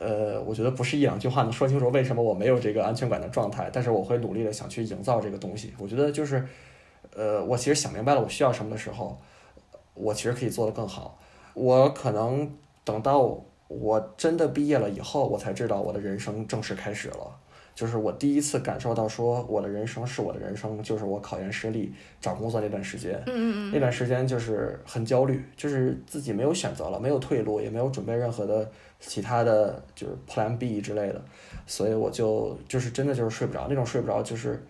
[0.00, 5.74] 呃，我觉得不是一两句话能说清楚为什么我没有这个安全感的状态，但是我会努力的想去营造这个东西。
[5.78, 6.42] 我觉得就是，
[7.14, 9.20] 呃，我其实想明白了我需要什么的时候，
[9.92, 11.18] 我其实可以做得更好。
[11.52, 12.50] 我可能
[12.82, 13.38] 等到
[13.68, 17.38] 我真的毕业了以后，我才知道我的人生正式开始了。
[17.76, 21.92] 就是我第一次感受到说我的人生是我的人生，就是我考研失利、
[22.22, 23.22] 找工作那段时间。
[23.26, 31.22] 嗯嗯那段时间就是很焦虑，就是自己没有选择了，没有退路，也没有准备任何的其他的就是 Plan B 之类的，
[31.66, 34.66] 所以我就就是真的就是睡不着，那种睡不着就是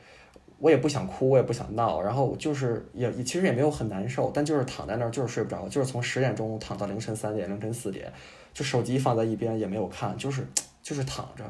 [0.59, 8.13] 我也不想哭，我也不想闹，然后我就是也也其实也没有很难受，但就是躺在那儿就是睡不着，就是从十点钟躺到凌晨三点、凌晨四点，
[8.53, 10.45] 就手机放在一边也没有看，就是
[10.83, 11.45] 就是躺着，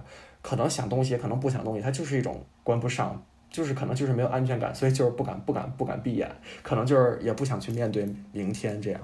[0.46, 3.20] 可能想东西，可能不想东西，它就是一种关不上。
[3.48, 6.30] 就是可能就是没有安全感，所以就是不敢不敢不敢闭眼，
[6.62, 9.00] 可能就是也不想去面对明天这样。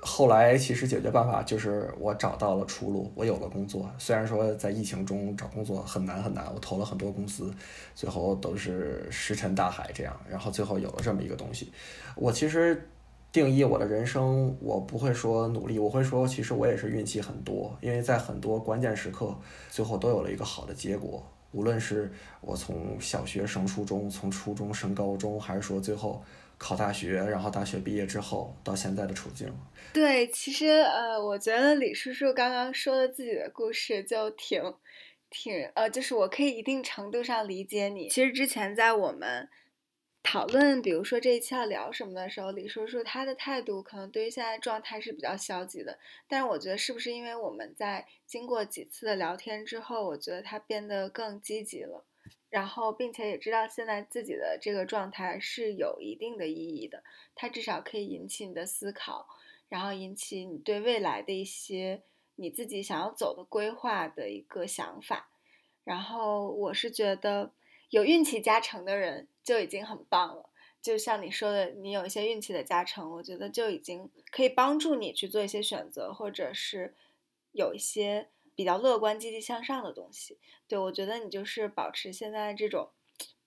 [0.00, 3.90] 后来其实解决办法就是我找到了出路，我有了工作。
[3.98, 7.52] 虽然说在疫情中找工作很难很难，我投了很多公司，
[7.94, 10.14] 最后都是石沉大海这样。
[10.28, 11.72] 然后最后有了这么一个东西，
[12.14, 12.86] 我其实
[13.34, 19.36] 定义我的人生，我不会说努力，我会说其实我也是运气很多，因为在很多关键时刻，
[19.68, 21.28] 最后都有了一个好的结果。
[21.50, 26.22] 无论是我从小学升初中，从初中升高中，还是说最后
[26.58, 29.52] 考大学，然后大学毕业之后到现在的处境。
[29.92, 34.62] 对，其实呃，我觉得李叔叔刚刚说的自己的故事就挺
[35.28, 38.08] 挺呃，就是我可以一定程度上理解你。
[38.08, 39.48] 其实之前在我们
[40.24, 45.98] 讨论，比如说这一期要聊什么的时候，李叔叔他的态度可能对于现在状态是比较消极的。
[46.26, 52.04] 但是我觉得是不是因为我们在经过几次的聊天之后，我觉得他变得更积极了，
[52.48, 59.28] 然后并且也知道现在自己的这个状态是有一定的意义的，它至少可以引起你的思考。
[59.68, 62.02] 然后引起你对未来的一些
[62.36, 65.30] 你自己想要走的规划的一个想法。
[65.82, 67.52] 然后我是觉得
[67.90, 70.50] 有运气加成的人就已经很棒了。
[70.82, 76.94] 就像你说的，你有一些运气的加成，我觉得就已经可以帮助你去做一些选择，或者是
[77.52, 80.38] 有一些比较乐观、积极向上的东西。
[80.66, 82.90] 对我觉得你就是保持现在这种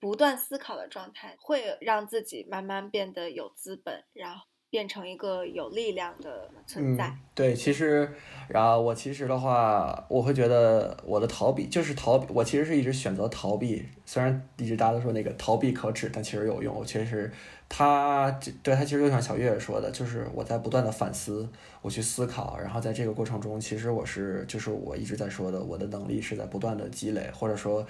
[0.00, 4.46] 不断思考的状态，会让自己慢慢变得有资本，然后。
[4.70, 7.06] 变成一个有力量的存在。
[7.06, 8.08] 嗯、对，其实，
[8.48, 13.86] 然后我其实的话，我会觉得我的逃避就是逃避，我其实是一直选择逃避。
[14.04, 16.74] 虽然一直大家都说那个逃避可耻，但其实有用。
[16.74, 17.32] 我确实，
[17.68, 18.30] 他
[18.62, 21.48] 对他其实就像小月月说的，就是我在不断的反思，
[21.82, 27.86] 我去思考，然后在这个过程中，其实我是就是我一直在说的，我的能力是在不断的积累，或者说。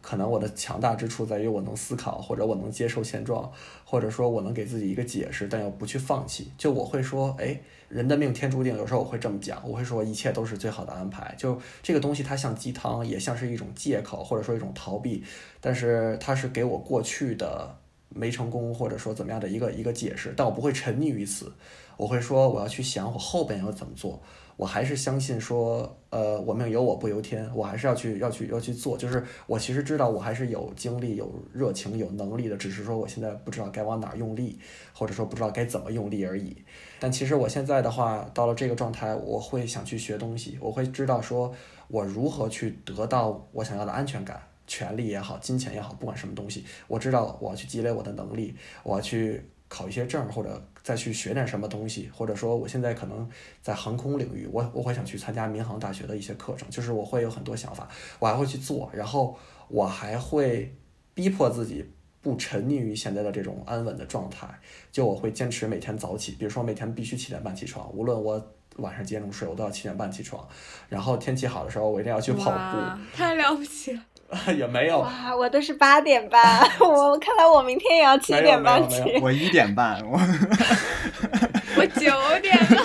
[0.00, 3.50] 可能我的强大之处在于我能思考，或者我能接受现状，
[3.84, 6.50] 或者说我能给自己一个解释，但又不去放弃。
[6.56, 8.74] 就我会说，哎，人的命天注定。
[8.78, 11.34] 有时候我会这么讲，我会说一切都是最好的安排。
[11.36, 15.22] 就这个东西，它像鸡汤，也像是一种借口，或者说一种逃避。
[15.60, 17.76] 但是它是给我过去的
[18.10, 20.34] 没成功，或者说怎么样的一个一个解释。
[20.36, 21.52] 但我不会沉溺于此，
[21.96, 24.20] 我会说我要去想我后边要怎么做。
[24.56, 28.94] 我还是相信说，呃，我命由我不由天，我还是要去要去要去做。
[28.94, 34.58] 就是我其实知道我还是有精力、有热情、有能力的，只是说我现在不知道该往哪用力，
[34.92, 36.54] 或者说不知道该怎么用力而已。
[36.98, 41.50] 但其实我现在的话，到了这个状态，我会想去学东西，我会知道说
[41.88, 50.62] 我如何去得到我想要的安全感、权利也好、金钱也好，不管什么东西，我知道我要去积累我的能力，我要去考一些证或者。
[50.82, 53.28] 再去学点什么东西，或者说我现在可能
[53.60, 57.86] 在航空领域，我我会想去参加民航大学的一些课程，就是我会有很多想法，
[58.18, 59.36] 我还会去做，然后
[59.68, 60.74] 我还会
[61.12, 61.84] 逼迫自己
[62.22, 64.48] 不沉溺于现在的这种安稳的状态，
[64.90, 68.42] 就我会坚持每天早起，比如说每天必须七点半起床，无论我
[68.76, 70.48] 晚上几点钟睡，我都要七点半起床，
[70.88, 74.02] 然后天气好的时候，我一定要去跑步，太了不起了。
[74.56, 79.02] 也没有哇，我都是八点半，我 看来我明天也要七点半起。
[79.20, 80.18] 我一点半，我
[81.76, 82.84] 我九点了。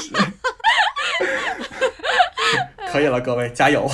[2.92, 3.90] 可以了，各位加油！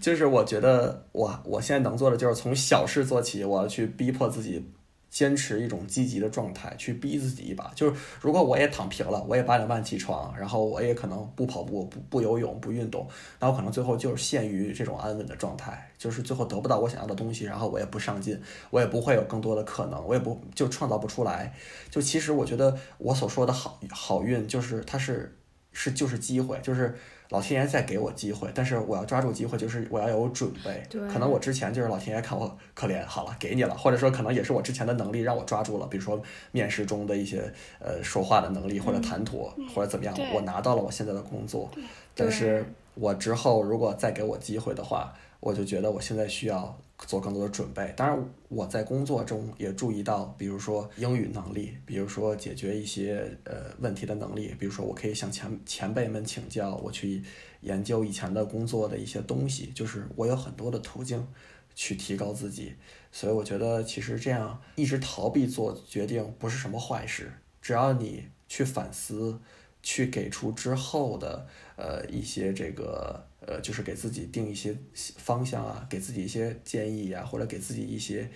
[0.00, 4.64] 就是我觉得我我现在能做的就是从小事做起，我要去逼迫自己。
[5.10, 7.70] 坚持一种积极的状态，去逼自己一把。
[7.74, 13.06] 就是如果我也躺平了，我也八点半起床，然后我也可能不跑步、不不游泳、不运动，
[13.40, 21.52] 那我可能最后就是陷于这种安稳的状态，就是最后得不到我想要的东西，然后我也不上进，我也不会有更多的可能，我也不就创造不出来。
[21.90, 25.36] 就其实我觉得我所说的好好运，就是它是
[25.72, 26.96] 是就是机会，就是。
[27.30, 30.82] 老天爷在给我机会，但是我要抓住机会，就是我要有准备。
[31.08, 36.20] 可能我之前就是老天爷看我可怜，好了，给你了，或者说可能也是我之前的能力让我抓住了，比如说
[36.50, 37.42] 面试中的一些
[37.78, 41.70] 呃说话的能力或者谈吐或者怎么样，我拿到了我现在的工作。
[42.14, 46.80] 但是我之后如果再给我机会的话，我就觉得我现在需要。
[47.06, 57.22] 做更多的准备，当然我在工作中也注意到，比如说英语能力，比如说解决一些呃问题的能力，比如说我可以向前前辈们请教，我去
[57.62, 61.26] 研究以前的工作的一些东西，就是我有很多的途径
[61.74, 62.74] 去提高自己。
[63.10, 69.40] 所以我觉得，其实这样一直逃避做决定不是什么坏事，只要你去反思，
[69.82, 71.46] 去给出之后的
[71.76, 78.30] 呃一些这个呃，就是给自己定一些方向啊，给自己一些建议啊，或者给自己一些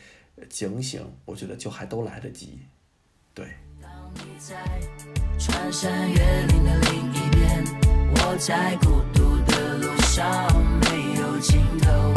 [0.49, 2.59] 警醒，我觉得就还都来得及。
[3.35, 3.47] 对，
[3.83, 4.57] 当你在
[5.39, 7.65] 穿山越岭的另一边，
[8.15, 10.49] 我在孤独的路上
[10.81, 12.15] 没有尽头，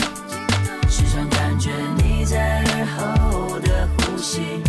[0.89, 4.61] 时常感觉你在耳后的呼吸，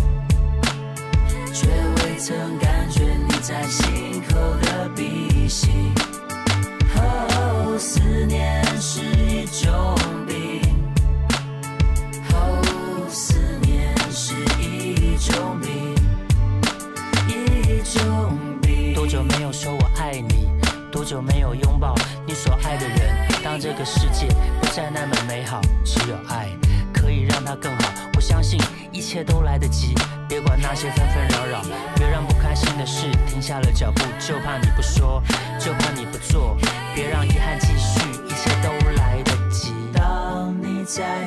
[1.52, 5.68] 却未曾感觉你在心口的鼻息。
[7.78, 9.94] 思念是一种
[10.26, 10.60] 病。
[12.32, 15.94] 哦，思念是一种病。
[17.28, 18.94] 一种病。
[18.94, 20.48] 多久没有说我爱你？
[20.90, 21.94] 多久没有拥抱
[22.26, 23.28] 你所爱的人？
[23.44, 24.26] 当这个世界
[24.60, 26.48] 不再那么美好，只有爱
[26.92, 28.07] 可以让它更好。
[28.28, 28.60] 相信
[28.92, 29.94] 一切都来得及，
[30.28, 31.62] 别管那些纷纷扰扰，
[31.96, 35.22] 别让不开心的事停下了脚步，就怕你不说，
[35.58, 36.54] 就怕你不做，
[36.94, 38.68] 别让遗憾继续，一切都
[39.00, 39.72] 来得及。
[39.94, 41.26] 当你在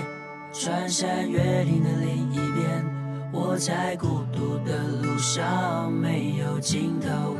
[0.53, 2.85] 穿山越岭的另一边，
[3.31, 7.35] 我在孤独的路上没有尽头，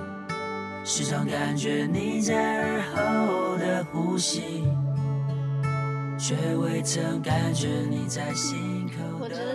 [0.84, 4.64] 时常感觉你在耳后的呼吸，
[6.18, 8.81] 却未曾感觉你在心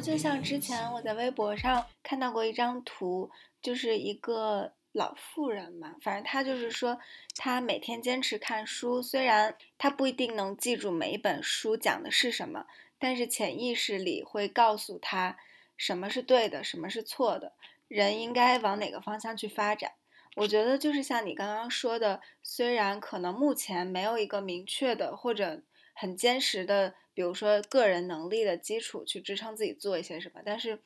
[0.00, 3.30] 就像之前我在微博上看到过一张图，
[3.62, 6.98] 就是一个老妇人嘛，反正她就是说，
[7.36, 12.66] 她每天坚持看书，虽然她不一定能记住每一本书讲的是什么，
[12.98, 15.36] 但是潜意识里会告诉她
[15.76, 17.52] 什么是对的，什么是错的，
[17.88, 19.92] 人应该往哪个方向去发展。
[20.36, 25.62] 我觉得就是像你刚刚说的，虽然可能目前没有一个明确的或者
[25.94, 30.78] 很坚实的，比如说个人能力的基础去支撑自己做一些什么，但是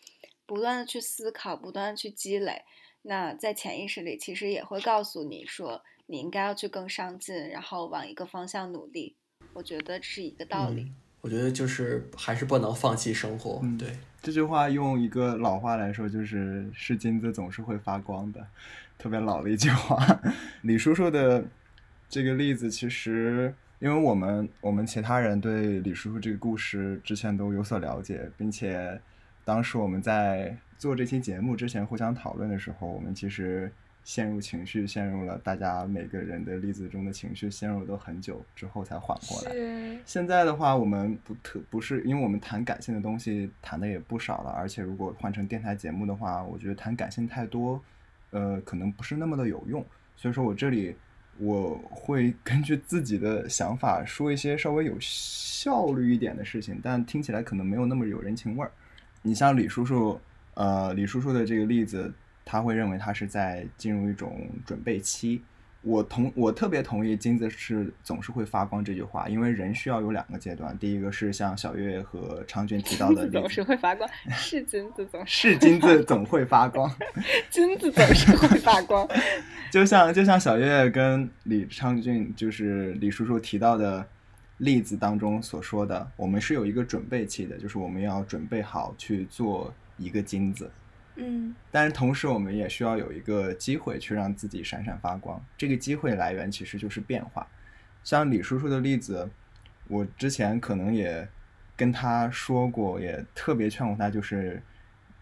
[0.46, 2.62] 不断的去思考，不断的去积累，
[3.02, 9.16] 那在潜意识里其实也会告诉你说，你应该要去更上进，然后往一个方向努力。
[9.54, 10.82] 我觉得是一个道理。
[10.82, 13.60] 嗯我觉得就是还是不能放弃生活。
[13.62, 18.46] 嗯对，这句话用一个老话来说，就是“是金子总是会发光的”，
[18.96, 19.98] 特别老的一句话。
[20.62, 21.44] 李叔叔的
[22.08, 29.00] 这个例子，其实因为我们我们其他人对李叔叔这个故事之前都有所了解，并且
[29.42, 33.72] 当时我们在做这期节目之前互相讨论的时候，我们其实
[34.04, 39.98] 陷入情绪，陷入了大家每个人的例子中的情绪，陷入都很久之后才缓过来。
[40.04, 47.82] 现在的话，我们不特不是，因为我们谈感性的东西谈的也不少了，而且如果换成电台节目的话，我觉得谈感性太多，
[48.30, 49.82] 呃，可能不是那么的有用。
[50.16, 50.94] 所以说我这里
[51.40, 58.70] 我会根据自己的想法说一些稍微有效率一点的事情，但听起来可能没有那么有人情味儿。
[59.22, 60.20] 你像李叔叔，
[60.54, 62.12] 呃，李叔叔的这个例子，
[62.44, 65.40] 他会认为他是在进入一种准备期。
[65.82, 76.94] 我同我特别同意“金子是总是会发光”这句话，因为人需要有两个阶段，第一个是像小月和昌俊提到的总是，会发光，是金子总是是金子总会发光，
[77.48, 79.08] 金子总是会发光。
[79.72, 84.04] 就像就像小月跟李昌俊，就是李叔叔提到的
[84.58, 90.70] 例子当中所说的，我们是有一个准备期的，就是我们要准备好去做一个金子。
[91.16, 95.42] 嗯但是同时，我们也需要有一个机会去让自己闪闪发光。
[95.56, 97.46] 这个机会来源其实就是变化。
[98.02, 99.28] 像李叔叔的例子，
[99.88, 101.28] 我之前可能也
[101.76, 104.62] 跟他说过，也特别劝过他，就是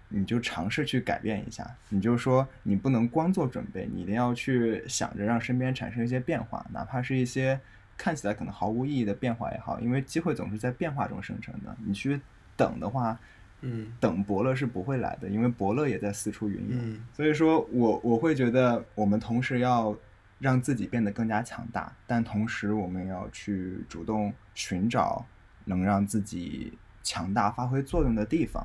[0.08, 1.68] 你就尝试去改变一下。
[1.88, 7.58] 你就说你不能光做准备，你一定要去想着让身边产生一些变化，哪怕是一些
[7.96, 11.76] 看起来可能毫无意义的变化也好，因为机会总是在变化中生成的。
[11.84, 12.20] 你去
[12.56, 13.18] 等的话，
[13.60, 16.76] 嗯等伯乐是不会来的，因为伯乐也在四处云游。
[16.76, 19.96] 嗯所以说我我会觉得，我们同时要
[20.38, 25.26] 让自己变得更加强大，但同时我们要去主动寻找
[25.64, 26.72] 能让自己
[27.02, 28.64] 强大发挥作用的地方，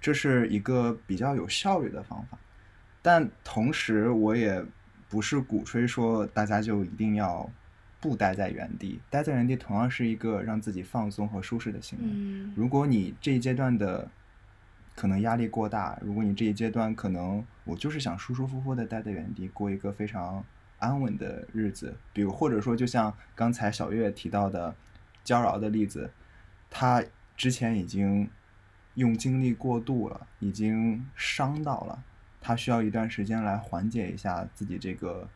[0.00, 2.38] 这是一个比较有效率的方法。
[3.00, 4.62] 但同时，我也
[5.08, 7.48] 不是鼓吹说大家就一定要
[8.00, 12.04] 不待在原地，待在原地同样是一个让自己放松和舒适的行为。
[12.06, 14.08] 嗯如果你这一阶段的
[14.96, 20.44] 可能压力过大，如果你这一阶段可能我就是想舒舒服服的待在原地，过一个非常
[20.78, 24.74] 安稳的日子，比如或者说就像刚才小月提到的
[25.22, 26.10] 娇娆的例子，
[26.70, 27.04] 她
[27.36, 28.28] 之前已经
[28.94, 32.02] 用精力过度了，已经伤到了，
[32.40, 35.28] 她需要一段时间来缓解一下自己这个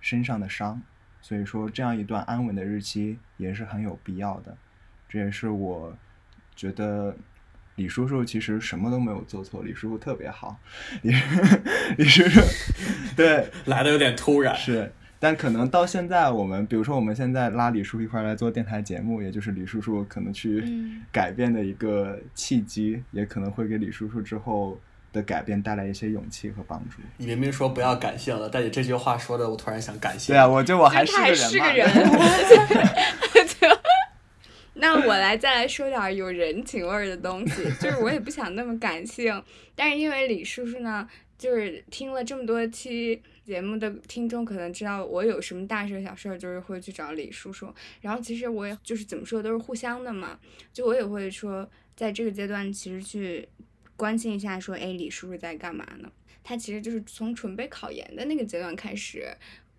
[0.00, 0.82] 身上的伤，
[1.22, 4.56] 所以说这样一段安稳的日期也是很有必要的。
[5.08, 5.96] 这也是我
[6.56, 7.16] 觉得
[7.76, 10.56] 李叔叔其实什么都没有做错，李叔叔特别好，
[11.02, 11.12] 李
[11.98, 12.40] 李叔叔
[13.16, 14.56] 对 来的有点突然。
[14.56, 14.92] 是。
[15.20, 24.78] 但可能到现在，我们比如说我们现在拉李叔一块儿来做电台节目，也就是李叔叔可能去嗯改变的一个契机，也可能会给李叔叔之后
[25.14, 26.96] 的改变带来一些勇气和帮助。
[27.16, 30.34] 你明明说不要感谢了，但你这句话说的，我突然想感谢。
[30.34, 31.48] 对啊，我就我还是个人嘛。
[31.48, 31.88] 是个人，
[33.48, 33.66] 就
[34.74, 39.42] 那我来再来说点儿有人情味儿的东西，就是我也不想那么感性，
[39.74, 47.72] 但是因为李叔叔呢，就是听了这么多期节目的听众可能知道我有什么大事小事儿，就是会去找李叔叔。
[48.00, 50.38] 然后其实我也就是怎么说都是互相的嘛，
[50.72, 53.48] 就我也会说，在这个阶段其实去
[53.96, 56.10] 关心一下，说，哎，李叔叔在干嘛呢？
[56.42, 59.26] 他其实就是从准备考研的那个阶段开始，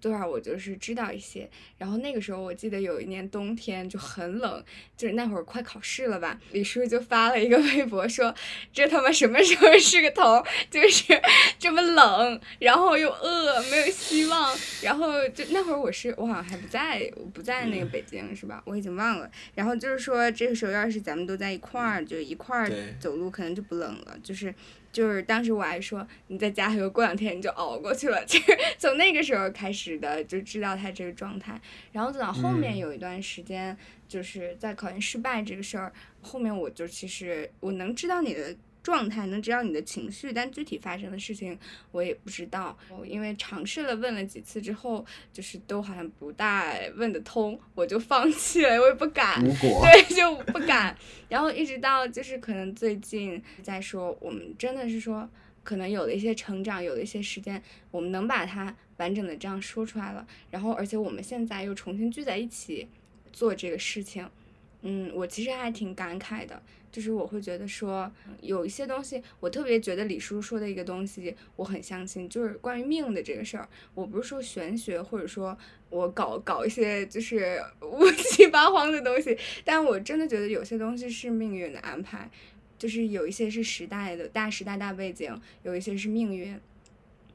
[0.05, 1.49] 多少我就是知道一些。
[1.79, 4.63] 然后那个时候我记得有一年冬天就很冷，
[4.95, 8.33] 就是那会儿快考试了吧，李叔就发了一个 微博说，
[8.71, 10.45] 这他妈什么时候是个头儿？
[10.69, 11.19] 就是
[11.57, 14.55] 这么冷，然后又饿，没有希望。
[14.83, 18.61] 然后就那会儿我是我好像还不在，我不在那个北京是吧？
[18.65, 19.27] 我已经忘了。
[19.55, 22.69] 然后就是说这个时候要是咱们都在一块儿，就一块儿
[22.99, 24.53] 走路可能就不冷了，就是。
[24.95, 28.23] 就是当时我还说你再加油，过两天你就熬过去了。
[28.25, 31.59] 其实从那个时候开始的，就知道他这个状态。
[31.91, 33.77] 然后等到后面嗯有一段时间，
[34.07, 35.91] 就是在考研失败这个事儿，
[36.21, 38.55] 后面我就其实我能知道你的
[38.85, 41.57] 状态，能知道你的情绪，但具体发生的事情
[41.91, 42.77] 我也不知道。
[43.03, 45.03] 因为尝试了问了几次之后，
[45.33, 49.43] 就是都好像不大问得通，我就放弃了，我也不敢。
[49.43, 50.95] 对，就不敢。
[51.27, 55.27] 然后一直到就是可能最近在说，我们真的是说，
[55.63, 57.59] 可能有了一些成长，有了一些时间，
[57.89, 60.27] 我们能把它完整的这样说出来了。
[60.51, 62.87] 然后，而且我们现在又重新聚在一起
[63.33, 64.29] 做这个事情，
[64.83, 66.61] 嗯，我其实还挺感慨的。
[66.95, 68.09] 就是我会觉得说，
[68.39, 73.67] 有一些东西，我特别觉得李叔说的一个东西，我很相信，就是关于命的这个事儿。
[73.93, 75.57] 我不是说玄学，或者说
[75.89, 82.31] 我搞搞一些就是 乌七八荒的东西，但我真的觉得有些东西是命运的安排，
[82.77, 86.57] 就是有一些是时代的大时代大背景，有一些是命运，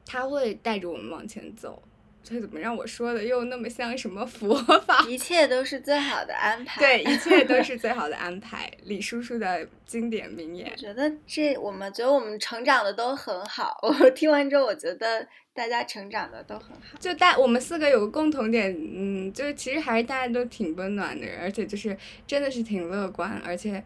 [0.07, 1.83] 它会带着我们往前走。
[2.23, 5.05] 这怎么让我说的又那么像什么佛法？
[5.07, 6.79] 一切都是最好的安 排。
[6.79, 8.71] 对，一切都 是最好的安排。
[8.83, 10.77] 李叔叔的经典名言我。
[10.77, 13.77] 觉得这，我们觉得我们成长的都很好。
[13.81, 16.97] 我听完之后，我觉得大家成长的都很好。
[16.99, 23.83] 就大我们四个有个共同点，嗯，就是其实还是大家都挺温暖的人，而且就是真的是挺乐观，而且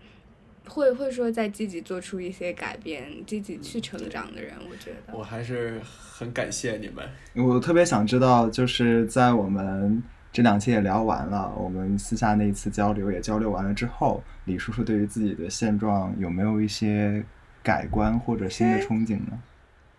[0.67, 5.17] 会会说在积极做出一些改变、积极去成长的人，我觉得。
[5.17, 7.07] 我还是很感谢你们。
[7.45, 10.01] 我特别想知道，就是在我们
[10.31, 17.23] 这两期也聊完了，我们私下那一次交流也交流完了之后，李叔叔对于自己的现状有没有一些
[17.63, 19.39] 改观或者新的憧憬呢？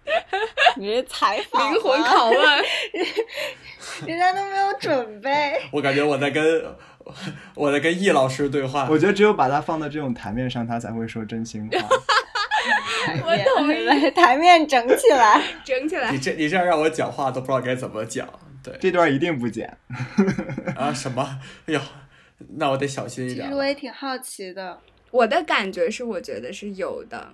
[0.78, 2.64] 你是采访灵魂拷问，
[4.06, 5.58] 人家都没有准备。
[5.72, 6.62] 我感觉我在跟
[7.54, 8.88] 我在跟易老师对话。
[8.90, 11.78] 我觉得只有把他放到这种台面上，他才会说真心话。
[13.24, 15.42] 我同意，台面整起来。
[15.64, 16.18] 整起来你。
[16.18, 18.28] 这你这样让我讲话都不知道该怎么讲。
[18.62, 19.76] 对这段一定不剪。
[20.74, 21.38] 啊什么？
[21.66, 21.80] 哎呦，
[22.56, 23.56] 那我得小心一点其实。
[23.56, 24.80] 我也挺好奇的，
[25.12, 27.32] 我的感觉是，我觉得是有的，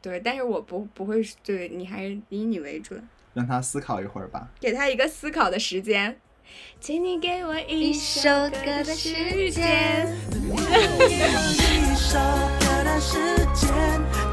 [0.00, 3.02] 对，但是我不不会对你还是以你为准，
[3.34, 4.48] 让他思考一会儿吧。
[4.60, 6.16] 给他一个思考的时间。
[6.80, 8.94] 请你给我一首歌的
[12.60, 13.12] 歌的时
[13.56, 14.27] 间。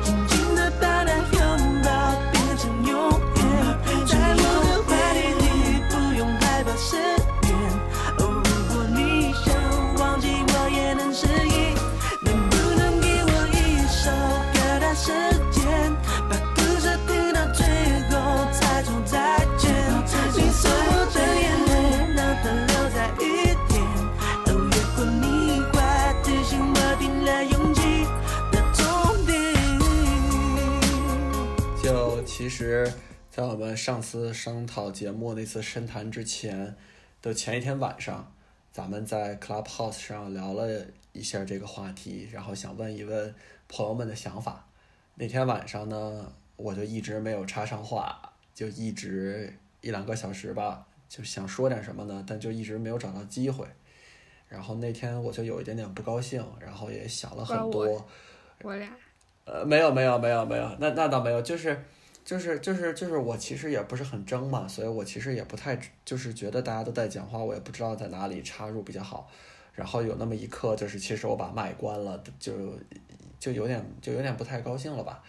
[32.46, 32.88] 其实，
[33.32, 36.76] 在我们上次商讨节目那次深谈之前
[37.20, 38.32] 的前一天晚上，
[38.72, 43.34] 咱们在 Clubhouse 上聊了一下这个话题，然后想问一问
[43.68, 44.68] 朋友们的想法。
[45.16, 48.22] 那天晚上呢，我就一直没有插上话，
[48.54, 49.52] 就一直
[49.82, 53.66] 一两个小时吧，就想说点什么呢，但就一直没有找到机会。
[54.48, 58.08] 然后那天我就有一点点不高兴，然后也想了很多。
[58.62, 58.88] 我俩
[59.46, 61.84] 呃，没有没有没有没有，那那倒没有，就是
[62.26, 69.30] 就是就是就是我其实也不是很争嘛，所以我其实也不太就是觉得大家都在讲话，我也不知道在哪里插入比较好。
[69.74, 72.54] 然后有那么一刻，就是其实我把麦关了，就
[73.40, 75.22] 就有点就有点不太高兴了吧。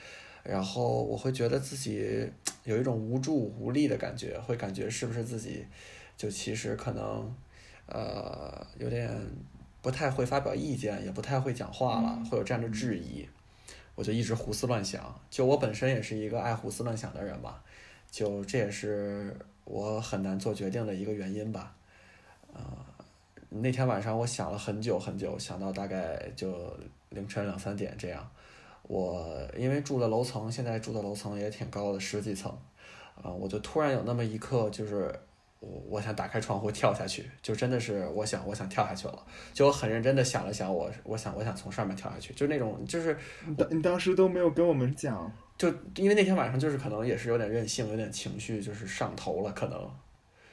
[0.42, 2.26] 然后我会觉得自己
[2.62, 5.66] 有一种无助无力的感觉，会感觉是不是自己
[6.16, 7.34] 就其实可能
[7.86, 9.10] 呃有点
[9.82, 13.28] 不太会发表意见，也不太会讲话了，会有这样的质疑。
[13.96, 17.60] 我就一直胡思乱想，就我本身也是一个爱胡思乱想的人吧，
[18.08, 21.74] 就这也是我很难做决定的一个原因吧。
[22.52, 22.62] 呃，
[23.48, 26.72] 那天晚上我想了很久很久，想到大概就
[27.08, 28.30] 凌晨两三点这样。
[28.82, 32.52] 我因为住的楼层，现在住的楼层也挺高的，十几层，
[33.20, 35.12] 啊、我就突然有那么一刻，就是
[35.60, 43.16] 我我想打开窗户跳下去，就真的是我想我想跳下去了，就我很认真的想了想，我我想我想从上面跳下去，就那种就是
[43.46, 49.90] 你当你当时都没有跟我们讲，就因为那天晚上就是可能也是有点任性，有点情绪，就是上头了，可能。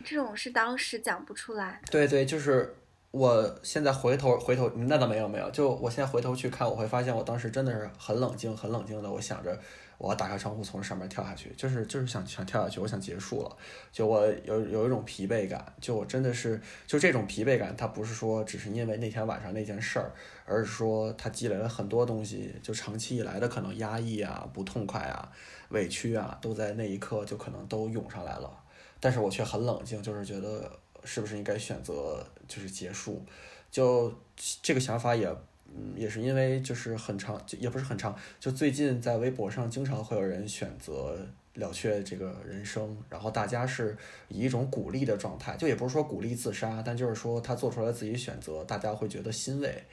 [0.06, 1.82] 这种是当时讲不出来。
[1.90, 2.76] 对对，就是
[3.12, 9.58] 我现在回头回头，那倒没有没有，就我现在回头去看，我会发现我当时真的是很冷静很冷静的，我想着
[9.98, 13.58] 我要打开窗户从上面跳下去，就是就是想想跳下去，我想结束了，
[13.92, 20.12] 就我有有一种疲惫感，就我真的是就这种疲惫感，它不是说只是因为那天晚上那件事儿，
[20.46, 25.32] 而是说它积累了很多东西，就长期以来的可能压抑啊、不痛快啊、
[25.70, 28.52] 委屈啊，都在那一刻就可能都涌上来了。
[29.00, 30.72] 但是我却很冷静，就是觉得
[31.04, 33.22] 是不是应该选择就是结束，
[33.70, 34.14] 就
[34.62, 35.30] 这个想法也
[35.76, 41.18] 嗯也是因为就是很长，也不是很长，就最近在微博上经常会有人选择
[41.56, 43.98] 了却这个人生，然后大家是
[44.30, 49.84] 以一种鼓励的状态，就也不是说鼓励自杀，但就是说他做出来自己选择，大家会觉得欣慰，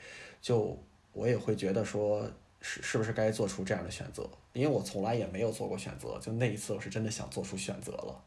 [0.41, 0.77] 就
[1.13, 2.29] 我也会觉得说。
[2.63, 4.29] 是是不是该做出这样的选择？
[4.53, 8.23] 因为我从来也没有做过选择，就那一次我是真的想做出选择了。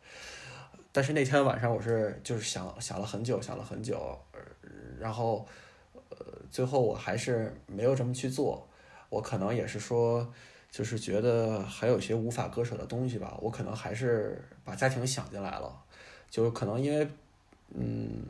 [0.90, 4.18] 但是那天晚上我是就是想想了很久，想了很久，
[4.98, 5.46] 然后
[6.50, 8.66] 最后我还是没有这么去做。
[9.10, 10.28] 我可能也是说，
[10.70, 15.72] 就是觉得还有些无法割舍的东西吧，我可能还是把家庭想进来了。
[16.28, 17.08] 就可能因为，
[17.74, 18.24] 嗯，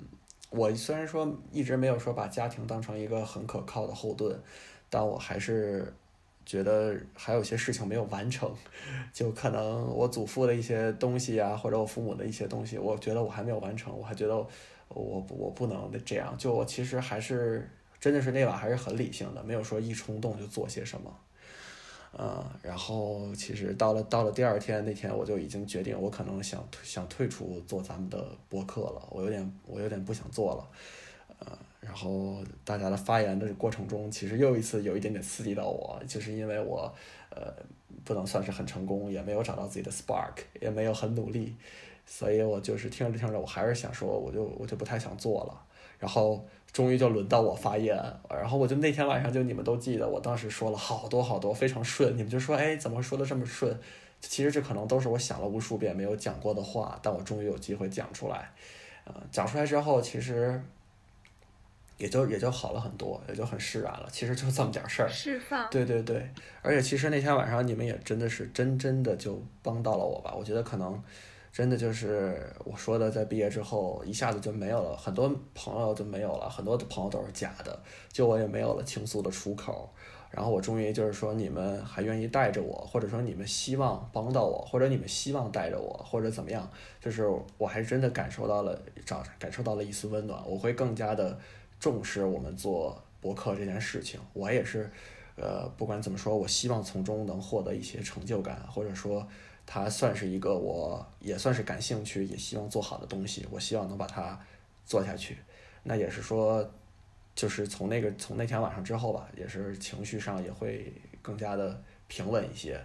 [0.51, 4.39] 我虽然说一直没有说把家庭当成一个很可靠的后盾，
[4.91, 5.91] 但我还是
[6.45, 8.53] 觉得还有些事情没有完成，
[9.11, 14.47] 就可能我祖父的一些东西啊，或者我父母的一些东西，我觉得我还没有完成，我还觉得
[14.89, 17.69] 我我不能这样，就我其实还是
[18.01, 21.15] 真的是那晚还是很理性的，没有说一冲动就做些什么。
[22.17, 30.69] 呃，然后其实到了到了第二天那天，我就已经决定，我可能想想退出做咱们的播客了，我有点我有点不想做了，
[31.41, 36.95] 呃，然后大家的发言的过程中，其实又一次有一点点刺激到我，就是因为我
[37.31, 37.53] 呃
[38.05, 41.57] 不能算是很成功，也没有找到自己的 spark，也没有很努力，
[42.07, 45.61] 所以我就是听着听着，我还是想说，我就我就不太想做了，
[45.99, 47.97] 然后终于就轮到我发言，
[48.29, 53.79] 然后我就那天晚上就你们都记得，我当时说了好多好多非常顺，你们就说哎怎么说的这么顺？
[54.21, 58.51] 其实这可能都是我想了无数遍没有讲过的话，但我终于有机会讲出来，
[59.05, 60.59] 呃，讲出来之后其实
[61.99, 64.09] 也就也就好了很多，也就很释然了。
[64.11, 65.69] 其实就这么点事儿，释放。
[65.71, 66.27] 对对对，
[66.63, 70.35] 而且其实那天晚上你们也真的是真真的就帮到了我吧。
[70.35, 71.03] 我觉得可能
[71.55, 77.79] 真的就是我说的，在毕业之后一下子就没有了，很多朋友就没有了，很多的朋友都是假的，
[78.11, 79.89] 就我也没有了倾诉的出口。
[80.33, 86.69] 然后我终于就是说，你们还愿意带着我，或者说你们希望帮到我，或者你们希望带着我，或者怎么样，
[87.01, 87.25] 就是
[87.57, 88.77] 我还真的感受到了，
[89.07, 90.43] 找感受到了一丝温暖。
[90.45, 91.39] 我会更加的
[91.79, 94.19] 重视我们做博客这件事情。
[94.33, 94.91] 我也是，
[95.37, 99.25] 呃，不管怎么说，我希望从中能获得一些成就感，或者说
[99.67, 103.47] 它算是一个我也算是感兴趣，也希望做好的东西。
[103.51, 104.39] 我希望能把它
[104.85, 105.39] 做下去。
[105.83, 106.69] 那也是说。
[107.37, 112.81] 就是从那个从那天晚上之后吧，也是情绪上也会更加的平稳一些。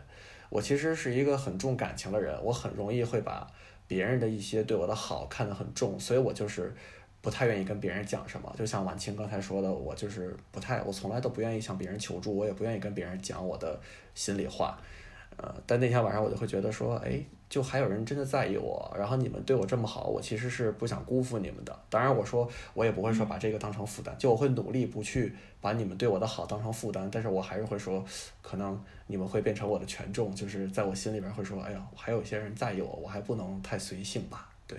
[0.50, 3.46] 我其实是一个很重感情的人，我很容易会把
[3.88, 6.74] 别人的一些对我的好看得很重，所以我就是
[7.22, 8.52] 不太愿意跟别人讲什么。
[8.58, 13.80] 就像婉清刚才说的，我就是不太，我从来都不愿意向别人求助，我也不愿意跟别人讲我的
[14.16, 14.82] 心里话。
[15.42, 21.80] 呃，但那天晚上我就会觉得说，哎，就还有人真的在意我，然后你们对我这么好，我其实是不想辜负你们的。
[21.90, 28.04] 当然，我说我也不会说把这个当成负担，就我会努力不去把你们对我的好当成负担，但是我还是会说，
[28.42, 34.50] 可能你们会变成我的权重，就是在我心里边会说，哎呀，还有一些人在意我，我还不能太随性吧？
[34.68, 34.78] 对，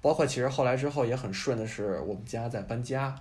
[0.00, 3.14] 包括其实后来之后也很顺的是，我们家在搬家。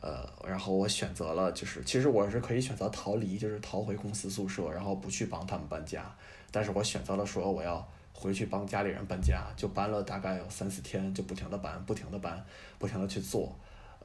[0.00, 6.04] 呃，然后我选择了，就是其实我是可以选择逃离，就是逃回公司宿舍，然后不去帮他们搬家。
[6.50, 12.44] 但是我选择了说我要回去帮家里人搬家，就搬了大概有三四天，就不停的搬，不停的搬，
[12.78, 13.54] 不停的去做。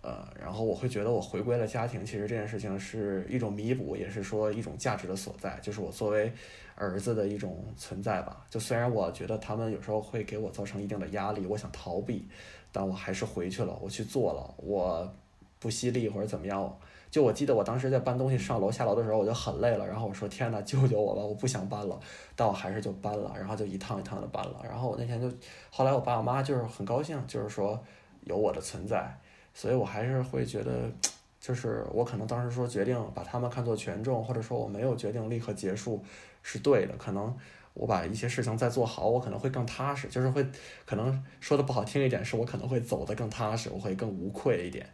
[0.01, 6.29] 呃，然后我会觉得我回归了家庭，其实这件事情是一种弥补，也是说一种价值的所在，就是我作为
[6.75, 8.45] 儿子的一种存在吧。
[8.49, 12.27] 就虽然我觉得他们有时候会给我造成一定的压力，我想逃避，
[12.73, 15.15] 但我还是回去了，我去做了，我
[15.63, 16.77] 不犀利或者怎么样。
[17.09, 21.97] 就我记得我当时在搬东西上楼下楼的时候，我就很累了，然后我说天呐，救救我吧，我不想搬了，
[22.35, 24.59] 但我还是就搬了，然后就一趟一趟的搬了。
[24.63, 25.31] 然后我那天就，
[25.69, 27.81] 后来我爸我妈就是很高兴，就是说
[28.25, 29.15] 有我的存在，
[29.53, 30.91] 所以我还是会觉得，
[31.39, 36.03] 就是我可能当时说决定把他们看作权重，或者说我没有决定立刻结束
[36.41, 37.31] 是对的，可能
[37.75, 40.43] 我把一些事情再做好，我可能会更踏实，就是会
[40.83, 44.89] 可能说的不好听一点，是我可能会走得更踏实，我会更无愧一点。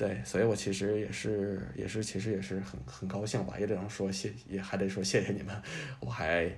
[0.00, 5.54] 对，所以我其实也是，也是，其实也是很很高兴吧，也只能说谢，也还得说谢谢你们，
[6.00, 6.50] 我还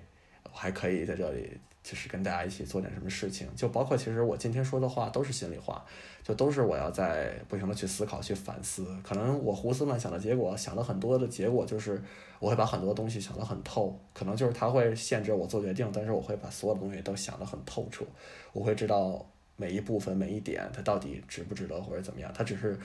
[0.44, 1.51] 我还可以在这里，
[1.82, 5.85] 就是跟大家一起做点什么事情，就包括其实我今天说的话都是心里话，
[6.23, 12.01] 就都是我要在不停的去思考、去反思，可能我胡思乱想的结果，想了很多的结果，就是
[12.39, 18.05] 我会把很多东西想得很透，可能就是他会限制我做决定，但是我会把所有的东西都想得很透彻，
[18.52, 22.78] 我会知道每一部分、每一点它到底值不值得或者怎么样，它只是。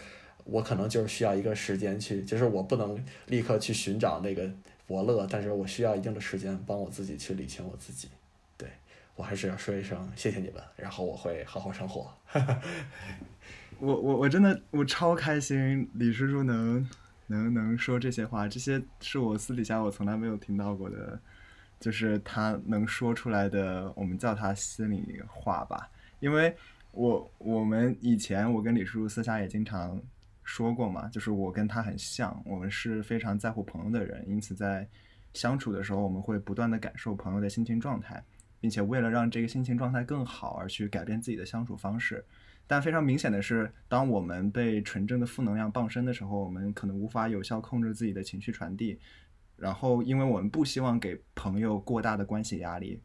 [0.50, 4.50] 我可能就是需要一个时间去，就是我不能立刻去寻找那个
[4.86, 8.08] 伯乐，但是我需要一定的时间帮我自己去理清我自己。
[8.58, 8.70] 对
[9.16, 12.10] 我还是要说一声谢谢你们，然后我会好好生活。
[13.80, 16.90] 我我我真的我超开心，李叔叔能
[17.28, 21.20] 能能说这些话，这些是我私底下我从来没有听到过的，
[21.78, 25.90] 就是他能说出来的，我们叫他心里话吧。
[26.22, 26.56] 因为
[26.92, 30.02] 我我们以前我跟李叔叔私下也经常。
[30.48, 34.88] 说过嘛，就是我跟他很像，我们是非常在乎朋友的人，因此在
[35.34, 38.24] 相处的时候，我们会不断的感受朋友的心情状态，
[38.62, 42.24] 并且为了让这个心情状态更好而去改变自己的相处方式。
[42.66, 48.98] 但非常明显的是，当我们被纯正的负能量傍身的时候，我们可能无法有效控制自己的情绪传递。
[49.58, 53.04] 然后，因为我们不希望给朋友过大的关系压力，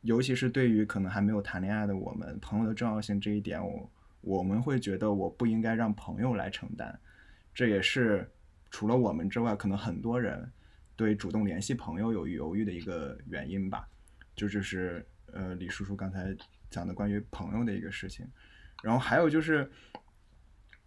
[0.00, 3.90] 尤其是对于可能还没有谈恋爱的我们，朋友的重要性这一点，我。
[4.22, 6.94] 我们会觉得我不应该让朋友来承担，
[7.54, 8.30] 这也是
[8.70, 10.52] 除了我们之外，可能很多人
[10.94, 13.88] 对主动联系朋友有犹豫的一个原因吧。
[14.36, 16.36] 就就是呃李叔叔刚才
[16.70, 18.26] 讲的关于朋友的一个事情，
[18.82, 19.70] 然后还有就是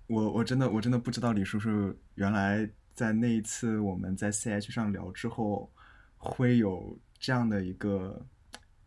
[0.05, 5.71] 我我真的我真的不知道李叔叔原来在那一次我们在 CH 上聊之后
[6.17, 8.23] 会有这样的一个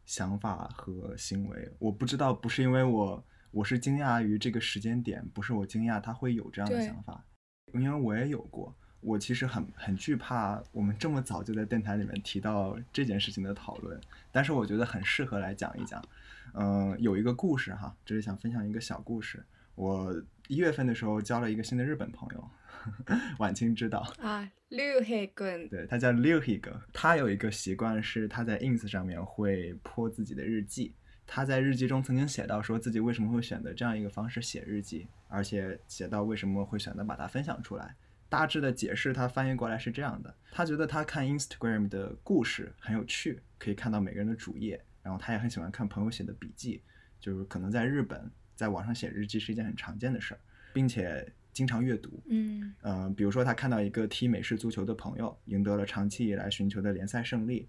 [0.05, 3.25] 想法和行为，我不知道不是因为我。
[3.57, 7.25] 我是惊讶于这个时间点，不是我惊讶他会有这样的想法，
[7.73, 8.77] 因为我也有过。
[9.01, 13.99] 我其实很很惧怕我们这么早就在电台里面提到这件事情的讨论，
[14.31, 16.05] 但是我觉得很适合来讲一讲。
[16.53, 19.43] 嗯，有一个故事哈，就是想分享一个小故事。
[19.75, 20.15] 我
[20.49, 22.51] 一月份的时候交了一个新的日本朋友，
[23.39, 30.95] 晚清知道啊，六黑根，对他叫六黑根，他有一个习惯是他在 ins 上面会泼自己的日记。
[31.27, 37.95] 他在日记中曾经写到，说自己为什么会选择这样一个方式写日记，而且写到为什么会选择把它分享出来。
[38.29, 46.83] 大致的解释，他翻译过来是这样的：他觉得他看 Instagram 的故事很有趣，可以看到每个人的主页，然后他也很喜欢看朋友写的笔记，
[47.21, 50.41] 就是可能在日本，在网上写日记是一件很常见的事儿，
[50.73, 52.21] 并且经常阅读。
[52.29, 57.69] 嗯，呃，比如说他看到一个踢美式足球的朋友赢得了长期以来寻求的联赛胜利，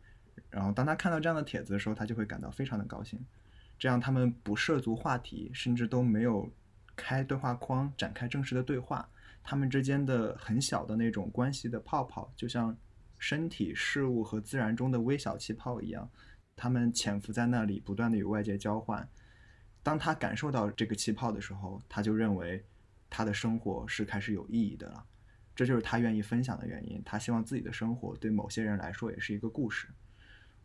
[0.49, 3.19] 然后当他看到这样的帖子的时候，他就会感到非常的高兴。
[3.79, 6.51] 这样，他们不涉足话题，甚至都没有
[6.95, 9.07] 开对话框展开正式的对话。
[9.43, 12.75] 他们之间的很小的那种关系的泡泡，就像
[13.17, 16.09] 身体、事物和自然中的微小气泡一样，
[16.55, 19.07] 他们潜伏在那里，不断的与外界交换。
[19.83, 22.61] 当他感受到这个气泡的时候，他就认为
[23.09, 25.05] 他的生活是开始有意义的了。
[25.55, 27.01] 这就是他愿意分享的原因。
[27.05, 29.87] 他希望自己的生活对某些人来说也是一个故事。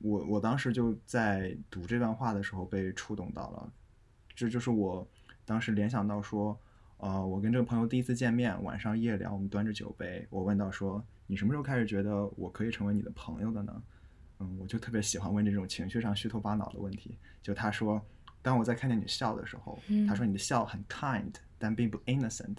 [0.03, 3.73] 我我当时就在读这段话的时候被触动到了，
[4.35, 5.07] 这就是我
[5.45, 6.59] 当时联想到说，
[6.99, 13.83] 呃，我跟这个朋友第一次见面，晚上夜聊，我们端着酒杯，我问到说，你什么时候开始觉得我可以成为你的朋友的呢？
[14.41, 17.17] 嗯，我就特别喜欢问这种情绪上虚头巴脑的问题。
[17.41, 18.05] 就他说，
[18.43, 22.57] 当我在看见你笑的时候，他说你的笑很 kind，但并不 innocent。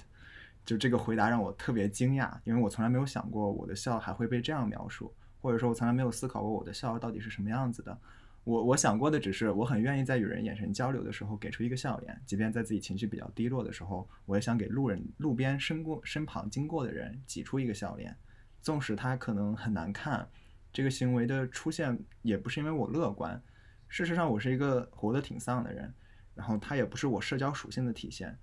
[0.65, 5.13] 就这个回答让我特别惊讶，因为我从来没有想过我的笑还会被这样描述。
[5.43, 7.99] 或者说，我从来没有思考过我的笑到底是什么样子的。
[8.45, 18.15] 我我想过的只是，我很愿意在与人眼神交流的时候给出一个笑脸，即便在自己情绪比较低落的时候，我也想给路人、路边身过身旁经过的人挤出一个笑脸，
[18.61, 20.25] 纵使他可能很难看。
[20.71, 23.41] 这个行为的出现也不是因为我乐观，
[23.89, 25.93] 事实上我是一个活得挺丧的人，
[26.33, 28.39] 然后它也不是我社交属性的体现。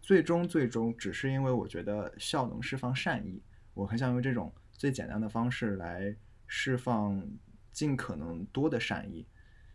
[0.00, 3.42] 最终最终只是因为我觉得笑能释放善意，
[3.74, 6.16] 我很想用这种最简单的方式来
[6.48, 7.22] 释放
[7.70, 9.24] 尽可能多的善意。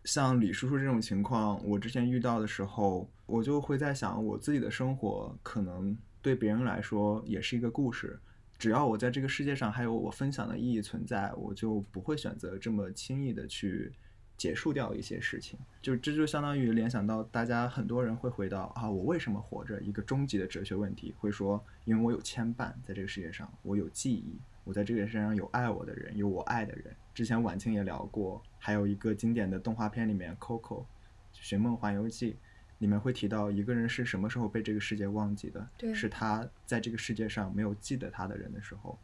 [0.04, 8.20] 像李叔叔这种情况，我之前遇到的时候，我就会在想，我自己的生活可能对别人来说也是一个故事。
[8.60, 13.91] 只要我在这个世界上还有我分享的意义存在，我就不会选择这么轻易的去
[14.38, 15.58] 结束掉一些事情。
[15.82, 19.80] 就这就相当于联想到大家很多人会回到啊，我为什么活着？
[19.82, 26.95] 一个终极的哲学问题，会说因为我有牵绊，在这个世界上我有记忆，我在这个世界上有爱我的人，有我爱的人。
[27.14, 30.80] 之前晚清也聊过，还有一个经典的动画片里面《Coco》
[31.34, 32.34] 《寻梦环游记》。
[32.80, 35.65] 里面会提到一个人是什么时候被这个世界忘记的，
[35.95, 38.99] 是他在这个世界上没有记得他的人的时候。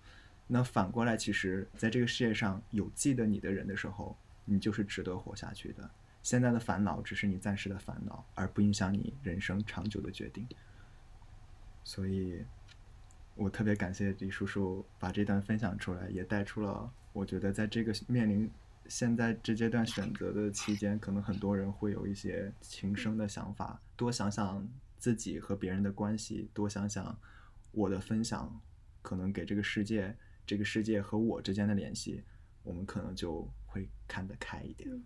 [0.47, 5.89] 那反过来，其实在这个世界上有记得你的人的时候，你就是值得活下去的。
[6.21, 10.45] 现在的烦恼只是你暂时的烦恼，而不影响你人生长久的决定。
[11.85, 12.43] 所以，
[13.39, 18.51] 我特别感谢李叔叔把这段分享出来，也带出了我觉得在这个面临
[18.89, 24.67] 现在这阶段选择的期间，可能很多人会有一些情生的想法，多想想
[24.97, 27.17] 自己和别人的关系，多想想
[27.71, 28.61] 我的分享，
[29.01, 30.13] 可能给这个世界，
[30.45, 32.21] 这个世界和我之间的联系，
[32.63, 35.01] 我们可能就会看得开一点。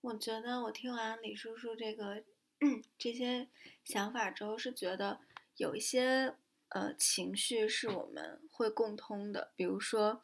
[0.00, 2.24] 我觉得我听完李叔叔这个
[2.96, 3.46] 这些
[3.84, 5.20] 想法之后，是觉得
[5.56, 6.34] 有一些
[6.74, 10.20] 呃情绪是我们会共通的，比如说，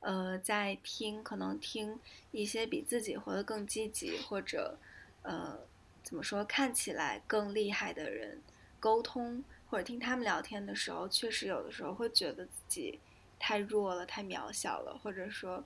[0.00, 1.98] 呃，在听可能听
[2.32, 4.76] 一些比自己活得更积极，或者
[5.22, 5.60] 呃
[6.02, 8.42] 怎么说看起来更厉害的人
[8.80, 12.98] 沟通，或者听他们聊天的时候，确实有的时候会觉得自己
[13.38, 15.64] 太弱了，太渺小了，或者说。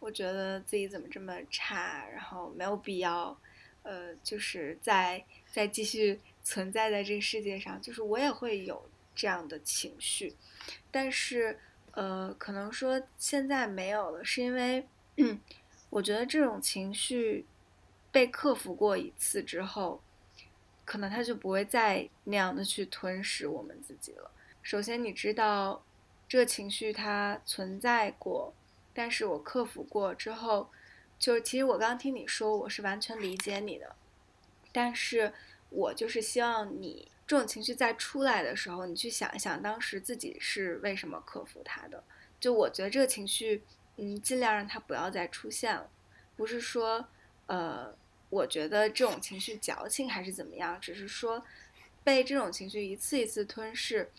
[0.00, 3.34] 我觉得自己怎么这么差，然后没有必要，
[3.84, 10.34] 呃，就是再再继续存在在这个世界上，就是我也会有这样的情绪，
[10.90, 11.58] 但是
[11.92, 14.86] 呃，可能说现在没有了，是因为
[15.90, 17.46] 我觉得这种情绪
[18.10, 20.02] 被克服过一次之后，
[20.84, 24.30] 可能它就不会再那样的去吞噬我们自己了。
[24.62, 25.84] 首先，你知道
[26.28, 28.52] 这情绪它存在过。
[28.96, 30.70] 但是我克服过之后，
[31.18, 33.96] 就其实我刚听你说，我是完全理解你的，
[34.70, 35.32] 但是
[35.70, 42.02] 我就是希望你这种情绪再出来的时候，你去想一想当时自己是为什么克服它的。
[42.40, 43.62] 就我觉得这个情绪，
[43.96, 45.88] 嗯，尽量让它不要再出现了。
[46.36, 47.06] 不是说，
[47.46, 47.94] 呃，
[48.30, 51.44] 我觉得这种情绪矫情还是怎么样，只是说
[52.02, 54.10] 被这种情绪一次一次吞噬，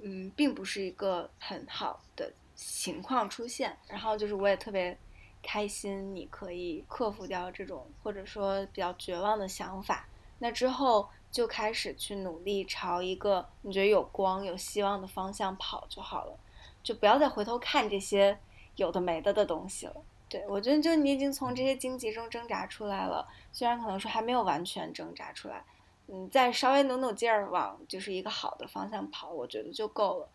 [0.00, 2.32] 嗯，并不是一个很好的。
[2.56, 4.96] 情况出现，然后就是我也特别
[5.42, 10.08] 开心，你可以克服掉这种或者说比较绝望的想法。
[10.38, 16.38] 那之后就开始去努力朝一个你觉得有光、有希望的方向跑就好了，
[16.80, 18.38] 就不要再回头看这些
[18.76, 19.96] 有的没的的东西了。
[20.28, 25.64] 对我觉得，就你已经从这些荆棘中挣扎出来了，虽然可能说还没有完全挣扎出来，
[26.06, 30.28] 嗯，再稍微努努劲儿往就是一个好的方向跑，我觉得就够了。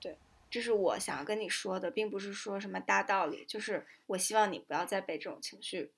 [0.00, 0.16] 对
[0.50, 5.92] 这是我想要跟你说的，并不是说什么大道理，就是我希望你不要再被这种情绪，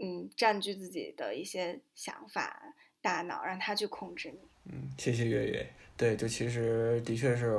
[0.00, 4.38] 嗯，占据自己的一些想法、大脑，让它去控制你。
[4.64, 5.66] 嗯，谢谢月月。
[5.96, 7.58] 对，就其实的确是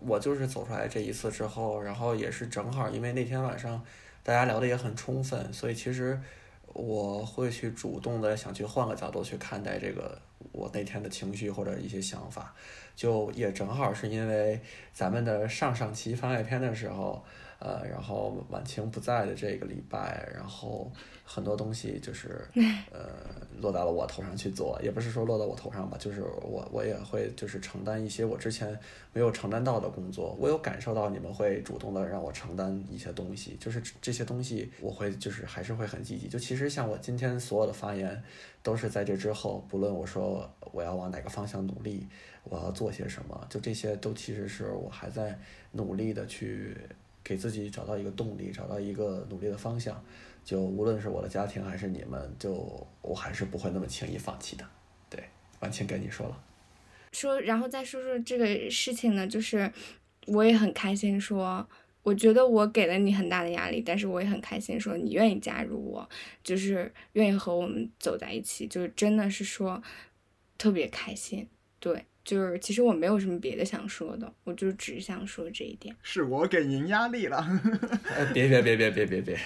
[0.00, 3.82] 我就是走出来这一次之后，然后也是正好因为那天晚上
[4.22, 6.20] 大家聊的也很充分，所以其实
[6.66, 10.20] 我会去主动的想去换个角度去看待这个
[10.52, 12.54] 我那天的情绪或者一些想法。
[12.94, 14.60] 就也正好是因为
[14.92, 17.24] 咱们的上上期番外篇的时候，
[17.58, 20.90] 呃，然后晚晴不在的这个礼拜，然后
[21.24, 22.40] 很多东西就是
[22.92, 23.10] 呃
[23.60, 28.78] 落到了我头上去做，也不是说落到我头上吧，就是我我也会就是承担一些我之前
[29.12, 38.22] 没有承担到的工作，我有感受到你们会主动的让我承担一些东西，就是这些东西我会就是还是会很积极，就其实像我今天所有的发言
[38.62, 42.06] 都是在这之后，不论我说我要往哪个方向努力。
[42.50, 43.46] 我要做些什么？
[43.50, 45.38] 就这些都其实是我还在
[45.72, 46.74] 努力的去
[47.28, 50.02] 给自己找到一个动力，找到一个努力的方向。
[50.42, 52.54] 就无论是我的家庭还是你们，就
[53.02, 54.64] 我还是不会那么轻易放弃的。
[55.10, 55.22] 对，
[55.60, 56.42] 完全跟你说了。
[57.12, 59.70] 说，然后再说说这个事情呢，就是
[60.26, 61.20] 我也很开心。
[61.20, 61.68] 说，
[62.02, 64.80] 我觉得我给了你很大的压力，但是我也很开心。
[64.80, 66.08] 说你愿意加入我，
[66.42, 69.82] 就是愿意和我们走在一起，就是真的是说
[70.56, 71.46] 特别开心。
[71.78, 72.06] 对。
[72.28, 75.96] 就是其实我没有什么别的想说的，我就只想说这一点。
[76.02, 77.38] 是我给您压力了。
[78.04, 79.38] 哎，别别别别别别别，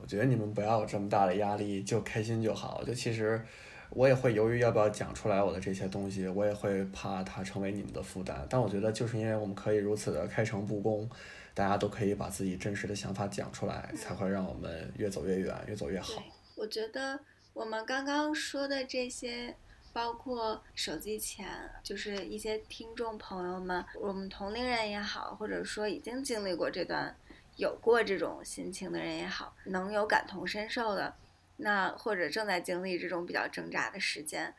[0.00, 2.84] 我觉得你们不要有这么大的压力，就开心就好。
[2.84, 3.44] 就其实，
[3.90, 8.46] 我也会犹豫要不要讲出来我的这些东西，我也会怕它成为你们的负担。
[8.48, 11.10] 但我觉得就是因为我们可以如此的开诚布公，
[11.54, 16.22] 大家都可以把自己真实的想法讲出来，才会让我们越走越远，越走越好。，
[16.54, 17.18] 我觉得
[17.52, 19.56] 我们刚刚说的这些，
[19.92, 21.46] 包括手机前，
[21.82, 27.14] 就是一些听众朋友们，我们同龄人也好，或者说已经经历过这段
[27.56, 31.14] 有过这种心情的人也好，能有感同身受的，
[31.56, 34.54] 那或者正在经历这种比较挣扎的时间，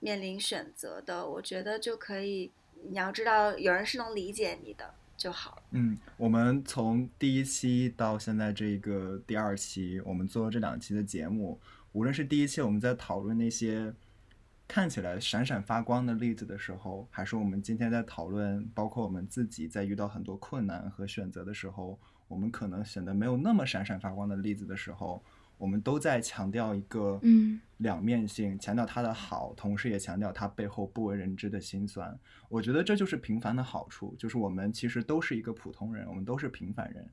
[0.00, 2.52] 面临选择的，我觉得就可以，
[2.82, 5.62] 你要知道有人是能理解你的就好了。
[5.70, 11.58] 嗯，我们从第一期到现在这个第二期，我们做这两期的节目，
[11.92, 13.92] 无论是第一期我们在讨论那些
[14.66, 25.22] 看起来闪闪发光的例子的时候，还是我们今天在讨论，包括我们自己在遇到很多困难和选择的时候，我们可能显得没有那么闪闪发光的例子的时候，
[25.58, 32.18] 我们都在强调一个嗯两面性，强调它的好，同时也强调它背后不为人知的辛酸。
[32.48, 37.08] 我觉得这就是平凡的好处，就是我们其实都是一个普通人，我们都是平凡人。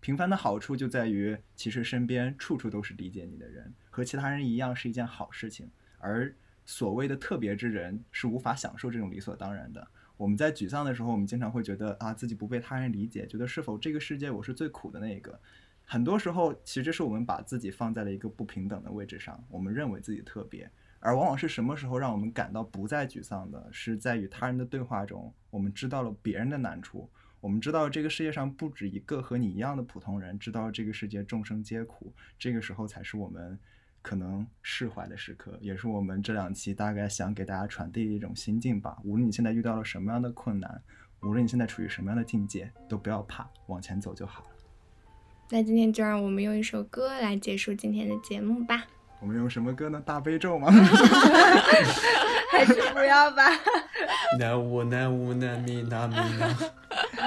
[0.00, 5.70] 平凡的好处就在于，其实身边处处都是理解你的人，和其他人一样是一件好事情。
[5.98, 6.34] 而
[6.66, 9.88] 所谓的特别之人是无法享受这种理所当然的。
[10.18, 15.40] 我们在沮丧的时候，我们经常会觉得啊，自己不被他人理解，觉得是否这个世界我是最苦的那一个。
[15.84, 20.68] 很多时候，其实是我们把自己放在了一个不平等的位置上，我们认为自己特别，
[20.98, 27.08] 而往往是什么时候让我们感到不再沮丧的，是在与他人的对话中，我们知道了别人的难处，
[27.40, 33.56] 我们知道这个世界上不止一个和你一样的普通人，知道这个世界众生皆苦，这个时候才是我们
[34.06, 38.96] 可能释怀的时刻，也是我们这两期大概想给大家传递的一种心境吧。
[39.02, 40.80] 无论你现在遇到了什么样的困难，
[41.22, 44.50] 无论你现在处于什么样的境界，都不要怕，往前走就好了。
[45.50, 48.84] 那今天就让我们用一首歌来结束今天的节目吧。
[49.18, 50.00] 我们用什么歌呢？
[50.06, 50.70] 大悲咒吗？
[52.52, 53.42] 还是不要吧，
[54.38, 56.56] 南无南无南无南无南。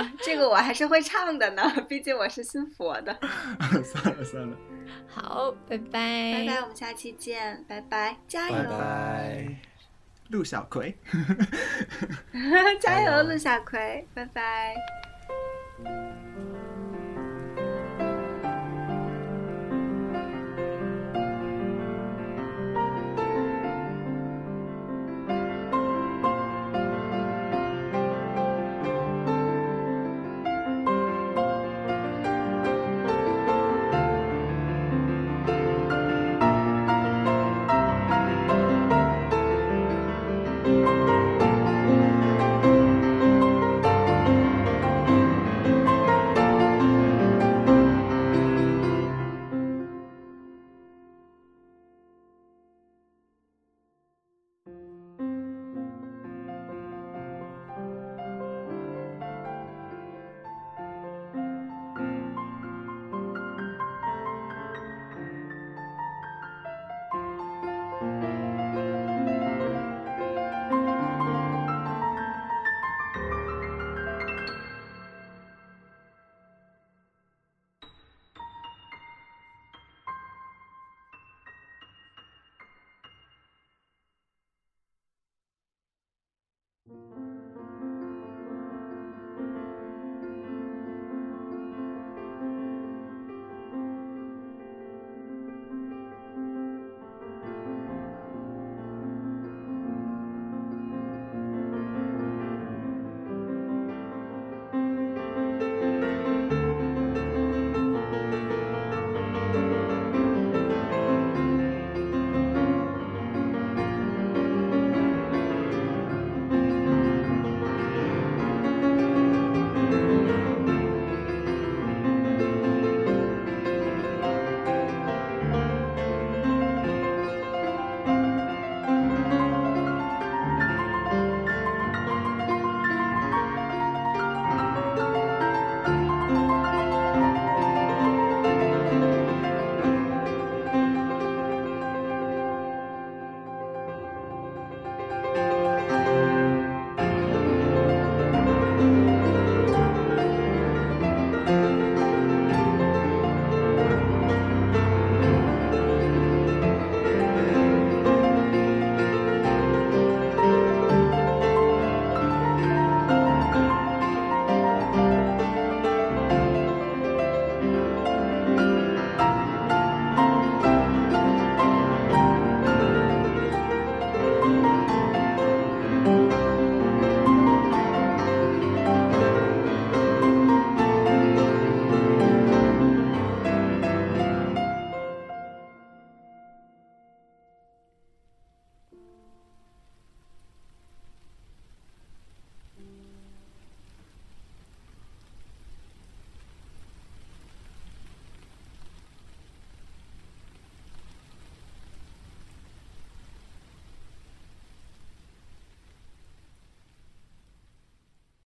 [0.22, 3.18] 这个我还是会唱的呢， 毕竟我是信佛的。
[3.84, 4.58] 算了算了，
[5.08, 9.56] 好，拜拜，拜拜，我们下期见，拜拜，加油，拜拜。
[10.30, 10.96] 陆小葵。
[12.80, 14.76] 加油，陆小葵，拜拜。